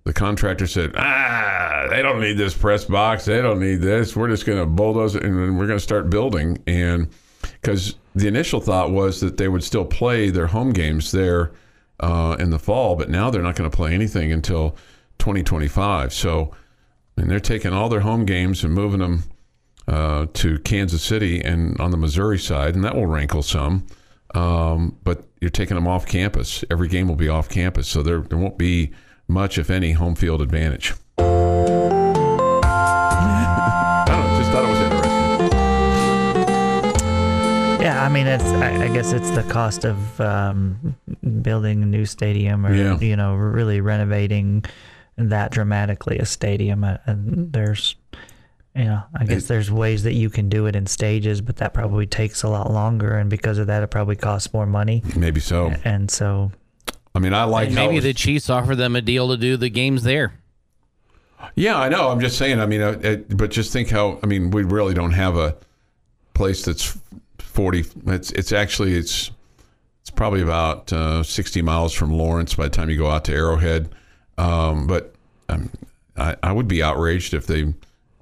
the 0.04 0.12
contractor 0.12 0.66
said, 0.66 0.92
ah, 0.96 1.86
they 1.90 2.02
don't 2.02 2.20
need 2.20 2.38
this 2.38 2.54
press 2.56 2.84
box, 2.84 3.24
they 3.24 3.42
don't 3.42 3.60
need 3.60 3.76
this. 3.76 4.16
We're 4.16 4.28
just 4.28 4.46
gonna 4.46 4.66
bulldoze 4.66 5.14
it, 5.14 5.24
and 5.24 5.58
we're 5.58 5.66
gonna 5.66 5.80
start 5.80 6.10
building, 6.10 6.58
and 6.66 7.08
because 7.42 7.94
the 8.14 8.29
initial 8.29 8.61
thought 8.61 8.90
was 8.90 9.20
that 9.20 9.37
they 9.37 9.48
would 9.48 9.64
still 9.64 9.85
play 9.85 10.31
their 10.31 10.48
home 10.48 10.72
games 10.72 11.12
there 11.12 11.53
uh, 12.00 12.37
in 12.38 12.50
the 12.50 12.59
fall, 12.59 12.96
but 12.96 13.11
now 13.11 13.31
they're 13.31 13.42
not 13.42 13.57
going 13.57 13.70
to 13.70 13.76
play 13.76 13.94
anything 13.94 14.33
until 14.33 14.70
2025. 15.18 16.12
So, 16.12 16.53
I 17.16 17.20
mean, 17.20 17.29
they're 17.29 17.40
taking 17.40 17.72
all 17.72 17.88
their 17.88 18.00
home 18.00 18.24
games 18.24 18.64
and 18.64 18.72
moving 18.72 19.00
them 19.00 19.24
uh, 19.87 20.26
to 20.35 20.59
Kansas 20.61 21.03
City 21.03 21.40
and 21.40 21.79
on 21.81 21.90
the 21.90 21.96
Missouri 21.96 22.38
side, 22.38 22.74
and 22.74 22.85
that 22.85 22.94
will 22.94 23.07
rankle 23.07 23.42
some. 23.42 23.87
Um, 24.35 24.96
but 25.03 25.24
you're 25.40 25.50
taking 25.50 25.74
them 25.74 25.88
off 25.88 26.07
campus. 26.07 26.64
Every 26.70 26.88
game 26.88 27.09
will 27.09 27.16
be 27.16 27.29
off 27.29 27.48
campus, 27.48 27.88
so 27.88 28.03
there 28.03 28.20
there 28.20 28.38
won't 28.38 28.59
be 28.59 28.92
much, 29.26 29.59
if 29.59 29.70
any, 29.70 29.92
home 29.92 30.14
field 30.14 30.40
advantage. 30.40 30.94
Yeah, 38.00 38.06
I 38.06 38.08
mean, 38.08 38.26
it's. 38.26 38.44
I, 38.44 38.84
I 38.84 38.88
guess 38.88 39.12
it's 39.12 39.30
the 39.32 39.42
cost 39.44 39.84
of 39.84 40.20
um, 40.20 40.96
building 41.42 41.82
a 41.82 41.86
new 41.86 42.06
stadium, 42.06 42.64
or 42.66 42.74
Yeah. 42.74 42.98
you 42.98 43.14
know, 43.16 43.34
really 43.34 43.80
renovating 43.82 44.64
that 45.18 45.50
dramatically 45.52 46.18
a 46.18 46.24
stadium. 46.24 46.82
Uh, 46.82 46.96
And 47.06 47.52
there's, 47.52 47.96
you 48.74 48.84
know, 48.84 49.02
I 49.14 49.24
guess 49.26 49.44
It- 49.44 49.48
there's 49.48 49.70
ways 49.70 50.02
that 50.04 50.14
you 50.14 50.30
can 50.30 50.48
do 50.48 50.64
it 50.66 50.76
in 50.76 50.86
stages, 50.86 51.40
but 51.42 51.56
that 51.56 51.74
probably 51.74 52.06
takes 52.06 52.42
a 52.42 52.48
lot 52.48 52.72
longer, 52.72 53.16
and 53.18 53.28
because 53.28 53.58
of 53.58 53.66
that, 53.66 53.82
it 53.82 53.88
probably 53.88 54.16
costs 54.16 54.52
more 54.54 54.66
money. 54.66 55.02
Maybe 55.14 55.40
so. 55.40 55.74
And 55.84 56.10
so, 56.10 56.52
I 57.14 57.18
mean, 57.18 57.34
I 57.34 57.44
like 57.44 57.68
And 57.68 57.76
how 57.78 57.84
maybe 57.84 57.96
was- 57.96 58.04
the 58.04 58.14
Chiefs 58.14 58.48
offer 58.48 58.74
them 58.74 58.96
a 58.96 59.02
deal 59.02 59.28
to 59.28 59.36
do 59.36 59.56
the 59.58 59.68
games 59.68 60.04
there. 60.04 60.32
Yeah, 61.54 61.78
I 61.78 61.88
know. 61.90 62.08
I'm 62.10 62.20
just 62.20 62.38
saying. 62.38 62.60
I 62.60 62.66
mean, 62.66 62.80
uh, 62.80 62.98
it, 63.02 63.36
but 63.36 63.50
just 63.50 63.72
think 63.72 63.90
how. 63.90 64.18
I 64.22 64.26
mean, 64.26 64.50
we 64.50 64.62
really 64.62 64.94
don't 64.94 65.12
have 65.12 65.36
a 65.36 65.56
place 66.34 66.64
that's 66.64 66.96
40. 67.50 67.84
It's 68.06 68.30
it's 68.32 68.52
actually 68.52 68.94
it's 68.94 69.30
it's 70.02 70.10
probably 70.10 70.40
about 70.42 70.92
uh, 70.92 71.22
60 71.22 71.62
miles 71.62 71.92
from 71.92 72.12
Lawrence 72.12 72.54
by 72.54 72.64
the 72.64 72.70
time 72.70 72.88
you 72.90 72.96
go 72.96 73.10
out 73.10 73.24
to 73.26 73.32
Arrowhead. 73.32 73.90
Um, 74.38 74.86
but 74.86 75.14
um, 75.48 75.70
I, 76.16 76.36
I 76.42 76.52
would 76.52 76.66
be 76.68 76.82
outraged 76.82 77.34
if 77.34 77.46
they 77.46 77.74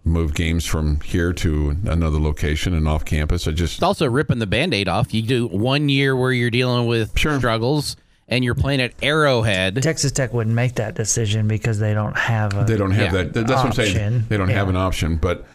move 0.04 0.34
games 0.34 0.64
from 0.64 1.00
here 1.02 1.32
to 1.34 1.76
another 1.86 2.18
location 2.18 2.74
and 2.74 2.88
off 2.88 3.04
campus. 3.04 3.46
I 3.46 3.52
just 3.52 3.74
It's 3.74 3.82
also 3.82 4.06
ripping 4.08 4.38
the 4.38 4.46
band 4.46 4.74
aid 4.74 4.88
off. 4.88 5.12
You 5.14 5.22
do 5.22 5.46
one 5.46 5.88
year 5.88 6.16
where 6.16 6.32
you're 6.32 6.50
dealing 6.50 6.86
with 6.86 7.16
Sure. 7.18 7.38
struggles 7.38 7.96
and 8.26 8.42
you're 8.42 8.54
playing 8.54 8.80
at 8.80 8.92
Arrowhead. 9.02 9.80
Texas 9.82 10.10
Tech 10.12 10.32
wouldn't 10.32 10.56
make 10.56 10.74
that 10.76 10.94
decision 10.94 11.46
because 11.46 11.78
they 11.78 11.94
don't 11.94 12.16
have 12.16 12.54
a. 12.58 12.64
they 12.64 12.76
don't 12.76 12.90
have 12.90 13.12
Yeah. 13.14 13.22
that. 13.24 13.34
That's 13.34 13.50
what 13.52 13.66
I'm 13.66 13.72
saying. 13.72 14.24
They 14.28 14.36
don't 14.36 14.48
have 14.48 14.68
an 14.68 14.76
option. 14.76 15.16
But 15.16 15.46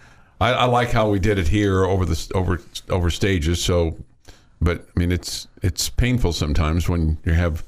I, 0.44 0.52
I 0.52 0.66
like 0.66 0.92
how 0.92 1.10
we 1.10 1.20
did 1.20 1.38
it 1.40 1.48
here 1.48 1.86
over 1.86 2.06
the 2.06 2.32
over 2.36 2.60
over 2.90 3.10
stages. 3.10 3.64
So, 3.64 3.98
but 4.62 4.86
I 4.96 5.00
mean, 5.00 5.12
it's 5.12 5.48
it's 5.62 5.90
painful 5.90 6.34
sometimes 6.34 6.90
when 6.90 7.18
you 7.24 7.32
have 7.32 7.64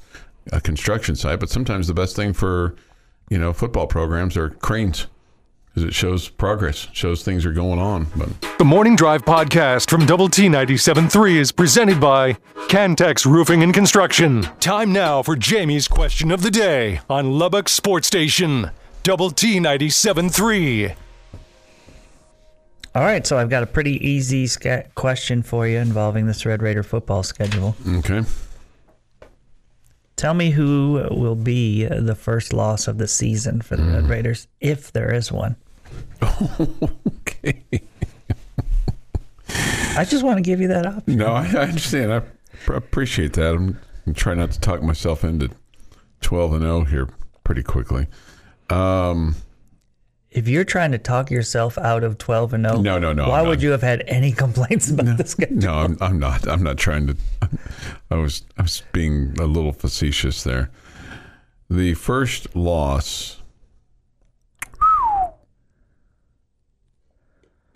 a 0.52 0.60
construction 0.60 1.16
site. 1.16 1.40
But 1.40 1.48
sometimes 1.48 1.86
the 1.88 1.94
best 1.94 2.14
thing 2.14 2.34
for 2.34 2.76
you 3.30 3.38
know 3.38 3.54
football 3.54 3.86
programs 3.86 4.36
are 4.36 4.50
cranes 4.50 5.06
because 5.68 5.84
it 5.88 5.94
shows 5.94 6.28
progress, 6.28 6.88
shows 6.92 7.22
things 7.22 7.46
are 7.46 7.52
going 7.52 7.78
on. 7.78 8.08
But 8.14 8.58
The 8.58 8.64
Morning 8.66 8.94
Drive 8.94 9.24
podcast 9.24 9.88
from 9.88 10.04
Double 10.04 10.28
T 10.28 10.46
97.3 10.46 11.36
is 11.36 11.52
presented 11.52 11.98
by 11.98 12.34
Cantex 12.68 13.24
Roofing 13.24 13.62
and 13.62 13.72
Construction. 13.72 14.42
Time 14.60 14.92
now 14.92 15.22
for 15.22 15.34
Jamie's 15.34 15.88
question 15.88 16.30
of 16.30 16.42
the 16.42 16.50
day 16.50 17.00
on 17.08 17.38
Lubbock 17.38 17.70
Sports 17.70 18.06
Station. 18.06 18.70
Double 19.02 19.30
T 19.30 19.60
97.3. 19.60 20.94
All 22.96 23.02
right, 23.02 23.26
so 23.26 23.36
I've 23.36 23.50
got 23.50 23.62
a 23.62 23.66
pretty 23.66 24.02
easy 24.08 24.46
sca- 24.46 24.86
question 24.94 25.42
for 25.42 25.68
you 25.68 25.76
involving 25.76 26.26
this 26.26 26.46
Red 26.46 26.62
Raider 26.62 26.82
football 26.82 27.22
schedule. 27.22 27.76
okay, 27.86 28.22
Tell 30.16 30.32
me 30.32 30.48
who 30.48 31.06
will 31.10 31.34
be 31.34 31.84
the 31.84 32.14
first 32.14 32.54
loss 32.54 32.88
of 32.88 32.96
the 32.96 33.06
season 33.06 33.60
for 33.60 33.76
the 33.76 33.82
Mm. 33.82 33.94
Red 33.96 34.08
Raiders, 34.08 34.48
if 34.62 34.92
there 34.92 35.12
is 35.12 35.30
one. 35.30 35.56
Okay. 37.28 37.62
I 39.96 40.04
just 40.04 40.22
want 40.24 40.38
to 40.38 40.42
give 40.42 40.60
you 40.62 40.68
that 40.68 40.86
option. 40.86 41.16
No, 41.18 41.26
I, 41.34 41.44
I 41.46 41.60
understand. 41.68 42.12
I 42.14 42.20
pr- 42.64 42.74
appreciate 42.74 43.34
that. 43.34 43.54
I'm, 43.54 43.78
I'm 44.06 44.14
trying 44.14 44.38
not 44.38 44.52
to 44.52 44.60
talk 44.60 44.82
myself 44.82 45.22
into 45.22 45.50
12 46.22 46.54
and 46.54 46.62
0 46.62 46.84
here 46.84 47.08
pretty 47.44 47.62
quickly. 47.62 48.06
Um, 48.70 49.36
If 50.36 50.46
you're 50.48 50.64
trying 50.64 50.92
to 50.92 50.98
talk 50.98 51.30
yourself 51.30 51.78
out 51.78 52.04
of 52.04 52.18
12 52.18 52.52
and 52.52 52.66
0, 52.66 52.82
No, 52.82 52.98
no, 52.98 53.14
no, 53.14 53.30
Why 53.30 53.40
would 53.40 53.62
you 53.62 53.70
have 53.70 53.80
had 53.80 54.04
any 54.06 54.32
complaints 54.44 54.90
about 54.90 55.16
this 55.16 55.30
schedule? 55.30 55.56
no, 55.56 55.72
I'm, 55.72 55.96
I'm 56.00 56.18
not. 56.18 56.46
I'm 56.46 56.62
not 56.62 56.76
trying 56.76 57.06
to. 57.06 57.16
I 58.10 58.16
was 58.16 58.42
I 58.58 58.62
was 58.62 58.82
being 58.92 59.34
a 59.40 59.46
little 59.46 59.72
facetious 59.72 60.44
there. 60.44 60.70
The 61.70 61.94
first 61.94 62.54
loss. 62.54 63.40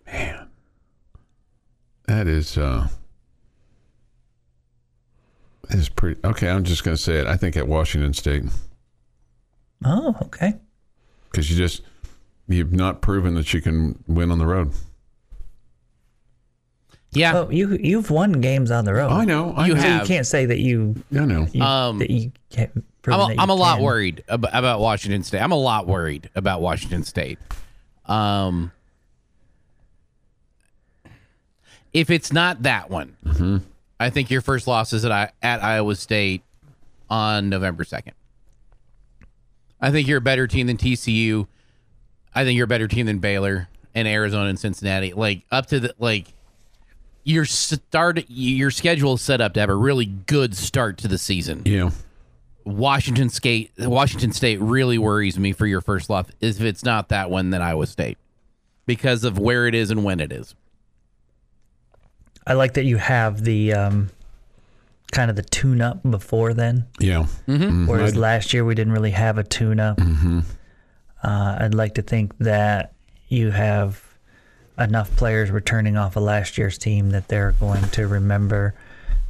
Man, 0.06 0.48
that 2.06 2.26
is 2.26 2.58
uh, 2.58 2.88
that 5.68 5.78
is 5.78 5.88
pretty. 5.88 6.20
Okay, 6.24 6.48
I'm 6.50 6.64
just 6.64 6.84
going 6.84 6.96
to 6.96 7.02
say 7.02 7.20
it. 7.20 7.26
I 7.26 7.36
think 7.38 7.56
at 7.56 7.66
Washington 7.66 8.12
State. 8.12 8.44
Oh, 9.84 10.14
okay. 10.24 10.54
because 11.30 11.50
you 11.50 11.56
just 11.56 11.80
you've 12.50 12.72
not 12.72 13.00
proven 13.00 13.34
that 13.34 13.52
you 13.54 13.60
can 13.62 14.02
win 14.06 14.30
on 14.30 14.38
the 14.38 14.46
road. 14.46 14.72
Yeah. 17.12 17.38
Oh, 17.38 17.50
you 17.50 17.76
you've 17.80 18.10
won 18.10 18.40
games 18.40 18.70
on 18.70 18.84
the 18.84 18.94
road. 18.94 19.08
I 19.10 19.24
know. 19.24 19.52
I 19.56 19.66
You 19.66 19.74
know. 19.74 19.80
So 19.80 19.88
you 19.88 20.00
can't 20.06 20.26
say 20.26 20.46
that 20.46 20.58
you, 20.58 20.94
I 21.12 21.24
know. 21.24 21.46
you 21.52 21.62
Um, 21.62 21.98
that 21.98 22.10
you 22.10 22.30
can't. 22.50 22.70
prove 23.02 23.14
I'm 23.14 23.20
that 23.20 23.30
a, 23.30 23.34
you 23.34 23.40
I'm 23.40 23.50
a 23.50 23.54
lot 23.54 23.80
worried 23.80 24.22
ab- 24.28 24.46
about 24.52 24.78
Washington 24.80 25.22
State. 25.24 25.40
I'm 25.40 25.50
a 25.52 25.56
lot 25.58 25.86
worried 25.88 26.30
about 26.36 26.60
Washington 26.60 27.02
State. 27.02 27.38
Um, 28.06 28.70
if 31.92 32.10
it's 32.10 32.32
not 32.32 32.62
that 32.62 32.90
one, 32.90 33.16
Mm-hmm. 33.24 33.56
I 33.98 34.08
think 34.10 34.30
your 34.30 34.40
first 34.40 34.66
loss 34.66 34.92
is 34.94 35.04
at, 35.04 35.12
I- 35.12 35.30
at 35.42 35.62
Iowa 35.62 35.94
State 35.96 36.42
on 37.10 37.48
November 37.50 37.84
2nd. 37.84 38.12
I 39.80 39.90
think 39.90 40.08
you're 40.08 40.18
a 40.18 40.22
better 40.22 40.46
team 40.46 40.68
than 40.68 40.76
TCU. 40.78 41.46
I 42.34 42.44
think 42.44 42.56
you're 42.56 42.64
a 42.64 42.68
better 42.68 42.88
team 42.88 43.06
than 43.06 43.18
Baylor 43.18 43.68
and 43.94 44.06
Arizona 44.06 44.48
and 44.48 44.58
Cincinnati. 44.58 45.12
Like 45.12 45.42
up 45.50 45.66
to 45.66 45.80
the 45.80 45.94
like 45.98 46.32
your 47.24 47.44
start 47.44 48.24
your 48.28 48.70
schedule 48.70 49.14
is 49.14 49.22
set 49.22 49.40
up 49.40 49.54
to 49.54 49.60
have 49.60 49.70
a 49.70 49.74
really 49.74 50.06
good 50.06 50.56
start 50.56 50.98
to 50.98 51.08
the 51.08 51.18
season. 51.18 51.62
Yeah. 51.64 51.90
Washington 52.64 53.30
State 53.30 53.72
Washington 53.78 54.32
State 54.32 54.60
really 54.60 54.98
worries 54.98 55.38
me 55.38 55.52
for 55.52 55.66
your 55.66 55.80
first 55.80 56.10
loss 56.10 56.26
if 56.40 56.60
it's 56.60 56.84
not 56.84 57.08
that 57.08 57.30
one 57.30 57.50
then 57.50 57.62
Iowa 57.62 57.86
State 57.86 58.18
because 58.86 59.24
of 59.24 59.38
where 59.38 59.66
it 59.66 59.74
is 59.74 59.90
and 59.90 60.04
when 60.04 60.20
it 60.20 60.32
is. 60.32 60.54
I 62.46 62.54
like 62.54 62.74
that 62.74 62.84
you 62.84 62.96
have 62.96 63.44
the 63.44 63.72
um, 63.74 64.10
kind 65.12 65.30
of 65.30 65.36
the 65.36 65.42
tune 65.42 65.80
up 65.80 66.00
before 66.08 66.54
then. 66.54 66.86
Yeah. 66.98 67.26
Mm-hmm. 67.46 67.52
Mm-hmm. 67.52 67.86
Whereas 67.86 68.16
last 68.16 68.52
year 68.52 68.64
we 68.64 68.74
didn't 68.74 68.92
really 68.92 69.10
have 69.10 69.38
a 69.38 69.44
tune 69.44 69.78
up. 69.78 69.98
Mm-hmm. 69.98 70.40
Uh, 71.22 71.56
I'd 71.60 71.74
like 71.74 71.94
to 71.94 72.02
think 72.02 72.36
that 72.38 72.92
you 73.28 73.50
have 73.50 74.02
enough 74.78 75.14
players 75.16 75.50
returning 75.50 75.96
off 75.96 76.16
of 76.16 76.22
last 76.22 76.56
year's 76.56 76.78
team 76.78 77.10
that 77.10 77.28
they're 77.28 77.52
going 77.52 77.82
to 77.90 78.06
remember 78.06 78.74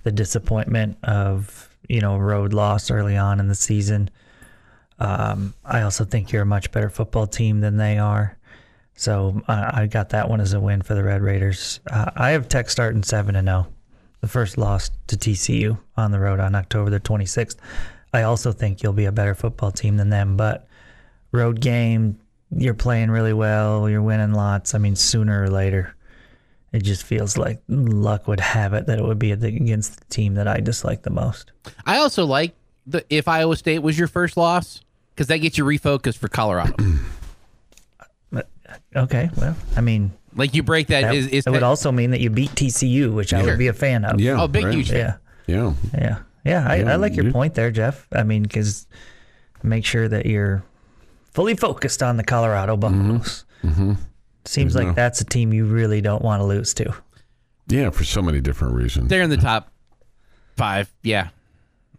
the 0.05 0.13
disappointment 0.13 0.97
of 1.03 1.69
you 1.89 2.01
know 2.01 2.17
road 2.17 2.53
loss 2.53 2.91
early 2.91 3.17
on 3.17 3.41
in 3.41 3.49
the 3.49 3.55
season. 3.55 4.11
Um, 4.99 5.55
I 5.65 5.83
also 5.83 6.05
think 6.05 6.31
you're 6.31 6.43
a 6.43 6.47
much 6.47 6.71
better 6.73 6.91
football 6.91 7.27
team 7.27 7.61
than 7.61 7.77
they 7.77 7.99
are. 7.99 8.37
So 8.95 9.43
uh, 9.49 9.71
I 9.73 9.87
got 9.87 10.11
that 10.11 10.29
one 10.29 10.41
as 10.41 10.53
a 10.53 10.61
win 10.61 10.83
for 10.83 10.95
the 10.95 11.03
Red 11.03 11.23
Raiders. 11.23 11.81
Uh, 11.91 12.11
I 12.15 12.31
have 12.31 12.49
Tech 12.49 12.69
starting 12.69 13.03
seven 13.03 13.35
and 13.35 13.49
zero, 13.49 13.67
the 14.21 14.29
first 14.29 14.59
loss 14.59 14.91
to 15.07 15.17
TCU 15.17 15.79
on 15.97 16.13
the 16.13 16.21
road 16.21 16.39
on 16.39 16.55
October 16.55 16.91
the 16.91 17.01
26th. 17.01 17.57
I 18.13 18.23
also 18.23 18.53
think 18.53 18.83
you'll 18.83 18.93
be 18.93 19.07
a 19.07 19.13
better 19.13 19.35
football 19.35 19.73
team 19.73 19.97
than 19.97 20.11
them, 20.11 20.37
but 20.37 20.69
road 21.33 21.61
game, 21.61 22.19
you're 22.55 22.75
playing 22.75 23.11
really 23.11 23.33
well, 23.33 23.89
you're 23.89 24.03
winning 24.03 24.33
lots. 24.33 24.75
I 24.75 24.79
mean, 24.79 24.97
sooner 24.97 25.43
or 25.45 25.51
later, 25.51 25.95
it 26.73 26.83
just 26.83 27.05
feels 27.05 27.37
like 27.37 27.61
luck 27.69 28.29
would 28.29 28.41
have 28.41 28.75
it 28.75 28.87
that 28.87 28.99
it 28.99 29.05
would 29.05 29.19
be 29.19 29.33
against 29.33 29.99
the 29.99 30.05
team 30.07 30.35
that 30.35 30.49
I 30.49 30.59
dislike 30.61 31.03
the 31.03 31.11
most. 31.11 31.53
I 31.87 31.99
also 31.99 32.25
like 32.27 32.55
the 32.87 33.05
if 33.11 33.29
Iowa 33.29 33.57
State 33.57 33.81
was 33.81 33.99
your 33.99 34.09
first 34.09 34.37
loss 34.37 34.81
because 35.15 35.29
that 35.29 35.39
gets 35.39 35.59
you 35.59 35.65
refocused 35.65 36.19
for 36.19 36.29
Colorado. 36.29 36.75
Uh, 38.33 38.43
okay, 38.95 39.29
well, 39.37 39.57
I 39.77 39.81
mean, 39.81 40.13
like 40.37 40.55
you 40.55 40.63
break 40.63 40.87
that 40.87 41.01
that, 41.03 41.15
is, 41.15 41.27
is 41.27 41.45
that 41.45 41.51
would 41.51 41.65
also 41.65 41.91
mean 41.91 42.13
that 42.13 42.21
you 42.21 42.31
beat 42.31 42.51
TCU, 42.51 43.13
which 43.13 43.35
I 43.35 43.43
would 43.43 43.59
be 43.59 43.67
a 43.67 43.73
fan 43.73 44.05
of. 44.05 44.21
Yeah. 44.21 44.41
oh 44.41 44.47
big 44.47 44.65
right. 44.65 44.75
huge 44.75 44.91
fan. 44.91 45.19
Yeah. 45.49 45.57
Yeah. 45.57 45.75
Yeah, 45.93 46.19
yeah, 46.45 46.67
I, 46.69 46.77
Yeah, 46.77 46.93
I 46.93 46.97
like 46.97 47.17
your 47.17 47.25
you- 47.27 47.33
point 47.33 47.55
there, 47.55 47.73
Jeff. 47.73 48.07
I 48.13 48.23
mean, 48.23 48.45
because 48.45 48.87
make 49.65 49.85
sure 49.85 50.09
that 50.09 50.27
you're 50.27 50.63
fully 51.33 51.55
focused 51.57 52.03
on 52.03 52.17
the 52.17 52.25
Colorado 52.25 52.77
Buffaloes. 52.77 53.45
Mm-hmm. 53.63 53.95
Seems 54.45 54.75
like 54.75 54.89
No. 54.89 54.93
that's 54.95 55.21
a 55.21 55.25
team 55.25 55.53
you 55.53 55.65
really 55.67 56.01
don't 56.01 56.23
want 56.23 56.41
to 56.41 56.45
lose 56.45 56.73
to. 56.75 56.95
Yeah. 57.69 57.91
For 57.91 58.05
so 58.05 58.23
many 58.23 58.41
different 58.41 58.75
reasons. 58.75 59.09
They're 59.09 59.23
in 59.23 59.31
the 59.31 59.37
top 59.37 59.71
five. 60.57 60.93
Yeah, 61.03 61.29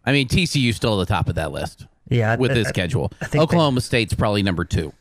I 0.06 0.12
mean 0.12 0.28
TCU's 0.28 0.76
still 0.76 1.00
at 1.00 1.08
the 1.08 1.13
top 1.13 1.30
of 1.30 1.36
that 1.36 1.52
list 1.52 1.86
Yeah, 2.10 2.36
with 2.36 2.52
I- 2.52 2.56
this 2.56 2.67
I- 2.67 2.70
schedule. 2.70 3.12
I 3.22 3.26
think 3.26 3.44
Oklahoma 3.44 3.82
State's 3.82 4.13
probably 4.13 4.44
number 4.44 4.65
two. 4.65 4.91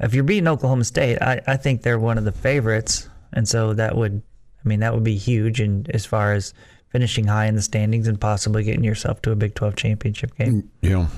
if 0.00 0.14
you're 0.14 0.24
beating 0.24 0.48
Oklahoma 0.48 0.84
State, 0.84 1.18
I, 1.22 1.40
I 1.46 1.56
think 1.56 1.82
they're 1.82 1.98
one 1.98 2.18
of 2.18 2.24
the 2.24 2.32
favorites, 2.32 3.08
and 3.32 3.48
so 3.48 3.72
that 3.74 3.96
would, 3.96 4.22
I 4.64 4.68
mean, 4.68 4.80
that 4.80 4.92
would 4.94 5.04
be 5.04 5.16
huge. 5.16 5.60
And 5.60 5.88
as 5.90 6.04
far 6.04 6.32
as 6.32 6.52
finishing 6.94 7.26
high 7.26 7.46
in 7.46 7.56
the 7.56 7.62
standings 7.62 8.06
and 8.06 8.20
possibly 8.20 8.62
getting 8.62 8.84
yourself 8.84 9.20
to 9.20 9.32
a 9.32 9.34
Big 9.34 9.52
Twelve 9.56 9.74
championship 9.74 10.32
game. 10.38 10.70
Yeah. 10.80 11.08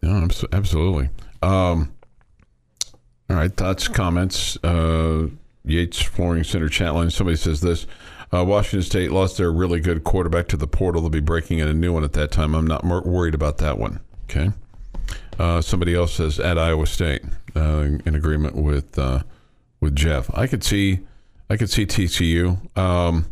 Yeah. 0.00 0.26
Absolutely. 0.52 1.10
Um, 1.42 1.92
all 3.28 3.36
right. 3.36 3.54
Thoughts, 3.54 3.88
comments. 3.88 4.56
Uh, 4.64 5.28
Yates 5.66 6.00
Flooring 6.00 6.44
Center 6.44 6.70
chat 6.70 6.94
line. 6.94 7.10
Somebody 7.10 7.36
says 7.36 7.60
this. 7.60 7.86
Uh, 8.32 8.42
Washington 8.42 8.82
State 8.82 9.12
lost 9.12 9.36
their 9.36 9.52
really 9.52 9.80
good 9.80 10.02
quarterback 10.02 10.48
to 10.48 10.56
the 10.56 10.66
portal. 10.66 11.02
They'll 11.02 11.10
be 11.10 11.20
breaking 11.20 11.58
in 11.58 11.68
a 11.68 11.74
new 11.74 11.92
one 11.92 12.04
at 12.04 12.14
that 12.14 12.30
time. 12.30 12.54
I'm 12.54 12.66
not 12.66 12.82
more 12.82 13.02
worried 13.02 13.34
about 13.34 13.58
that 13.58 13.78
one. 13.78 14.00
Okay. 14.24 14.50
Uh, 15.38 15.60
somebody 15.60 15.94
else 15.94 16.14
says 16.14 16.40
at 16.40 16.56
Iowa 16.56 16.86
State, 16.86 17.22
uh, 17.54 17.98
in 18.06 18.14
agreement 18.14 18.56
with 18.56 18.98
uh, 18.98 19.24
with 19.80 19.94
Jeff. 19.94 20.30
I 20.32 20.46
could 20.46 20.64
see, 20.64 21.00
I 21.50 21.58
could 21.58 21.68
see 21.68 21.84
TCU, 21.84 22.76
um, 22.78 23.26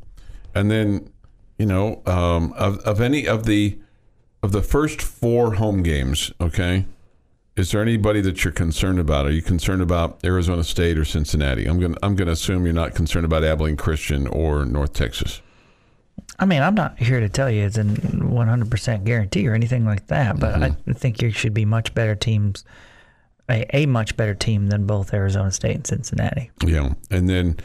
and 0.55 0.71
then 0.71 1.11
you 1.59 1.67
know 1.67 2.03
um, 2.07 2.53
of 2.55 2.79
of 2.81 3.01
any 3.01 3.27
of 3.27 3.47
the 3.47 3.79
of 4.43 4.53
the 4.53 4.63
first 4.63 5.03
four 5.03 5.55
home 5.55 5.83
games. 5.83 6.33
Okay, 6.41 6.87
is 7.57 7.71
there 7.73 7.81
anybody 7.81 8.21
that 8.21 8.45
you're 8.45 8.53
concerned 8.53 8.99
about? 8.99 9.27
Are 9.27 9.31
you 9.31 9.43
concerned 9.43 9.83
about 9.83 10.21
Arizona 10.25 10.63
State 10.63 10.99
or 10.99 11.05
Cincinnati? 11.05 11.67
I'm 11.67 11.81
gonna 11.81 11.97
I'm 12.03 12.15
gonna 12.15 12.33
assume 12.33 12.65
you're 12.65 12.75
not 12.75 12.95
concerned 12.95 13.25
about 13.25 13.45
Abilene 13.45 13.77
Christian 13.77 14.27
or 14.27 14.65
North 14.65 14.93
Texas. 14.93 15.41
I 16.39 16.45
mean, 16.45 16.63
I'm 16.63 16.75
not 16.75 16.99
here 16.99 17.21
to 17.21 17.29
tell 17.29 17.51
you 17.51 17.65
it's 17.65 17.79
a 17.79 17.85
100% 17.85 19.05
guarantee 19.05 19.49
or 19.49 19.55
anything 19.55 19.87
like 19.87 20.07
that, 20.09 20.39
but 20.39 20.63
I 20.63 20.71
think 20.93 21.23
you 21.23 21.31
should 21.31 21.55
be 21.55 21.65
much 21.65 21.95
better 21.95 22.15
teams, 22.15 22.65
a, 23.49 23.65
a 23.75 23.87
much 23.87 24.17
better 24.17 24.35
team 24.35 24.67
than 24.67 24.87
both 24.87 25.15
Arizona 25.15 25.51
State 25.51 25.77
and 25.77 25.87
Cincinnati. 25.87 26.51
Yeah, 26.63 26.93
and 27.11 27.29
then 27.29 27.57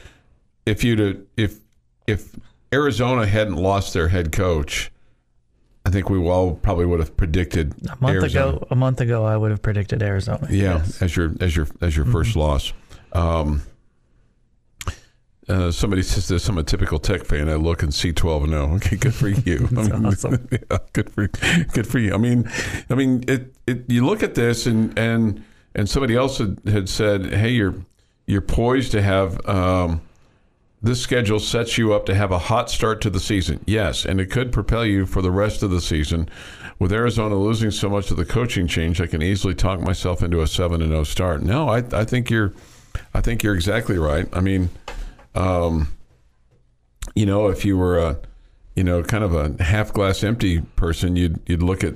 if 0.66 0.84
you 0.84 0.96
to 0.96 1.28
if 1.36 1.60
if 2.08 2.34
Arizona 2.74 3.26
hadn't 3.28 3.56
lost 3.58 3.94
their 3.94 4.08
head 4.08 4.32
coach, 4.32 4.92
I 5.86 5.90
think 5.90 6.10
we 6.10 6.20
all 6.20 6.56
probably 6.56 6.86
would 6.86 7.00
have 7.00 7.18
predicted 7.18 7.74
A 7.90 7.98
month 8.02 8.16
Arizona. 8.16 8.50
ago, 8.58 8.68
a 8.72 8.76
month 8.76 9.02
ago, 9.02 9.26
I 9.26 9.36
would 9.36 9.52
have 9.52 9.62
predicted 9.62 10.02
Arizona. 10.04 10.48
Yeah, 10.50 10.78
Yes. 10.78 11.02
as 11.02 11.16
your 11.16 11.32
as 11.42 11.56
your 11.56 11.68
as 11.82 11.96
your 11.98 12.06
first 12.06 12.36
loss. 12.36 12.72
Um, 13.14 13.64
uh, 15.50 15.72
somebody 15.72 16.02
says 16.04 16.28
this. 16.28 16.48
I'm 16.48 16.58
a 16.58 16.64
typical 16.64 17.00
Tech 17.00 17.26
fan. 17.26 17.50
I 17.50 17.56
look 17.56 17.84
and 17.84 17.94
see 17.94 18.14
12 18.14 18.44
and 18.44 18.52
0. 18.54 18.68
Okay, 18.76 18.96
good 18.96 19.14
for 19.14 19.28
you. 19.48 19.68
I 19.72 19.82
mean, 19.84 20.06
awesome. 20.06 20.48
yeah, 20.52 20.78
good 20.94 21.10
for 21.10 21.28
good 21.28 21.88
for 21.88 22.00
you. 22.00 22.14
I 22.14 22.18
mean, 22.18 22.50
I 22.90 22.96
mean, 22.96 23.24
it, 23.28 23.54
it. 23.68 23.84
You 23.90 24.06
look 24.06 24.24
at 24.24 24.36
this 24.36 24.66
and 24.68 24.98
and 24.98 25.44
and 25.76 25.90
somebody 25.90 26.16
else 26.16 26.38
had, 26.38 26.62
had 26.68 26.88
said, 26.88 27.26
"Hey, 27.34 27.50
you're 27.50 27.76
you're 28.28 28.42
poised 28.42 28.92
to 28.94 29.02
have." 29.02 29.46
Um, 29.50 30.02
this 30.82 31.02
schedule 31.02 31.40
sets 31.40 31.78
you 31.78 31.94
up 31.94 32.06
to 32.08 32.16
have 32.16 32.32
a 32.32 32.40
hot 32.40 32.70
start 32.70 33.02
to 33.02 33.10
the 33.10 33.20
season. 33.20 33.64
Yes, 33.66 34.06
and 34.06 34.20
it 34.20 34.32
could 34.32 34.52
propel 34.52 34.86
you 34.86 35.06
for 35.06 35.22
the 35.22 35.32
rest 35.32 35.62
of 35.62 35.70
the 35.70 35.82
season. 35.82 36.28
With 36.80 36.92
Arizona 36.92 37.36
losing 37.36 37.70
so 37.70 37.90
much 37.90 38.10
of 38.10 38.18
the 38.18 38.26
coaching 38.26 38.66
change, 38.66 39.00
I 39.00 39.06
can 39.06 39.22
easily 39.22 39.54
talk 39.54 39.80
myself 39.80 40.24
into 40.24 40.42
a 40.42 40.48
seven 40.48 40.82
and 40.82 40.92
zero 40.92 41.04
start. 41.04 41.44
No, 41.44 41.70
I, 41.70 41.84
I 41.92 42.06
think 42.06 42.32
you're, 42.32 42.54
I 43.14 43.22
think 43.22 43.44
you're 43.44 43.54
exactly 43.54 44.00
right. 44.00 44.28
I 44.34 44.42
mean, 44.42 44.70
um, 45.36 45.90
you 47.14 47.28
know, 47.28 47.48
if 47.48 47.64
you 47.64 47.78
were 47.78 48.00
a, 48.00 48.20
you 48.76 48.84
know, 48.84 49.04
kind 49.04 49.24
of 49.24 49.36
a 49.36 49.62
half 49.64 49.94
glass 49.94 50.24
empty 50.24 50.62
person, 50.62 51.16
you'd 51.16 51.40
you'd 51.46 51.62
look 51.62 51.84
at 51.84 51.96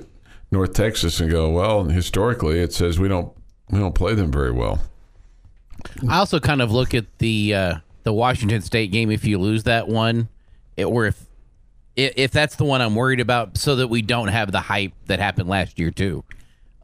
North 0.52 0.74
Texas 0.74 1.18
and 1.18 1.30
go, 1.30 1.50
well, 1.50 1.84
historically, 1.84 2.60
it 2.60 2.72
says 2.72 3.00
we 3.00 3.08
don't 3.08 3.32
we 3.70 3.80
don't 3.80 3.94
play 3.94 4.14
them 4.14 4.30
very 4.30 4.52
well. 4.52 4.80
I 6.08 6.18
also 6.18 6.38
kind 6.38 6.62
of 6.62 6.70
look 6.70 6.94
at 6.94 7.18
the 7.18 7.54
uh, 7.54 7.78
the 8.06 8.12
Washington 8.12 8.62
State 8.62 8.92
game. 8.92 9.10
If 9.10 9.24
you 9.24 9.36
lose 9.36 9.64
that 9.64 9.88
one, 9.88 10.28
it, 10.76 10.84
or 10.84 11.06
if 11.06 11.26
if 11.96 12.30
that's 12.30 12.54
the 12.54 12.62
one 12.64 12.80
I'm 12.80 12.94
worried 12.94 13.18
about, 13.18 13.58
so 13.58 13.74
that 13.76 13.88
we 13.88 14.00
don't 14.00 14.28
have 14.28 14.52
the 14.52 14.60
hype 14.60 14.92
that 15.06 15.18
happened 15.18 15.48
last 15.48 15.76
year 15.76 15.90
too. 15.90 16.22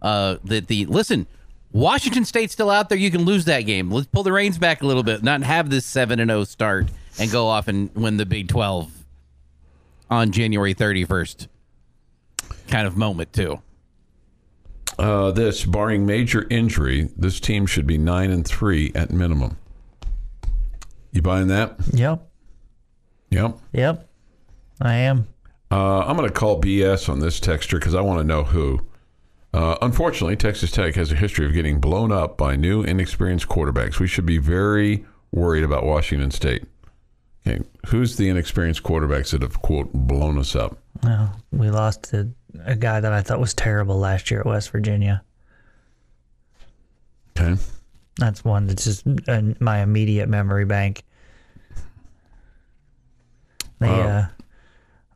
Uh, 0.02 0.38
that 0.44 0.66
the 0.66 0.84
listen, 0.86 1.28
Washington 1.70 2.24
State's 2.24 2.52
still 2.52 2.70
out 2.70 2.88
there. 2.88 2.98
You 2.98 3.12
can 3.12 3.22
lose 3.22 3.44
that 3.44 3.60
game. 3.60 3.88
Let's 3.88 4.08
pull 4.08 4.24
the 4.24 4.32
reins 4.32 4.58
back 4.58 4.82
a 4.82 4.86
little 4.86 5.04
bit, 5.04 5.22
not 5.22 5.44
have 5.44 5.70
this 5.70 5.86
seven 5.86 6.18
and 6.18 6.28
zero 6.28 6.42
start 6.42 6.86
and 7.20 7.30
go 7.30 7.46
off 7.46 7.68
and 7.68 7.94
win 7.94 8.16
the 8.16 8.26
Big 8.26 8.48
Twelve 8.48 8.90
on 10.10 10.32
January 10.32 10.74
31st. 10.74 11.46
Kind 12.66 12.86
of 12.88 12.96
moment 12.96 13.32
too. 13.32 13.62
Uh, 14.98 15.30
this, 15.30 15.64
barring 15.64 16.04
major 16.04 16.48
injury, 16.50 17.10
this 17.16 17.38
team 17.38 17.64
should 17.64 17.86
be 17.86 17.96
nine 17.96 18.30
and 18.32 18.44
three 18.44 18.90
at 18.94 19.12
minimum. 19.12 19.56
You 21.12 21.22
buying 21.22 21.48
that? 21.48 21.76
Yep. 21.92 22.26
Yep. 23.30 23.58
Yep. 23.72 24.08
I 24.80 24.94
am. 24.94 25.28
Uh, 25.70 26.00
I'm 26.00 26.16
going 26.16 26.28
to 26.28 26.34
call 26.34 26.60
BS 26.60 27.08
on 27.08 27.20
this 27.20 27.38
texture 27.40 27.78
because 27.78 27.94
I 27.94 28.00
want 28.00 28.20
to 28.20 28.24
know 28.24 28.44
who. 28.44 28.80
Uh, 29.54 29.76
unfortunately, 29.82 30.36
Texas 30.36 30.70
Tech 30.70 30.94
has 30.94 31.12
a 31.12 31.14
history 31.14 31.44
of 31.46 31.52
getting 31.52 31.78
blown 31.80 32.10
up 32.10 32.38
by 32.38 32.56
new, 32.56 32.82
inexperienced 32.82 33.48
quarterbacks. 33.48 33.98
We 33.98 34.06
should 34.06 34.26
be 34.26 34.38
very 34.38 35.04
worried 35.30 35.64
about 35.64 35.84
Washington 35.84 36.30
State. 36.30 36.64
Okay, 37.46 37.62
who's 37.86 38.16
the 38.16 38.28
inexperienced 38.28 38.82
quarterbacks 38.82 39.30
that 39.32 39.42
have 39.42 39.60
quote 39.62 39.92
blown 39.92 40.38
us 40.38 40.54
up? 40.54 40.78
Well, 41.02 41.36
we 41.50 41.70
lost 41.70 42.04
to 42.10 42.32
a 42.64 42.76
guy 42.76 43.00
that 43.00 43.12
I 43.12 43.20
thought 43.20 43.40
was 43.40 43.52
terrible 43.52 43.98
last 43.98 44.30
year 44.30 44.40
at 44.40 44.46
West 44.46 44.70
Virginia. 44.70 45.22
Okay, 47.36 47.60
That's 48.18 48.44
one 48.44 48.66
that's 48.66 48.84
just 48.84 49.06
in 49.06 49.56
my 49.60 49.80
immediate 49.82 50.28
memory 50.28 50.64
bank. 50.64 51.02
The 53.78 53.88
uh, 53.88 54.26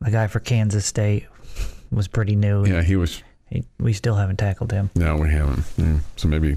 the 0.01 0.11
guy 0.11 0.27
for 0.27 0.41
Kansas 0.41 0.87
State 0.87 1.27
was 1.91 2.09
pretty 2.09 2.35
new. 2.37 2.67
yeah, 2.67 2.83
he 2.83 2.97
was. 2.97 3.23
He, 3.49 3.65
we 3.79 3.93
still 3.93 4.17
haven't 4.17 4.39
tackled 4.39 4.73
him. 4.73 4.91
No, 4.97 5.17
we 5.17 5.31
haven't. 5.31 5.61
Mm, 5.77 6.01
So 6.17 6.27
maybe, 6.27 6.57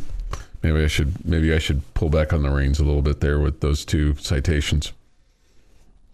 maybe 0.64 0.84
I 0.84 0.88
should 0.88 1.24
maybe 1.24 1.54
I 1.54 1.60
should 1.60 1.82
pull 1.94 2.10
back 2.10 2.34
on 2.34 2.42
the 2.42 2.50
reins 2.50 2.80
a 2.80 2.84
little 2.84 3.04
bit 3.04 3.20
there 3.20 3.38
with 3.40 3.60
those 3.62 3.86
two 3.86 4.16
citations. 4.16 4.92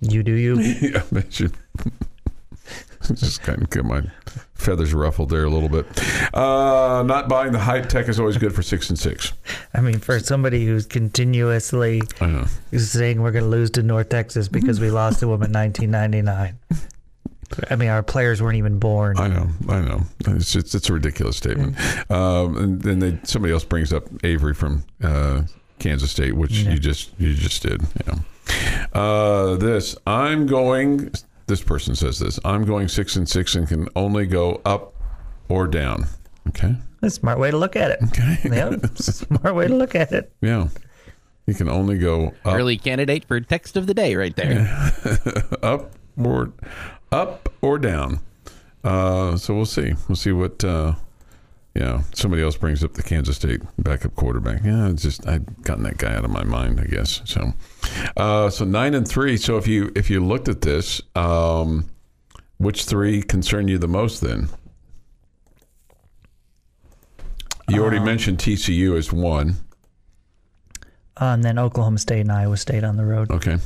You 0.01 0.21
do 0.21 0.34
you? 0.34 0.59
yeah, 0.82 1.03
I 1.15 1.23
should 1.30 1.53
just 3.14 3.41
kind 3.41 3.62
of 3.62 3.70
get 3.70 3.86
my 3.86 4.03
feathers 4.53 4.93
ruffled 4.93 5.30
there 5.30 5.43
a 5.43 5.49
little 5.49 5.70
bit. 5.70 5.86
Uh, 6.34 7.03
not 7.03 7.28
buying 7.28 7.51
the 7.51 7.60
hype 7.60 7.88
tech 7.88 8.08
is 8.08 8.20
always 8.20 8.38
good 8.38 8.53
for 8.53 8.62
six 8.62 8.89
and 8.89 8.97
six. 8.97 9.34
I 9.74 9.82
mean, 9.82 9.99
for 9.99 10.20
somebody 10.20 10.66
who's 10.66 10.86
continuously 10.86 12.01
saying 12.76 13.22
we're 13.22 13.32
going 13.32 13.43
to 13.43 13.49
lose 13.49 13.72
to 13.72 13.84
North 13.84 14.10
Texas 14.10 14.47
because 14.47 14.80
we 14.80 14.89
lost 14.91 15.20
to 15.20 15.26
them 15.26 15.43
in 15.43 15.51
1999. 15.51 16.58
I 17.70 17.76
mean, 17.76 17.89
our 17.89 18.03
players 18.03 18.41
weren't 18.41 18.58
even 18.58 18.80
born. 18.80 19.18
I 19.20 19.28
know, 19.28 19.47
I 19.70 19.80
know. 19.82 20.01
It's 20.28 20.51
just, 20.51 20.74
it's 20.74 20.89
a 20.89 20.93
ridiculous 20.93 21.38
statement. 21.38 21.78
Um, 22.10 22.58
and 22.58 22.82
then 22.82 22.99
they, 22.99 23.20
somebody 23.24 23.53
else 23.53 23.64
brings 23.64 23.93
up 23.93 24.06
Avery 24.24 24.53
from 24.53 24.84
uh, 25.03 25.43
Kansas 25.80 26.12
State, 26.12 26.36
which 26.36 26.51
you 26.51 26.80
just 26.80 27.12
you 27.20 27.34
just 27.34 27.62
did. 27.62 27.82
Yeah. 28.08 28.20
Uh, 28.93 29.56
this 29.56 29.95
I'm 30.08 30.47
going. 30.47 31.12
This 31.47 31.61
person 31.61 31.95
says 31.95 32.19
this. 32.19 32.39
I'm 32.43 32.65
going 32.65 32.87
six 32.87 33.15
and 33.15 33.27
six 33.29 33.55
and 33.55 33.67
can 33.67 33.87
only 33.95 34.25
go 34.25 34.61
up 34.65 34.95
or 35.49 35.67
down. 35.67 36.07
Okay. 36.49 36.75
That's 37.01 37.17
a 37.17 37.19
smart 37.19 37.39
way 37.39 37.51
to 37.51 37.57
look 37.57 37.75
at 37.75 37.91
it. 37.91 37.99
Okay. 38.03 38.37
Yep. 38.55 38.97
smart 38.97 39.55
way 39.55 39.67
to 39.67 39.75
look 39.75 39.95
at 39.95 40.11
it. 40.11 40.31
Yeah. 40.41 40.69
You 41.45 41.53
can 41.53 41.69
only 41.69 41.97
go 41.99 42.33
up, 42.43 42.55
Early 42.55 42.77
candidate 42.77 43.25
for 43.25 43.39
text 43.39 43.77
of 43.77 43.85
the 43.85 43.93
day, 43.93 44.15
right 44.15 44.35
there. 44.35 44.67
up 45.61 45.91
or 46.17 46.51
up 47.11 47.53
or 47.61 47.77
down. 47.77 48.19
Uh, 48.83 49.37
so 49.37 49.53
we'll 49.53 49.65
see. 49.65 49.93
We'll 50.07 50.15
see 50.15 50.31
what. 50.31 50.63
Uh, 50.63 50.95
yeah, 51.75 52.03
somebody 52.13 52.41
else 52.41 52.55
brings 52.55 52.83
up 52.85 52.93
the 52.93 53.03
Kansas 53.03 53.35
State 53.35 53.61
backup 53.77 54.15
quarterback. 54.15 54.63
Yeah, 54.63 54.89
it's 54.89 55.03
just 55.03 55.27
I've 55.27 55.61
gotten 55.63 55.83
that 55.83 55.97
guy 55.97 56.15
out 56.15 56.23
of 56.23 56.31
my 56.31 56.43
mind, 56.43 56.79
I 56.79 56.85
guess. 56.85 57.21
So, 57.25 57.53
uh, 58.17 58.49
so 58.49 58.65
nine 58.65 58.93
and 58.93 59.07
three. 59.07 59.38
So 59.38 59.57
if 59.57 59.67
you 59.67 59.91
if 59.95 60.09
you 60.09 60.23
looked 60.23 60.49
at 60.49 60.61
this, 60.61 61.01
um, 61.15 61.89
which 62.57 62.86
three 62.86 63.21
concern 63.21 63.67
you 63.67 63.77
the 63.77 63.88
most? 63.88 64.21
Then 64.21 64.49
you 67.67 67.81
already 67.81 67.99
mentioned 67.99 68.38
TCU 68.38 68.97
as 68.97 69.11
one. 69.11 69.55
Uh, 71.19 71.25
and 71.25 71.43
then 71.43 71.57
Oklahoma 71.57 71.97
State 71.97 72.21
and 72.21 72.31
Iowa 72.31 72.57
State 72.57 72.83
on 72.83 72.97
the 72.97 73.05
road. 73.05 73.31
Okay. 73.31 73.57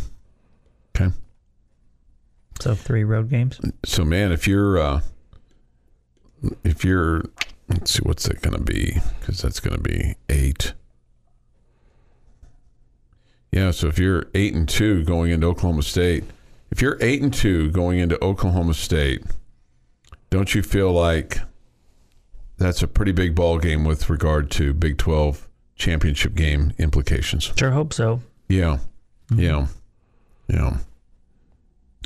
Okay. 0.95 1.13
So 2.59 2.75
three 2.75 3.03
road 3.03 3.29
games. 3.29 3.59
So 3.85 4.05
man, 4.05 4.31
if 4.31 4.47
you're 4.47 4.77
uh 4.77 5.01
if 6.63 6.83
you're 6.85 7.23
let's 7.67 7.91
see 7.91 8.01
what's 8.03 8.27
it 8.27 8.41
going 8.41 8.55
to 8.55 8.63
be 8.63 8.99
cuz 9.21 9.41
that's 9.41 9.59
going 9.59 9.75
to 9.75 9.81
be 9.81 10.15
8. 10.29 10.73
Yeah, 13.51 13.71
so 13.71 13.87
if 13.87 13.97
you're 13.97 14.27
8 14.35 14.53
and 14.53 14.69
2 14.69 15.03
going 15.03 15.31
into 15.31 15.47
Oklahoma 15.47 15.81
State, 15.83 16.23
if 16.71 16.81
you're 16.81 16.97
8 17.01 17.21
and 17.21 17.33
2 17.33 17.71
going 17.71 17.99
into 17.99 18.23
Oklahoma 18.23 18.75
State, 18.75 19.23
don't 20.29 20.53
you 20.53 20.61
feel 20.61 20.91
like 20.91 21.39
that's 22.57 22.83
a 22.83 22.87
pretty 22.87 23.11
big 23.11 23.33
ball 23.33 23.57
game 23.57 23.83
with 23.85 24.09
regard 24.09 24.51
to 24.51 24.73
Big 24.73 24.97
12 24.97 25.47
championship 25.75 26.35
game 26.35 26.73
implications? 26.77 27.51
Sure 27.57 27.71
hope 27.71 27.93
so. 27.93 28.21
Yeah, 28.47 28.79
yeah, 29.33 29.67
yeah, 30.47 30.77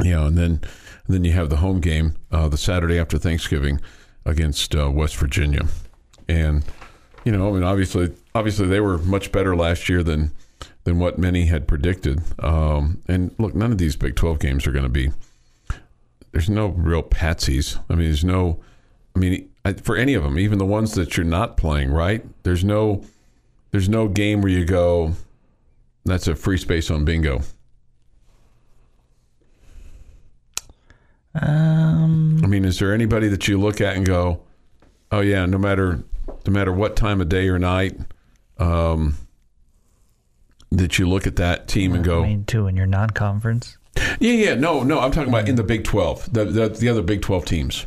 yeah. 0.01 0.27
And 0.27 0.37
then, 0.37 0.51
and 1.05 1.09
then 1.09 1.23
you 1.25 1.33
have 1.33 1.49
the 1.49 1.57
home 1.57 1.81
game 1.81 2.15
uh, 2.31 2.47
the 2.47 2.57
Saturday 2.57 2.97
after 2.97 3.17
Thanksgiving 3.17 3.81
against 4.25 4.73
uh, 4.75 4.89
West 4.89 5.17
Virginia, 5.17 5.67
and 6.29 6.63
you 7.25 7.31
know, 7.31 7.49
I 7.49 7.51
mean, 7.51 7.63
obviously, 7.63 8.13
obviously 8.35 8.67
they 8.67 8.79
were 8.79 8.97
much 8.99 9.31
better 9.31 9.55
last 9.55 9.89
year 9.89 10.03
than 10.03 10.31
than 10.83 10.99
what 10.99 11.17
many 11.17 11.45
had 11.45 11.67
predicted. 11.67 12.21
Um, 12.39 13.01
and 13.07 13.33
look, 13.37 13.55
none 13.55 13.71
of 13.71 13.77
these 13.77 13.95
Big 13.95 14.15
Twelve 14.15 14.39
games 14.39 14.67
are 14.67 14.71
going 14.71 14.83
to 14.83 14.89
be. 14.89 15.11
There's 16.31 16.49
no 16.49 16.67
real 16.67 17.03
patsies. 17.03 17.79
I 17.89 17.93
mean, 17.95 18.05
there's 18.07 18.23
no. 18.25 18.59
I 19.15 19.19
mean, 19.19 19.49
I- 19.63 19.73
for 19.73 19.95
any 19.95 20.13
of 20.15 20.23
them, 20.23 20.37
even 20.39 20.57
the 20.57 20.65
ones 20.65 20.93
that 20.95 21.15
you're 21.15 21.25
not 21.25 21.57
playing, 21.57 21.91
right? 21.91 22.25
There's 22.43 22.63
no. 22.63 23.03
There's 23.71 23.89
no 23.89 24.07
game 24.07 24.41
where 24.41 24.51
you 24.51 24.65
go. 24.65 25.13
That's 26.05 26.27
a 26.27 26.35
free 26.35 26.57
space 26.57 26.91
on 26.91 27.05
bingo. 27.05 27.41
Um, 31.35 32.39
I 32.43 32.47
mean, 32.47 32.65
is 32.65 32.77
there 32.79 32.93
anybody 32.93 33.27
that 33.29 33.47
you 33.47 33.59
look 33.59 33.81
at 33.81 33.95
and 33.95 34.05
go, 34.05 34.41
"Oh 35.11 35.21
yeah, 35.21 35.45
no 35.45 35.57
matter 35.57 36.03
no 36.45 36.53
matter 36.53 36.71
what 36.71 36.95
time 36.95 37.21
of 37.21 37.29
day 37.29 37.47
or 37.49 37.57
night, 37.57 37.97
um, 38.59 39.15
that 40.77 40.99
you 40.99 41.07
look 41.07 41.27
at 41.27 41.35
that 41.37 41.67
team 41.67 41.93
and 41.93 42.03
go, 42.03 42.23
I 42.23 42.27
mean, 42.27 42.45
two 42.45 42.67
in 42.67 42.75
your 42.75 42.85
non-conference. 42.85 43.77
yeah, 44.19 44.33
yeah, 44.33 44.55
no, 44.55 44.83
no, 44.83 44.99
I'm 44.99 45.11
talking 45.11 45.29
about 45.29 45.47
in 45.47 45.55
the 45.55 45.63
Big 45.63 45.83
Twelve, 45.83 46.31
the 46.31 46.45
the, 46.45 46.69
the 46.69 46.89
other 46.89 47.01
Big 47.01 47.21
Twelve 47.21 47.45
teams. 47.45 47.85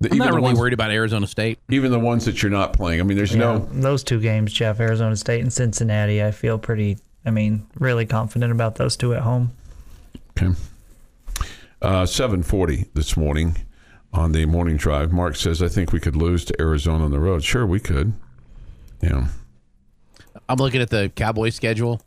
The, 0.00 0.10
I'm 0.10 0.18
not 0.18 0.26
the 0.26 0.32
really 0.32 0.42
ones, 0.42 0.58
worried 0.58 0.72
about 0.72 0.90
Arizona 0.90 1.26
State. 1.26 1.58
even 1.70 1.90
the 1.92 1.98
ones 1.98 2.24
that 2.24 2.42
you're 2.42 2.50
not 2.50 2.72
playing. 2.72 3.00
I 3.00 3.04
mean, 3.04 3.16
there's 3.16 3.32
Yeah, 3.32 3.38
no, 3.38 3.58
those 3.72 4.02
two 4.02 4.20
games, 4.20 4.52
Jeff, 4.52 4.80
Arizona 4.80 5.16
State 5.16 5.40
and 5.40 5.52
Cincinnati. 5.52 6.22
I 6.22 6.30
feel 6.32 6.58
pretty. 6.58 6.98
I 7.24 7.30
mean, 7.30 7.66
really 7.78 8.04
confident 8.04 8.52
about 8.52 8.74
those 8.74 8.96
two 8.96 9.14
at 9.14 9.22
home. 9.22 9.52
Okay. 10.36 10.54
Uh, 11.80 12.04
740 12.04 12.86
this 12.94 13.16
morning 13.16 13.56
on 14.12 14.32
the 14.32 14.46
morning 14.46 14.76
drive. 14.76 15.12
Mark 15.12 15.36
says, 15.36 15.62
I 15.62 15.68
think 15.68 15.92
we 15.92 16.00
could 16.00 16.16
lose 16.16 16.44
to 16.46 16.60
Arizona 16.60 17.04
on 17.04 17.10
the 17.10 17.20
road. 17.20 17.44
Sure, 17.44 17.64
we 17.66 17.80
could. 17.80 18.12
Yeah. 19.02 19.28
I'm 20.48 20.56
looking 20.56 20.80
at 20.82 20.90
the 20.90 21.10
Cowboys 21.14 21.54
schedule, 21.54 22.00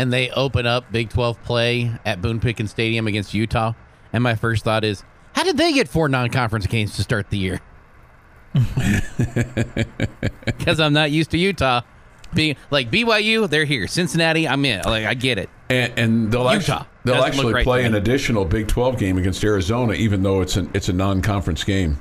and 0.00 0.10
they 0.10 0.30
open 0.30 0.64
up 0.64 0.90
Big 0.90 1.10
12 1.10 1.42
play 1.44 1.92
at 2.06 2.22
Boone 2.22 2.40
Pickens 2.40 2.70
Stadium 2.70 3.06
against 3.06 3.34
Utah. 3.34 3.74
And 4.14 4.22
my 4.24 4.34
first 4.34 4.64
thought 4.64 4.82
is, 4.82 5.04
how 5.34 5.44
did 5.44 5.58
they 5.58 5.74
get 5.74 5.88
four 5.88 6.08
non-conference 6.08 6.66
games 6.68 6.96
to 6.96 7.02
start 7.02 7.28
the 7.28 7.36
year? 7.36 7.60
Because 10.46 10.80
I'm 10.80 10.92
not 10.92 11.10
used 11.10 11.30
to 11.32 11.38
Utah 11.38 11.82
being 12.34 12.56
like 12.70 12.90
BYU. 12.90 13.48
They're 13.48 13.64
here. 13.64 13.86
Cincinnati. 13.86 14.48
I'm 14.48 14.64
in. 14.64 14.82
Like 14.84 15.04
I 15.04 15.14
get 15.14 15.38
it. 15.38 15.48
And, 15.68 15.92
and 15.98 16.32
they'll 16.32 16.42
Utah. 16.42 16.54
actually, 16.54 16.86
they'll 17.04 17.22
actually 17.22 17.52
right 17.54 17.64
play 17.64 17.84
an 17.84 17.94
additional 17.94 18.44
Big 18.44 18.68
12 18.68 18.98
game 18.98 19.18
against 19.18 19.42
Arizona, 19.44 19.92
even 19.94 20.22
though 20.22 20.40
it's, 20.40 20.56
an, 20.56 20.70
it's 20.74 20.88
a 20.88 20.92
non 20.92 21.22
conference 21.22 21.64
game. 21.64 21.98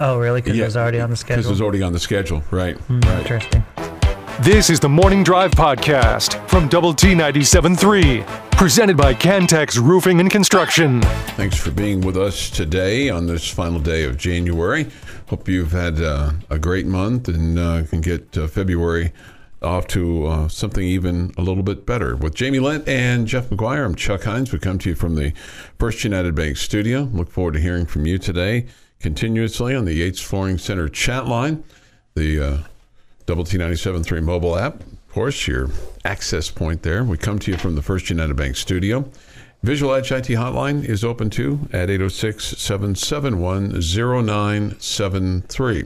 Oh, 0.00 0.18
really? 0.18 0.40
Because 0.40 0.56
Yeah, 0.56 0.64
it 0.64 0.66
was 0.66 0.76
already 0.76 1.00
on 1.00 1.10
the 1.10 1.16
schedule. 1.16 1.36
Because 1.42 1.46
it 1.46 1.48
schedule. 1.48 1.52
was 1.52 1.60
already 1.62 1.82
on 1.82 1.92
the 1.92 2.00
schedule. 2.00 2.42
Right. 2.50 2.76
Hmm, 2.78 3.00
right. 3.00 3.20
Interesting. 3.20 3.64
This 4.40 4.70
is 4.70 4.80
the 4.80 4.88
Morning 4.88 5.22
Drive 5.22 5.52
Podcast 5.52 6.48
from 6.48 6.66
Double 6.66 6.92
T 6.94 7.08
97.3, 7.08 8.26
presented 8.52 8.96
by 8.96 9.14
Cantex 9.14 9.78
Roofing 9.78 10.18
and 10.20 10.30
Construction. 10.30 11.02
Thanks 11.36 11.56
for 11.56 11.70
being 11.70 12.00
with 12.00 12.16
us 12.16 12.50
today 12.50 13.08
on 13.08 13.26
this 13.26 13.48
final 13.48 13.78
day 13.78 14.04
of 14.04 14.16
January. 14.16 14.88
Hope 15.28 15.46
you've 15.48 15.72
had 15.72 16.00
uh, 16.00 16.32
a 16.50 16.58
great 16.58 16.86
month 16.86 17.28
and 17.28 17.58
uh, 17.58 17.84
can 17.84 18.00
get 18.00 18.36
uh, 18.36 18.48
February 18.48 19.12
off 19.60 19.86
to 19.88 20.26
uh, 20.26 20.48
something 20.48 20.82
even 20.82 21.32
a 21.36 21.42
little 21.42 21.62
bit 21.62 21.86
better. 21.86 22.16
With 22.16 22.34
Jamie 22.34 22.58
Lent 22.58 22.88
and 22.88 23.28
Jeff 23.28 23.50
McGuire, 23.50 23.84
I'm 23.84 23.94
Chuck 23.94 24.24
Heinz. 24.24 24.50
We 24.50 24.58
come 24.58 24.78
to 24.78 24.88
you 24.88 24.94
from 24.96 25.14
the 25.14 25.32
First 25.78 26.02
United 26.02 26.34
Bank 26.34 26.56
studio. 26.56 27.02
Look 27.12 27.30
forward 27.30 27.54
to 27.54 27.60
hearing 27.60 27.86
from 27.86 28.06
you 28.06 28.18
today 28.18 28.66
continuously 28.98 29.74
on 29.76 29.84
the 29.84 29.94
Yates 29.94 30.20
Flooring 30.20 30.58
Center 30.58 30.88
chat 30.88 31.26
line, 31.28 31.62
the 32.14 32.40
uh, 32.40 32.58
Double 33.32 33.44
T 33.44 33.56
97.3 33.56 34.22
mobile 34.22 34.58
app. 34.58 34.82
Of 34.82 35.08
course, 35.08 35.48
your 35.48 35.70
access 36.04 36.50
point 36.50 36.82
there. 36.82 37.02
We 37.02 37.16
come 37.16 37.38
to 37.38 37.50
you 37.50 37.56
from 37.56 37.76
the 37.76 37.80
First 37.80 38.10
United 38.10 38.36
Bank 38.36 38.56
studio. 38.56 39.10
Visual 39.62 39.94
Edge 39.94 40.12
IT 40.12 40.26
hotline 40.26 40.84
is 40.84 41.02
open 41.02 41.30
too 41.30 41.66
at 41.72 41.88
806 41.88 42.58
771 42.58 43.80
0973. 43.80 45.84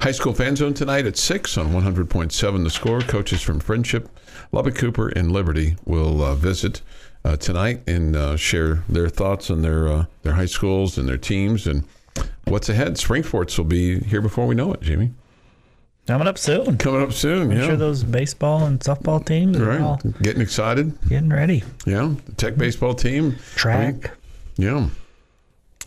High 0.00 0.10
school 0.10 0.34
fan 0.34 0.56
zone 0.56 0.74
tonight 0.74 1.06
at 1.06 1.16
6 1.16 1.56
on 1.58 1.68
100.7 1.68 2.64
The 2.64 2.70
Score. 2.70 3.02
Coaches 3.02 3.40
from 3.40 3.60
Friendship, 3.60 4.08
Lubbock 4.50 4.74
Cooper, 4.74 5.10
and 5.10 5.30
Liberty 5.30 5.76
will 5.84 6.24
uh, 6.24 6.34
visit 6.34 6.82
uh, 7.24 7.36
tonight 7.36 7.82
and 7.86 8.16
uh, 8.16 8.36
share 8.36 8.82
their 8.88 9.08
thoughts 9.08 9.48
on 9.48 9.62
their, 9.62 9.86
uh, 9.86 10.06
their 10.22 10.32
high 10.32 10.46
schools 10.46 10.98
and 10.98 11.08
their 11.08 11.18
teams 11.18 11.68
and 11.68 11.84
what's 12.46 12.68
ahead. 12.68 12.98
Spring 12.98 13.22
Sports 13.22 13.56
will 13.56 13.64
be 13.64 14.00
here 14.00 14.20
before 14.20 14.48
we 14.48 14.56
know 14.56 14.72
it, 14.72 14.80
Jamie. 14.80 15.12
Coming 16.10 16.26
up 16.26 16.38
soon. 16.38 16.76
Coming 16.76 17.02
up 17.02 17.12
soon, 17.12 17.42
I'm 17.42 17.52
yeah. 17.52 17.66
sure 17.66 17.76
those 17.76 18.02
baseball 18.02 18.66
and 18.66 18.80
softball 18.80 19.24
teams 19.24 19.56
are 19.56 19.66
right. 19.66 19.80
all 19.80 20.00
Getting 20.20 20.42
excited. 20.42 20.98
getting 21.08 21.28
ready. 21.28 21.62
Yeah. 21.86 22.14
The 22.26 22.32
Tech 22.32 22.56
baseball 22.56 22.94
team. 22.94 23.36
Track. 23.54 24.10
Yeah. 24.56 24.88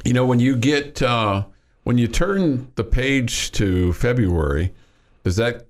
You 0.05 0.13
know, 0.13 0.26
when 0.26 0.39
you 0.39 0.55
get 0.55 1.01
uh, 1.01 1.43
when 1.84 1.97
you 1.97 2.07
turn 2.07 2.71
the 2.76 2.86
page 2.86 3.51
to 3.51 3.91
February, 3.91 4.74
does 5.26 5.36
that 5.36 5.65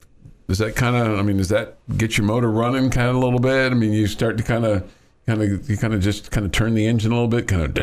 does 0.47 0.59
that 0.59 0.75
kind 0.75 0.95
of 0.97 1.17
I 1.17 1.23
mean, 1.23 1.37
does 1.37 1.49
that 1.49 1.77
get 1.97 2.15
your 2.19 2.27
motor 2.27 2.51
running 2.51 2.91
kind 2.91 3.09
of 3.09 3.15
a 3.15 3.19
little 3.19 3.39
bit? 3.39 3.71
I 3.71 3.75
mean, 3.75 3.91
you 3.91 4.05
start 4.05 4.37
to 4.37 4.43
kind 4.43 4.65
of 4.65 4.87
kind 5.25 5.41
of 5.41 5.67
you 5.67 5.77
kind 5.77 5.95
of 5.95 6.01
just 6.01 6.29
kind 6.29 6.45
of 6.45 6.51
turn 6.51 6.75
the 6.75 6.85
engine 6.85 7.11
a 7.11 7.15
little 7.15 7.27
bit, 7.27 7.47
kind 7.47 7.63
of. 7.63 7.73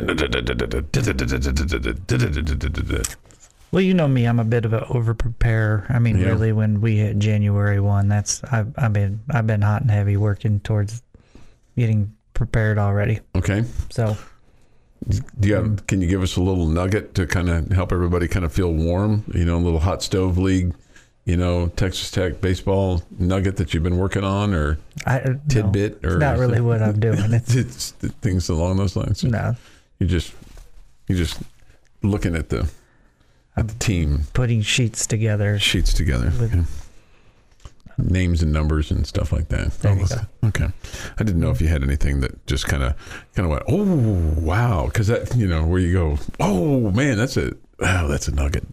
Well, 3.73 3.83
you 3.83 3.95
know 3.95 4.09
me, 4.09 4.25
I'm 4.27 4.41
a 4.41 4.45
bit 4.45 4.65
of 4.65 4.73
an 4.73 4.85
over 4.91 5.15
preparer. 5.15 5.87
I 5.89 5.99
mean, 6.01 6.19
Yeah. 6.19 6.27
really, 6.29 6.53
when 6.53 6.81
we 6.81 6.97
hit 6.97 7.19
January 7.19 7.79
one, 7.81 8.09
that's 8.09 8.43
I've, 8.45 8.73
I've 8.77 8.93
been 8.93 9.21
I've 9.31 9.47
been 9.47 9.63
hot 9.63 9.83
and 9.83 9.91
heavy 9.91 10.17
working 10.17 10.61
towards 10.61 11.03
getting 11.77 12.13
prepared 12.35 12.79
already. 12.79 13.21
Okay. 13.37 13.65
So 13.91 14.17
Do 15.09 15.49
you 15.49 15.55
have, 15.55 15.87
can 15.87 16.01
you 16.03 16.09
give 16.09 16.23
us 16.23 16.37
a 16.37 16.43
little 16.43 16.67
nugget 16.67 17.15
to 17.15 17.27
kind 17.27 17.49
of 17.49 17.71
help 17.71 17.93
everybody 17.93 18.27
kind 18.29 18.45
of 18.45 18.53
feel 18.53 18.73
warm? 18.73 19.25
You 19.35 19.45
know, 19.45 19.57
a 19.57 19.61
little 19.65 19.79
hot 19.81 20.03
stove 20.03 20.37
league, 20.37 20.75
you 21.25 21.37
know, 21.37 21.69
Texas 21.69 22.11
Tech 22.11 22.41
baseball 22.41 23.03
nugget 23.19 23.57
that 23.59 23.73
you've 23.73 23.83
been 23.85 23.99
working 23.99 24.25
on, 24.25 24.53
or 24.53 24.79
I 25.07 25.21
uh, 25.21 25.29
no, 25.31 25.41
tidbit, 25.49 26.05
or 26.05 26.15
it's 26.15 26.21
not 26.21 26.39
really 26.39 26.61
what 26.71 26.83
I'm 26.83 26.99
doing. 26.99 27.19
It's 27.33 27.55
it's 27.55 27.91
things 28.21 28.49
along 28.49 28.79
those 28.79 28.97
lines. 28.97 29.23
no 29.23 29.55
You 30.01 30.07
just 30.09 30.33
you 31.09 31.15
just 31.17 31.39
looking 32.03 32.35
at 32.35 32.49
the 32.49 32.69
the 33.69 33.75
team 33.75 34.25
putting 34.33 34.63
sheets 34.63 35.07
together. 35.07 35.59
sheets 35.59 35.93
together. 35.93 36.33
With- 36.41 36.55
yeah. 36.55 36.65
Names 37.99 38.43
and 38.43 38.51
numbers 38.51 38.91
and 38.91 39.07
stuff 39.07 39.31
like 39.31 39.49
that. 39.49 39.77
Oh, 39.85 40.49
Okay, 40.49 40.69
I 41.19 41.23
didn't 41.23 41.39
know 41.41 41.51
if 41.51 41.61
you 41.61 41.69
had 41.69 41.83
anything 41.83 42.21
that 42.21 42.47
just 42.47 42.67
kind 42.67 42.83
of 42.83 42.95
kind 43.35 43.45
of 43.45 43.51
went, 43.51 43.63
oh 43.69 44.41
wow, 44.41 44.87
because 44.87 45.09
that 45.09 45.37
you 45.37 45.47
know 45.47 45.67
where 45.67 45.81
you 45.81 45.93
go, 45.93 46.19
oh 46.41 46.91
man, 46.93 47.19
that's 47.19 47.37
a 47.37 47.53
wow, 47.79 48.07
that's 48.07 48.27
a 48.27 48.33
nugget. 48.35 48.65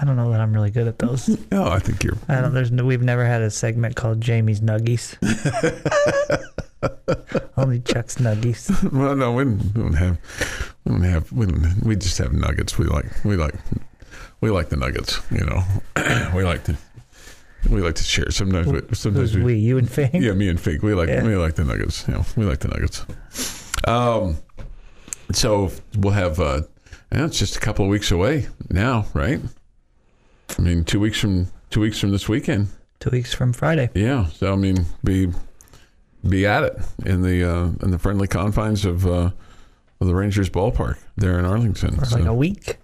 I 0.00 0.04
don't 0.04 0.14
know 0.16 0.30
that 0.30 0.40
I'm 0.40 0.52
really 0.54 0.70
good 0.70 0.86
at 0.86 1.00
those. 1.00 1.36
Oh, 1.52 1.70
I 1.70 1.80
think 1.80 2.04
you're. 2.04 2.16
I 2.28 2.40
don't. 2.40 2.54
There's 2.54 2.70
no. 2.70 2.84
We've 2.84 3.02
never 3.02 3.26
had 3.26 3.42
a 3.42 3.50
segment 3.50 3.96
called 3.96 4.20
Jamie's 4.20 4.60
Nuggies. 4.60 5.16
Only 7.56 7.80
Chuck's 7.80 8.16
Nuggies. 8.16 8.70
Well, 8.92 9.14
no, 9.16 9.32
we 9.32 9.44
don't, 9.44 9.58
we 9.74 9.82
don't 9.82 9.92
have, 9.94 10.18
we 10.84 10.92
don't 10.92 11.02
have, 11.04 11.32
we 11.32 11.46
don't, 11.46 11.82
we 11.84 11.96
just 11.96 12.18
have 12.18 12.32
nuggets. 12.32 12.78
We 12.78 12.86
like, 12.86 13.06
we 13.24 13.36
like, 13.36 13.54
we 14.40 14.50
like 14.50 14.68
the 14.68 14.76
nuggets. 14.76 15.20
You 15.30 15.44
know, 15.46 15.62
we 16.34 16.42
like 16.44 16.64
to, 16.64 16.76
we 17.70 17.80
like 17.80 17.94
to 17.96 18.02
share. 18.04 18.30
Sometimes, 18.30 18.66
we, 18.68 18.80
sometimes 18.94 19.32
Who's 19.34 19.44
we? 19.44 19.54
You 19.56 19.78
and 19.78 19.90
Fink. 19.90 20.14
Yeah, 20.14 20.32
me 20.32 20.48
and 20.48 20.60
Fink. 20.60 20.82
We 20.82 20.94
like 20.94 21.08
Yeah. 21.08 21.24
we 21.24 21.36
like 21.36 21.54
the 21.54 21.64
nuggets. 21.64 22.04
Yeah, 22.08 22.24
we 22.36 22.44
like 22.44 22.58
the 22.60 22.68
nuggets. 22.68 23.06
Um, 23.86 24.36
so 25.32 25.70
we'll 25.98 26.12
have. 26.14 26.40
Uh, 26.40 26.62
yeah, 27.12 27.26
it's 27.26 27.38
just 27.38 27.56
a 27.56 27.60
couple 27.60 27.84
of 27.84 27.90
weeks 27.90 28.10
away 28.10 28.48
now, 28.70 29.06
right? 29.14 29.40
I 30.58 30.62
mean, 30.62 30.84
two 30.84 30.98
weeks 31.00 31.18
from 31.20 31.46
two 31.70 31.80
weeks 31.80 31.98
from 31.98 32.10
this 32.10 32.28
weekend. 32.28 32.68
Two 33.00 33.10
weeks 33.10 33.34
from 33.34 33.52
Friday. 33.52 33.90
Yeah. 33.94 34.26
So 34.26 34.52
I 34.52 34.56
mean, 34.56 34.84
be 35.04 35.28
be 36.28 36.46
at 36.46 36.62
it 36.64 36.78
in 37.04 37.22
the 37.22 37.44
uh, 37.44 37.64
in 37.82 37.90
the 37.90 37.98
friendly 37.98 38.28
confines 38.28 38.84
of 38.84 39.06
uh, 39.06 39.30
of 40.00 40.06
the 40.06 40.14
Rangers 40.14 40.48
ballpark 40.50 40.98
there 41.16 41.38
in 41.38 41.44
Arlington. 41.44 41.96
For 41.96 42.04
So- 42.04 42.16
like 42.18 42.26
a 42.26 42.34
week. 42.34 42.76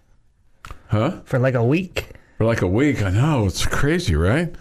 huh? 0.89 1.21
For 1.25 1.39
like 1.39 1.55
a 1.55 1.65
week. 1.65 2.11
For 2.39 2.45
like 2.45 2.63
a 2.63 2.67
week. 2.69 3.03
I 3.03 3.11
know 3.11 3.47
it's 3.47 3.67
crazy, 3.67 4.15
right? 4.15 4.55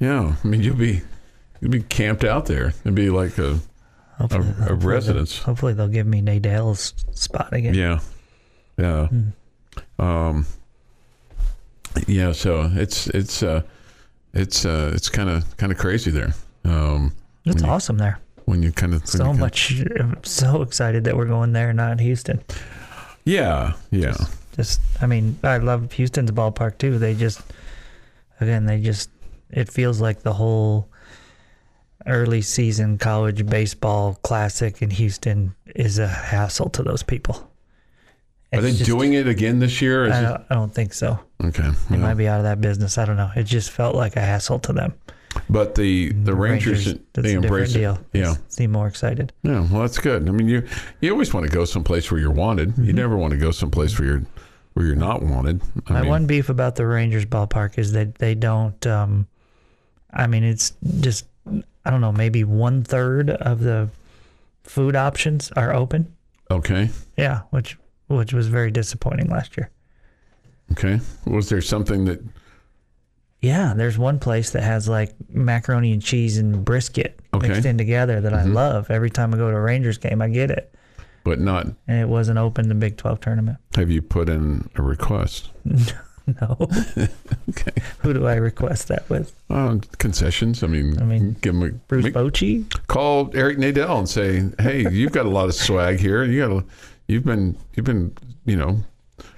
Yeah. 0.00 0.34
I 0.42 0.46
mean, 0.46 0.62
you'll 0.62 0.76
be 0.76 1.02
you'll 1.60 1.70
be 1.70 1.82
camped 1.82 2.24
out 2.24 2.46
there. 2.46 2.68
It'd 2.84 2.94
be 2.94 3.10
like 3.10 3.38
a 3.38 3.58
a, 4.20 4.22
Hopefully, 4.22 4.40
a 4.40 4.52
hopefully 4.52 4.66
they'll- 4.78 4.88
residence. 4.88 5.38
Hopefully 5.42 5.74
they'll 5.74 5.88
give 5.88 6.06
me 6.06 6.20
Nadel's 6.22 6.92
spot 7.12 7.52
again. 7.52 7.74
Yeah, 7.74 8.00
yeah, 8.76 9.06
Hmm. 9.06 10.02
um, 10.02 10.46
yeah. 12.06 12.32
So 12.32 12.70
it's 12.74 13.06
it's 13.08 13.42
uh, 13.42 13.62
it's 14.34 14.64
uh, 14.64 14.92
it's 14.94 15.08
kind 15.08 15.28
of 15.30 15.56
kind 15.56 15.70
of 15.72 15.78
crazy 15.78 16.10
there. 16.10 16.34
Um, 16.64 17.12
It's 17.50 17.62
you- 17.62 17.68
awesome 17.68 17.98
there. 17.98 18.18
when 18.46 18.62
you 18.62 18.72
kind 18.72 18.94
of 18.94 19.06
So 19.06 19.32
much. 19.32 19.80
I'm 20.00 20.22
so 20.24 20.62
excited 20.62 21.04
that 21.04 21.16
we're 21.16 21.26
going 21.26 21.52
there, 21.52 21.72
not 21.72 22.00
Houston. 22.00 22.40
Yeah, 23.24 23.74
yeah, 23.90 24.14
Just, 24.56 24.80
I 25.02 25.06
mean, 25.06 25.38
I 25.44 25.58
love 25.58 25.92
Houston's 25.92 26.30
ballpark 26.30 26.78
too. 26.78 26.98
They 26.98 27.14
just, 27.14 27.40
again, 28.40 28.64
they 28.64 28.80
just, 28.80 29.10
it 29.50 29.70
feels 29.70 30.00
like 30.00 30.22
the 30.22 30.32
whole 30.32 30.88
early 32.06 32.40
season 32.40 32.96
college 32.96 33.44
baseball 33.46 34.14
classic 34.22 34.80
in 34.80 34.88
Houston 34.90 35.54
is 35.76 35.98
a 35.98 36.08
hassle 36.08 36.70
to 36.70 36.82
those 36.82 37.02
people. 37.02 37.50
Are 38.54 38.62
they 38.62 38.70
just- 38.72 38.86
doing 38.86 39.12
it 39.12 39.28
again 39.28 39.58
this 39.58 39.82
year? 39.82 40.10
I 40.10 40.22
don't, 40.22 40.42
I 40.48 40.54
don't 40.54 40.74
think 40.74 40.94
so. 40.94 41.18
okay, 41.44 41.68
They 41.90 41.96
yeah. 41.96 42.02
might 42.02 42.14
be 42.14 42.26
out 42.28 42.38
of 42.38 42.44
that 42.44 42.62
business. 42.62 42.96
I 42.96 43.04
don't 43.04 43.16
know. 43.18 43.30
It 43.36 43.42
just 43.44 43.70
felt 43.70 43.94
like 43.94 44.16
a 44.16 44.20
hassle 44.22 44.58
to 44.60 44.72
them. 44.72 44.94
But 45.48 45.74
the 45.74 46.12
the 46.12 46.34
Rangers, 46.34 46.84
that's 46.86 46.98
they 47.14 47.34
embrace 47.34 47.74
it. 47.74 47.78
deal. 47.78 47.98
Yeah, 48.12 48.34
seem 48.48 48.72
more 48.72 48.86
excited. 48.88 49.32
yeah. 49.42 49.60
Well, 49.70 49.82
that's 49.82 49.98
good. 49.98 50.28
I 50.28 50.32
mean, 50.32 50.48
you 50.48 50.66
you 51.00 51.10
always 51.12 51.32
want 51.34 51.46
to 51.46 51.52
go 51.52 51.64
someplace 51.64 52.10
where 52.10 52.20
you're 52.20 52.30
wanted. 52.30 52.70
Mm-hmm. 52.70 52.84
You 52.84 52.92
never 52.92 53.16
want 53.16 53.32
to 53.32 53.38
go 53.38 53.50
someplace 53.50 53.98
where 53.98 54.08
you're 54.08 54.22
where 54.74 54.86
you're 54.86 54.94
not 54.96 55.22
wanted. 55.22 55.60
I 55.88 55.92
My 55.94 56.00
mean, 56.02 56.10
one 56.10 56.26
beef 56.26 56.48
about 56.48 56.76
the 56.76 56.86
Rangers 56.86 57.24
ballpark 57.26 57.78
is 57.78 57.92
that 57.92 58.16
they 58.16 58.34
don't. 58.34 58.86
Um, 58.86 59.26
I 60.12 60.26
mean, 60.26 60.44
it's 60.44 60.72
just 61.00 61.26
I 61.84 61.90
don't 61.90 62.00
know. 62.00 62.12
Maybe 62.12 62.44
one 62.44 62.82
third 62.84 63.30
of 63.30 63.60
the 63.60 63.88
food 64.62 64.94
options 64.96 65.50
are 65.52 65.72
open. 65.74 66.14
okay, 66.50 66.90
Yeah, 67.16 67.40
which 67.50 67.78
which 68.08 68.32
was 68.32 68.48
very 68.48 68.70
disappointing 68.70 69.28
last 69.28 69.56
year. 69.56 69.70
okay. 70.72 71.00
Was 71.26 71.48
there 71.48 71.60
something 71.60 72.04
that 72.06 72.20
Yeah, 73.40 73.72
there's 73.76 73.96
one 73.98 74.18
place 74.18 74.50
that 74.50 74.62
has 74.62 74.88
like 74.88 75.14
macaroni 75.28 75.92
and 75.92 76.02
cheese 76.02 76.38
and 76.38 76.64
brisket 76.64 77.20
Okay. 77.32 77.46
Mm-hmm. 77.46 77.52
mixed 77.52 77.66
in 77.66 77.78
together 77.78 78.20
that 78.20 78.34
I 78.34 78.42
love. 78.44 78.90
Every 78.90 79.10
time 79.10 79.32
I 79.32 79.36
go 79.36 79.50
to 79.50 79.56
a 79.56 79.60
Rangers 79.60 79.98
game, 79.98 80.20
I 80.22 80.28
get 80.28 80.50
it, 80.50 80.74
but 81.24 81.38
not? 81.38 81.66
and 81.86 82.00
it 82.00 82.08
wasn't 82.08 82.38
open 82.38 82.64
in 82.64 82.68
the 82.68 82.74
Big 82.74 82.96
Twelve 82.96 83.20
tournament. 83.20 83.58
Have 83.76 83.90
you 83.90 84.02
put 84.02 84.28
in 84.28 84.68
a 84.76 84.82
request? 84.82 85.50
No. 86.42 86.58
Okay. 87.48 87.72
Who 88.00 88.12
do 88.12 88.26
I 88.26 88.34
request 88.34 88.88
that 88.88 89.08
with? 89.08 89.32
Uh, 89.48 89.78
concessions. 89.96 90.62
I 90.62 90.66
mean, 90.66 91.00
I 91.00 91.04
mean, 91.04 91.36
give 91.40 91.54
them 91.54 91.62
a, 91.62 91.70
Bruce 91.88 92.04
make- 92.04 92.12
Bochy? 92.12 92.68
call 92.86 93.30
Eric 93.34 93.56
Nadel 93.56 93.98
and 94.00 94.06
say, 94.06 94.44
"Hey, 94.58 94.86
you've 94.90 95.12
got 95.12 95.24
a 95.24 95.30
lot 95.30 95.46
of 95.48 95.54
swag 95.54 95.98
here. 96.00 96.24
You 96.24 96.40
got, 96.46 96.50
a, 96.52 96.64
you've 97.06 97.24
been, 97.24 97.56
you've 97.74 97.86
been, 97.86 98.14
you 98.44 98.56
know, 98.56 98.80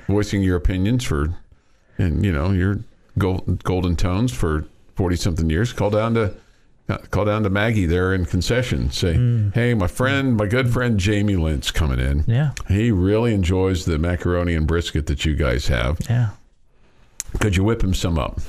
voicing 0.09 0.42
your 0.42 0.57
opinions 0.57 1.05
for, 1.05 1.32
and 1.96 2.24
you 2.24 2.32
know, 2.32 2.51
your 2.51 2.80
gold, 3.18 3.62
golden 3.64 3.96
tones 3.96 4.32
for 4.32 4.64
forty 4.96 5.16
something 5.16 5.48
years. 5.50 5.72
Call 5.72 5.90
down 5.90 6.14
to, 6.14 6.34
uh, 6.88 6.98
call 7.11 7.24
down 7.24 7.42
to 7.44 7.50
Maggie 7.50 7.86
there 7.86 8.14
in 8.14 8.24
concession. 8.24 8.90
Say, 8.90 9.14
hmm. 9.14 9.50
hey, 9.50 9.74
my 9.74 9.86
friend, 9.86 10.36
my 10.36 10.46
good 10.46 10.66
hmm. 10.66 10.72
friend 10.72 10.98
Jamie 11.00 11.36
Lynch 11.36 11.72
coming 11.74 11.98
in. 12.00 12.24
Yeah, 12.26 12.52
He 12.68 12.90
really 12.90 13.34
enjoys 13.34 13.84
the 13.84 13.98
macaroni 13.98 14.54
and 14.54 14.66
brisket 14.66 15.06
that 15.06 15.24
you 15.24 15.34
guys 15.34 15.68
have. 15.68 15.98
yeah. 16.08 16.30
Could 17.38 17.54
you 17.54 17.62
whip 17.62 17.84
him 17.84 17.94
some 17.94 18.18
up, 18.18 18.40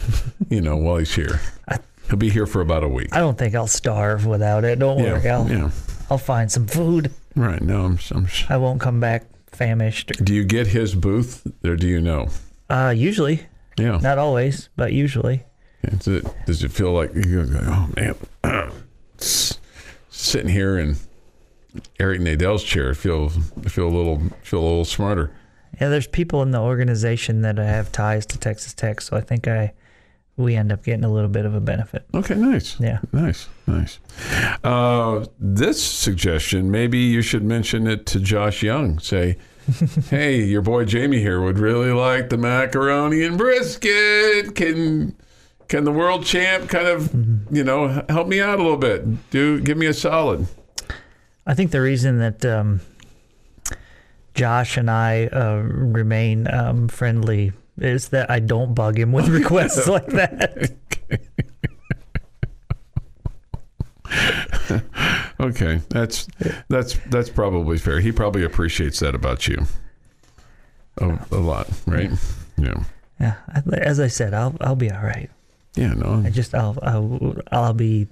you 0.50 0.60
know, 0.60 0.76
while 0.76 0.98
he's 0.98 1.14
here? 1.14 1.40
I, 1.68 1.78
He'll 2.08 2.18
be 2.18 2.30
here 2.32 2.48
for 2.48 2.62
about 2.62 2.84
a 2.84 2.88
week. 2.90 3.10
I 3.16 3.20
don't 3.20 3.38
think 3.38 3.56
I'll 3.56 3.68
starve 3.68 4.26
without 4.26 4.66
it. 4.66 4.80
Don't 4.80 4.98
Yeah, 5.00 5.14
worry. 5.14 5.30
I'll, 5.30 5.48
yeah. 5.50 5.70
I'll 6.10 6.18
find 6.18 6.52
some 6.52 6.68
food. 6.68 7.12
Right. 7.36 7.62
No, 7.62 7.86
I'm, 7.86 8.00
I'm. 8.12 8.28
I 8.50 8.58
won't 8.58 8.82
come 8.82 9.00
back 9.00 9.24
famished. 9.52 10.12
Do 10.22 10.34
you 10.34 10.44
get 10.44 10.68
his 10.68 10.94
booth, 10.96 11.46
or 11.64 11.76
do 11.78 11.88
you 11.88 12.02
know? 12.02 12.28
Uh, 12.70 12.94
usually, 12.94 13.44
Yeah. 13.82 13.98
not 13.98 14.18
always, 14.18 14.70
but 14.76 14.94
usually. 14.94 15.44
Does 16.00 16.64
it 16.64 16.72
feel 16.72 16.92
like 16.92 17.12
oh 17.16 17.90
man, 17.96 18.16
sitting 19.18 20.50
here 20.50 20.78
in 20.78 20.96
Eric 22.00 22.22
Nadel's 22.22 22.64
chair, 22.64 22.92
I 22.92 22.94
feel 22.94 23.30
feel 23.30 23.88
a 23.88 23.96
little 23.96 24.22
feel 24.44 24.60
a 24.60 24.62
little 24.62 24.86
smarter. 24.86 25.32
Yeah, 25.80 25.90
there's 25.90 26.08
people 26.08 26.44
in 26.44 26.52
the 26.52 26.60
organization 26.60 27.42
that 27.42 27.58
have 27.58 27.92
ties 27.92 28.26
to 28.28 28.38
Texas 28.38 28.74
Tech, 28.74 29.02
so 29.02 29.18
I 29.18 29.22
think 29.22 29.48
I 29.48 29.74
we 30.38 30.56
end 30.56 30.72
up 30.72 30.84
getting 30.84 31.04
a 31.04 31.12
little 31.12 31.30
bit 31.30 31.46
of 31.46 31.56
a 31.56 31.60
benefit. 31.60 32.06
Okay, 32.14 32.36
nice. 32.36 32.80
Yeah. 32.80 33.00
nice, 33.12 33.48
nice. 33.68 34.00
Uh, 34.64 35.26
this 35.40 35.84
suggestion, 35.84 36.72
maybe 36.72 36.98
you 37.00 37.22
should 37.22 37.44
mention 37.44 37.88
it 37.88 38.06
to 38.08 38.20
Josh 38.20 38.64
Jung. 38.64 39.00
Say, 39.00 39.38
hey, 40.10 40.44
your 40.44 40.62
boy 40.62 40.86
Jamie 40.86 41.20
here 41.20 41.42
would 41.42 41.60
really 41.60 41.92
like 41.92 42.30
the 42.30 42.38
macaroni 42.38 43.24
and 43.24 43.38
brisket. 43.38 44.56
Can 44.56 45.16
can 45.68 45.84
the 45.84 45.92
world 45.92 46.26
champ 46.26 46.70
kind 46.70 46.88
of 46.88 47.14
you 47.52 47.64
know 47.64 48.04
help 48.10 48.28
me 48.28 48.42
out 48.42 48.60
a 48.60 48.62
little 48.62 48.78
bit? 48.78 49.30
Do 49.30 49.60
give 49.62 49.78
me 49.78 49.86
a 49.86 49.94
solid. 49.94 50.48
I 51.46 51.54
think 51.54 51.72
the 51.72 51.82
reason 51.82 52.20
that 52.20 52.46
um, 52.46 52.82
Josh 54.34 54.78
and 54.78 54.90
I 54.90 55.28
uh, 55.28 55.62
remain 55.64 56.52
um, 56.52 56.88
friendly 56.88 57.52
is 57.78 58.10
that 58.10 58.30
I 58.30 58.40
don't 58.40 58.74
bug 58.74 58.98
him 59.00 59.12
with 59.12 59.28
requests 59.30 59.88
like 59.88 60.08
that. 60.08 60.74
Okay, 65.62 65.82
that's 65.90 66.28
that's 66.70 66.98
that's 67.10 67.30
probably 67.30 67.78
fair. 67.78 68.00
He 68.00 68.12
probably 68.12 68.44
appreciates 68.44 69.00
that 69.00 69.14
about 69.16 69.48
you 69.48 69.66
a, 70.98 71.20
a 71.32 71.38
lot, 71.38 71.68
right? 71.86 72.10
Yeah, 72.58 72.84
Yeah, 73.20 73.36
I- 73.50 73.76
as 73.78 74.00
I 74.00 74.08
said, 74.08 74.34
I'll 74.34 74.56
I'll 74.62 74.76
be 74.76 74.92
all 74.92 75.04
right. 75.04 75.30
yeah. 75.76 75.94
No, 75.94 76.24
I 76.26 76.30
just 76.30 76.56
I'll 76.56 76.78
I'll, 76.82 77.36
I'll 77.52 77.74
be 77.74 78.08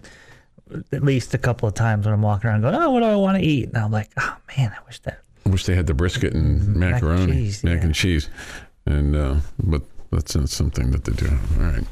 at 0.91 1.03
least 1.03 1.33
a 1.33 1.37
couple 1.37 1.67
of 1.67 1.73
times 1.73 2.05
when 2.05 2.13
I'm 2.13 2.21
walking 2.21 2.49
around 2.49 2.61
going, 2.61 2.75
oh, 2.75 2.91
what 2.91 2.99
do 2.99 3.05
I 3.07 3.15
want 3.15 3.37
to 3.39 3.43
eat? 3.43 3.69
And 3.69 3.77
I'm 3.77 3.91
like, 3.91 4.09
oh 4.19 4.37
man, 4.57 4.71
I 4.71 4.85
wish 4.85 4.99
that. 4.99 5.21
I 5.45 5.49
wish 5.49 5.65
they 5.65 5.75
had 5.75 5.87
the 5.87 5.95
brisket 5.95 6.33
and 6.33 6.75
macaroni, 6.75 7.33
cheese, 7.33 7.63
mac 7.63 7.77
yeah. 7.79 7.85
and 7.85 7.95
cheese, 7.95 8.29
and 8.85 9.15
uh, 9.15 9.35
but 9.63 9.81
that's 10.11 10.35
not 10.35 10.49
something 10.49 10.91
that 10.91 11.05
they 11.05 11.13
do. 11.13 11.27
All 11.57 11.65
right, 11.65 11.83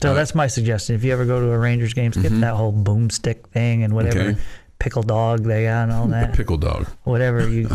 So 0.00 0.14
that's 0.14 0.34
my 0.34 0.46
suggestion. 0.48 0.94
If 0.96 1.04
you 1.04 1.12
ever 1.12 1.24
go 1.24 1.40
to 1.40 1.50
a 1.50 1.58
Rangers 1.58 1.92
game, 1.94 2.12
skip 2.12 2.32
that 2.32 2.54
whole 2.54 2.72
boomstick 2.72 3.46
thing 3.48 3.82
and 3.84 3.94
whatever 3.94 4.18
Mm-hmm. 4.20 4.30
Okay. 4.30 4.40
Pickle 4.84 5.02
dog 5.02 5.42
they 5.44 5.64
got 5.64 5.84
and 5.84 5.92
all 5.92 6.06
that. 6.08 6.34
pickle 6.34 6.56
dog. 6.58 6.86
whatever 7.04 7.48
you 7.56 7.68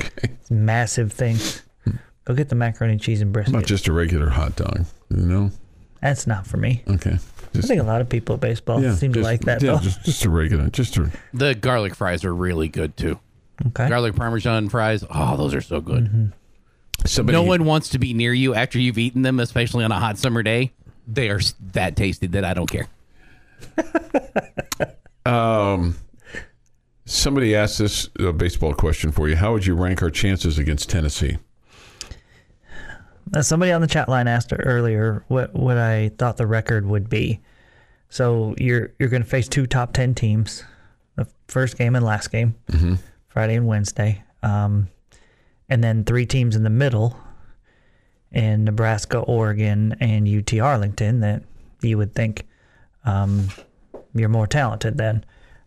Okay, 0.00 0.30
massive 0.50 1.12
thing. 1.12 1.36
Go 2.24 2.34
get 2.34 2.48
the 2.48 2.54
macaroni 2.54 2.92
and 2.92 3.00
cheese 3.02 3.20
and 3.20 3.32
brisket. 3.32 3.52
not 3.54 3.64
just 3.66 3.88
a 3.88 3.92
regular 3.92 4.28
hot 4.30 4.54
dog. 4.56 4.84
You 5.10 5.16
know? 5.26 5.50
That's 6.00 6.26
not 6.26 6.46
for 6.46 6.56
me. 6.56 6.82
Okay, 6.88 7.18
I 7.54 7.60
think 7.60 7.80
a 7.80 7.84
lot 7.84 8.00
of 8.00 8.08
people 8.08 8.34
at 8.34 8.40
baseball 8.40 8.82
yeah, 8.82 8.94
seem 8.94 9.12
to 9.12 9.20
just- 9.20 9.28
like 9.30 9.40
that 9.42 9.60
Yeah, 9.62 9.72
though. 9.72 9.78
just, 9.80 10.04
just 10.04 10.24
a 10.24 10.30
regular, 10.30 10.68
just 10.70 10.96
a 10.96 11.10
The 11.34 11.54
garlic 11.54 11.94
fries 11.94 12.24
are 12.24 12.34
really 12.34 12.68
good 12.68 12.96
too. 12.96 13.18
okay. 13.68 13.88
Garlic 13.88 14.14
parmesan 14.16 14.68
fries. 14.68 15.04
Oh, 15.10 15.36
those 15.36 15.54
are 15.54 15.60
so 15.60 15.80
good. 15.80 16.32
somebody. 17.06 17.36
No 17.36 17.42
one 17.42 17.64
wants 17.64 17.88
to 17.90 17.98
be 17.98 18.14
near 18.14 18.32
you 18.32 18.54
after 18.54 18.78
you've 18.78 18.98
eaten 18.98 19.22
them, 19.22 19.38
especially 19.40 19.84
on 19.84 19.90
a 19.92 19.98
hot 20.00 20.16
summer 20.18 20.42
day. 20.42 20.72
They 21.08 21.28
are 21.30 21.40
that 21.72 21.96
tasty 21.96 22.28
that 22.28 22.44
I 22.44 22.54
don't 22.54 22.70
care. 22.70 22.86
Um, 25.24 25.94
somebody 27.12 27.54
asked 27.54 27.78
this 27.78 28.08
uh, 28.20 28.32
baseball 28.32 28.74
question 28.74 29.12
for 29.12 29.28
you. 29.28 29.36
How 29.36 29.52
would 29.52 29.66
you 29.66 29.74
rank 29.74 30.02
our 30.02 30.10
chances 30.10 30.58
against 30.58 30.88
Tennessee? 30.88 31.36
Uh, 33.34 33.42
somebody 33.42 33.72
on 33.72 33.80
the 33.80 33.86
chat 33.86 34.08
line 34.08 34.28
asked 34.28 34.52
earlier 34.58 35.24
what 35.28 35.54
what 35.54 35.78
I 35.78 36.10
thought 36.18 36.36
the 36.36 36.46
record 36.46 36.86
would 36.86 37.08
be. 37.08 37.40
So 38.08 38.54
you're 38.58 38.92
you're 38.98 39.08
going 39.08 39.22
to 39.22 39.28
face 39.28 39.48
two 39.48 39.66
top 39.66 39.92
ten 39.92 40.14
teams, 40.14 40.64
the 41.16 41.26
first 41.48 41.78
game 41.78 41.94
and 41.94 42.04
last 42.04 42.30
game, 42.30 42.56
Friday 43.28 43.54
and 43.54 43.66
Wednesday, 43.66 44.22
um, 44.42 44.88
and 45.68 45.82
then 45.82 46.04
three 46.04 46.26
teams 46.26 46.56
in 46.56 46.62
the 46.62 46.70
middle, 46.70 47.16
in 48.32 48.64
Nebraska, 48.64 49.18
Oregon, 49.18 49.96
and 50.00 50.28
UT 50.28 50.58
Arlington. 50.58 51.20
That 51.20 51.42
you 51.80 51.96
would 51.96 52.14
think 52.14 52.46
um, 53.04 53.48
you're 54.14 54.28
more 54.28 54.46
talented 54.46 54.98
than. 54.98 55.24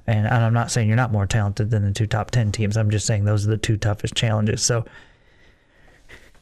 And 0.07 0.27
I'm 0.27 0.53
not 0.53 0.69
saying 0.71 0.87
you're 0.87 0.95
not 0.97 1.11
more 1.11 1.25
talented 1.25 1.71
than 1.71 1.83
the 1.83 1.91
two 1.91 2.05
top 2.07 2.29
ten 2.31 2.51
teams. 2.51 2.77
I'm 2.77 2.91
just 2.91 3.05
saying 3.07 3.25
those 3.25 3.47
are 3.47 3.49
the 3.49 3.57
two 3.57 3.75
toughest 3.77 4.13
challenges. 4.15 4.61
So 4.61 4.85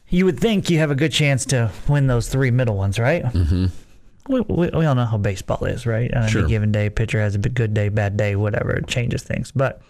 you 0.08 0.24
would 0.26 0.38
think 0.38 0.68
you 0.70 0.78
have 0.78 0.90
a 0.90 0.94
good 0.94 1.12
chance 1.12 1.46
to 1.46 1.70
win 1.88 2.06
those 2.06 2.28
three 2.28 2.50
middle 2.50 2.76
ones, 2.76 2.98
right? 2.98 3.24
Mm-hmm. 3.24 3.66
We, 4.28 4.40
we, 4.42 4.68
we 4.70 4.84
all 4.86 4.94
know 4.94 5.04
how 5.06 5.16
baseball 5.18 5.64
is, 5.64 5.86
right? 5.86 6.12
On 6.14 6.28
Sure. 6.28 6.42
any 6.42 6.50
given 6.50 6.72
day, 6.72 6.88
pitcher 6.90 7.20
has 7.20 7.34
a 7.34 7.38
good 7.38 7.74
day, 7.74 7.88
bad 7.88 8.16
day, 8.16 8.36
whatever. 8.36 8.72
It 8.76 8.86
changes 8.86 9.22
things. 9.22 9.50
But 9.50 9.80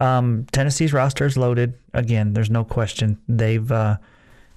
um, 0.00 0.46
Tennessee's 0.52 0.92
roster 0.92 1.26
is 1.26 1.36
loaded. 1.36 1.74
Again, 1.94 2.32
there's 2.32 2.50
no 2.50 2.64
question. 2.64 3.18
They've 3.28 3.70
uh, 3.70 3.96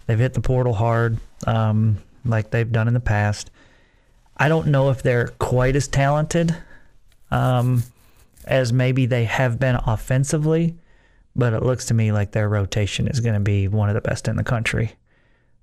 they've 0.07 0.19
hit 0.19 0.33
the 0.33 0.41
portal 0.41 0.73
hard, 0.73 1.17
um, 1.45 1.97
like 2.25 2.51
they've 2.51 2.71
done 2.71 2.87
in 2.87 2.93
the 2.93 2.99
past. 2.99 3.51
I 4.37 4.49
don't 4.49 4.67
know 4.67 4.89
if 4.89 5.03
they're 5.03 5.27
quite 5.39 5.75
as 5.75 5.87
talented 5.87 6.55
um, 7.31 7.83
as 8.45 8.73
maybe 8.73 9.05
they 9.05 9.25
have 9.25 9.59
been 9.59 9.75
offensively, 9.75 10.75
but 11.35 11.53
it 11.53 11.63
looks 11.63 11.85
to 11.85 11.93
me 11.93 12.11
like 12.11 12.31
their 12.31 12.49
rotation 12.49 13.07
is 13.07 13.19
going 13.19 13.35
to 13.35 13.39
be 13.39 13.67
one 13.67 13.89
of 13.89 13.95
the 13.95 14.01
best 14.01 14.27
in 14.27 14.35
the 14.35 14.43
country. 14.43 14.93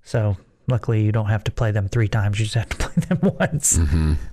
So 0.03 0.37
luckily, 0.67 1.03
you 1.03 1.11
don't 1.11 1.27
have 1.27 1.43
to 1.45 1.51
play 1.51 1.71
them 1.71 1.87
three 1.89 2.07
times; 2.07 2.39
you 2.39 2.45
just 2.45 2.55
have 2.55 2.69
to 2.69 2.77
play 2.89 3.03
them 3.07 3.35
once. 3.39 3.79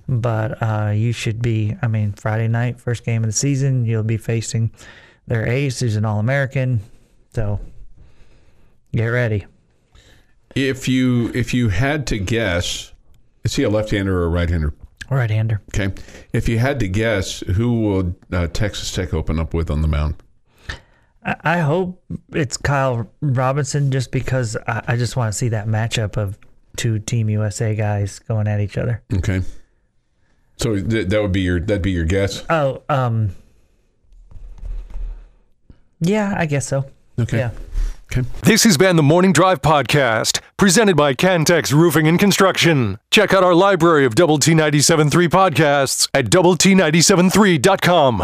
But 0.07 0.61
uh, 0.61 0.91
you 0.95 1.11
should 1.11 1.41
be. 1.41 1.75
I 1.81 1.87
mean, 1.87 2.13
Friday 2.13 2.47
night, 2.47 2.79
first 2.79 3.03
game 3.03 3.23
of 3.23 3.27
the 3.27 3.33
season, 3.33 3.85
you'll 3.85 4.03
be 4.03 4.17
facing 4.17 4.71
their 5.27 5.45
ace, 5.45 5.79
who's 5.79 5.95
an 5.95 6.05
All-American. 6.05 6.81
So 7.33 7.59
get 8.93 9.07
ready. 9.07 9.45
If 10.55 10.87
you 10.87 11.31
if 11.35 11.53
you 11.53 11.69
had 11.69 12.07
to 12.07 12.17
guess, 12.17 12.93
is 13.43 13.55
he 13.55 13.63
a 13.63 13.69
left-hander 13.69 14.17
or 14.21 14.25
a 14.25 14.29
right-hander? 14.29 14.73
Right-hander. 15.09 15.61
Okay. 15.73 15.93
If 16.33 16.49
you 16.49 16.59
had 16.59 16.79
to 16.81 16.87
guess, 16.87 17.39
who 17.39 17.81
will 17.81 18.15
uh, 18.31 18.47
Texas 18.47 18.91
Tech 18.91 19.13
open 19.13 19.39
up 19.39 19.53
with 19.53 19.71
on 19.71 19.81
the 19.81 19.87
mound? 19.87 20.15
I 21.23 21.35
I 21.43 21.57
hope 21.59 22.03
it's 22.33 22.57
Kyle 22.57 23.09
Robinson, 23.21 23.91
just 23.91 24.11
because 24.11 24.55
I, 24.67 24.83
I 24.89 24.95
just 24.97 25.15
want 25.15 25.31
to 25.31 25.37
see 25.37 25.49
that 25.49 25.67
matchup 25.67 26.17
of 26.17 26.37
two 26.75 26.99
Team 26.99 27.29
USA 27.29 27.75
guys 27.75 28.19
going 28.19 28.47
at 28.47 28.59
each 28.59 28.77
other. 28.77 29.01
Okay. 29.13 29.41
So 30.57 30.79
th- 30.81 31.07
that 31.07 31.21
would 31.21 31.31
be 31.31 31.41
your 31.41 31.59
that'd 31.59 31.81
be 31.81 31.91
your 31.91 32.05
guess. 32.05 32.43
Oh, 32.49 32.83
um, 32.89 33.31
yeah, 35.99 36.33
I 36.37 36.45
guess 36.45 36.67
so. 36.67 36.85
Okay. 37.19 37.37
Yeah. 37.37 37.51
Okay. 38.11 38.27
This 38.43 38.63
has 38.63 38.77
been 38.77 38.95
the 38.95 39.03
Morning 39.03 39.33
Drive 39.33 39.61
Podcast, 39.61 40.39
presented 40.55 40.95
by 40.95 41.13
Cantex 41.13 41.73
Roofing 41.73 42.07
and 42.07 42.17
Construction. 42.17 42.99
Check 43.11 43.33
out 43.33 43.43
our 43.43 43.53
library 43.53 44.05
of 44.05 44.15
Double 44.15 44.39
T 44.39 44.53
97.3 44.53 45.27
podcasts 45.27 46.07
at 46.13 46.29
Double 46.29 46.55
T 46.55 46.73
97.3.com. 46.73 48.23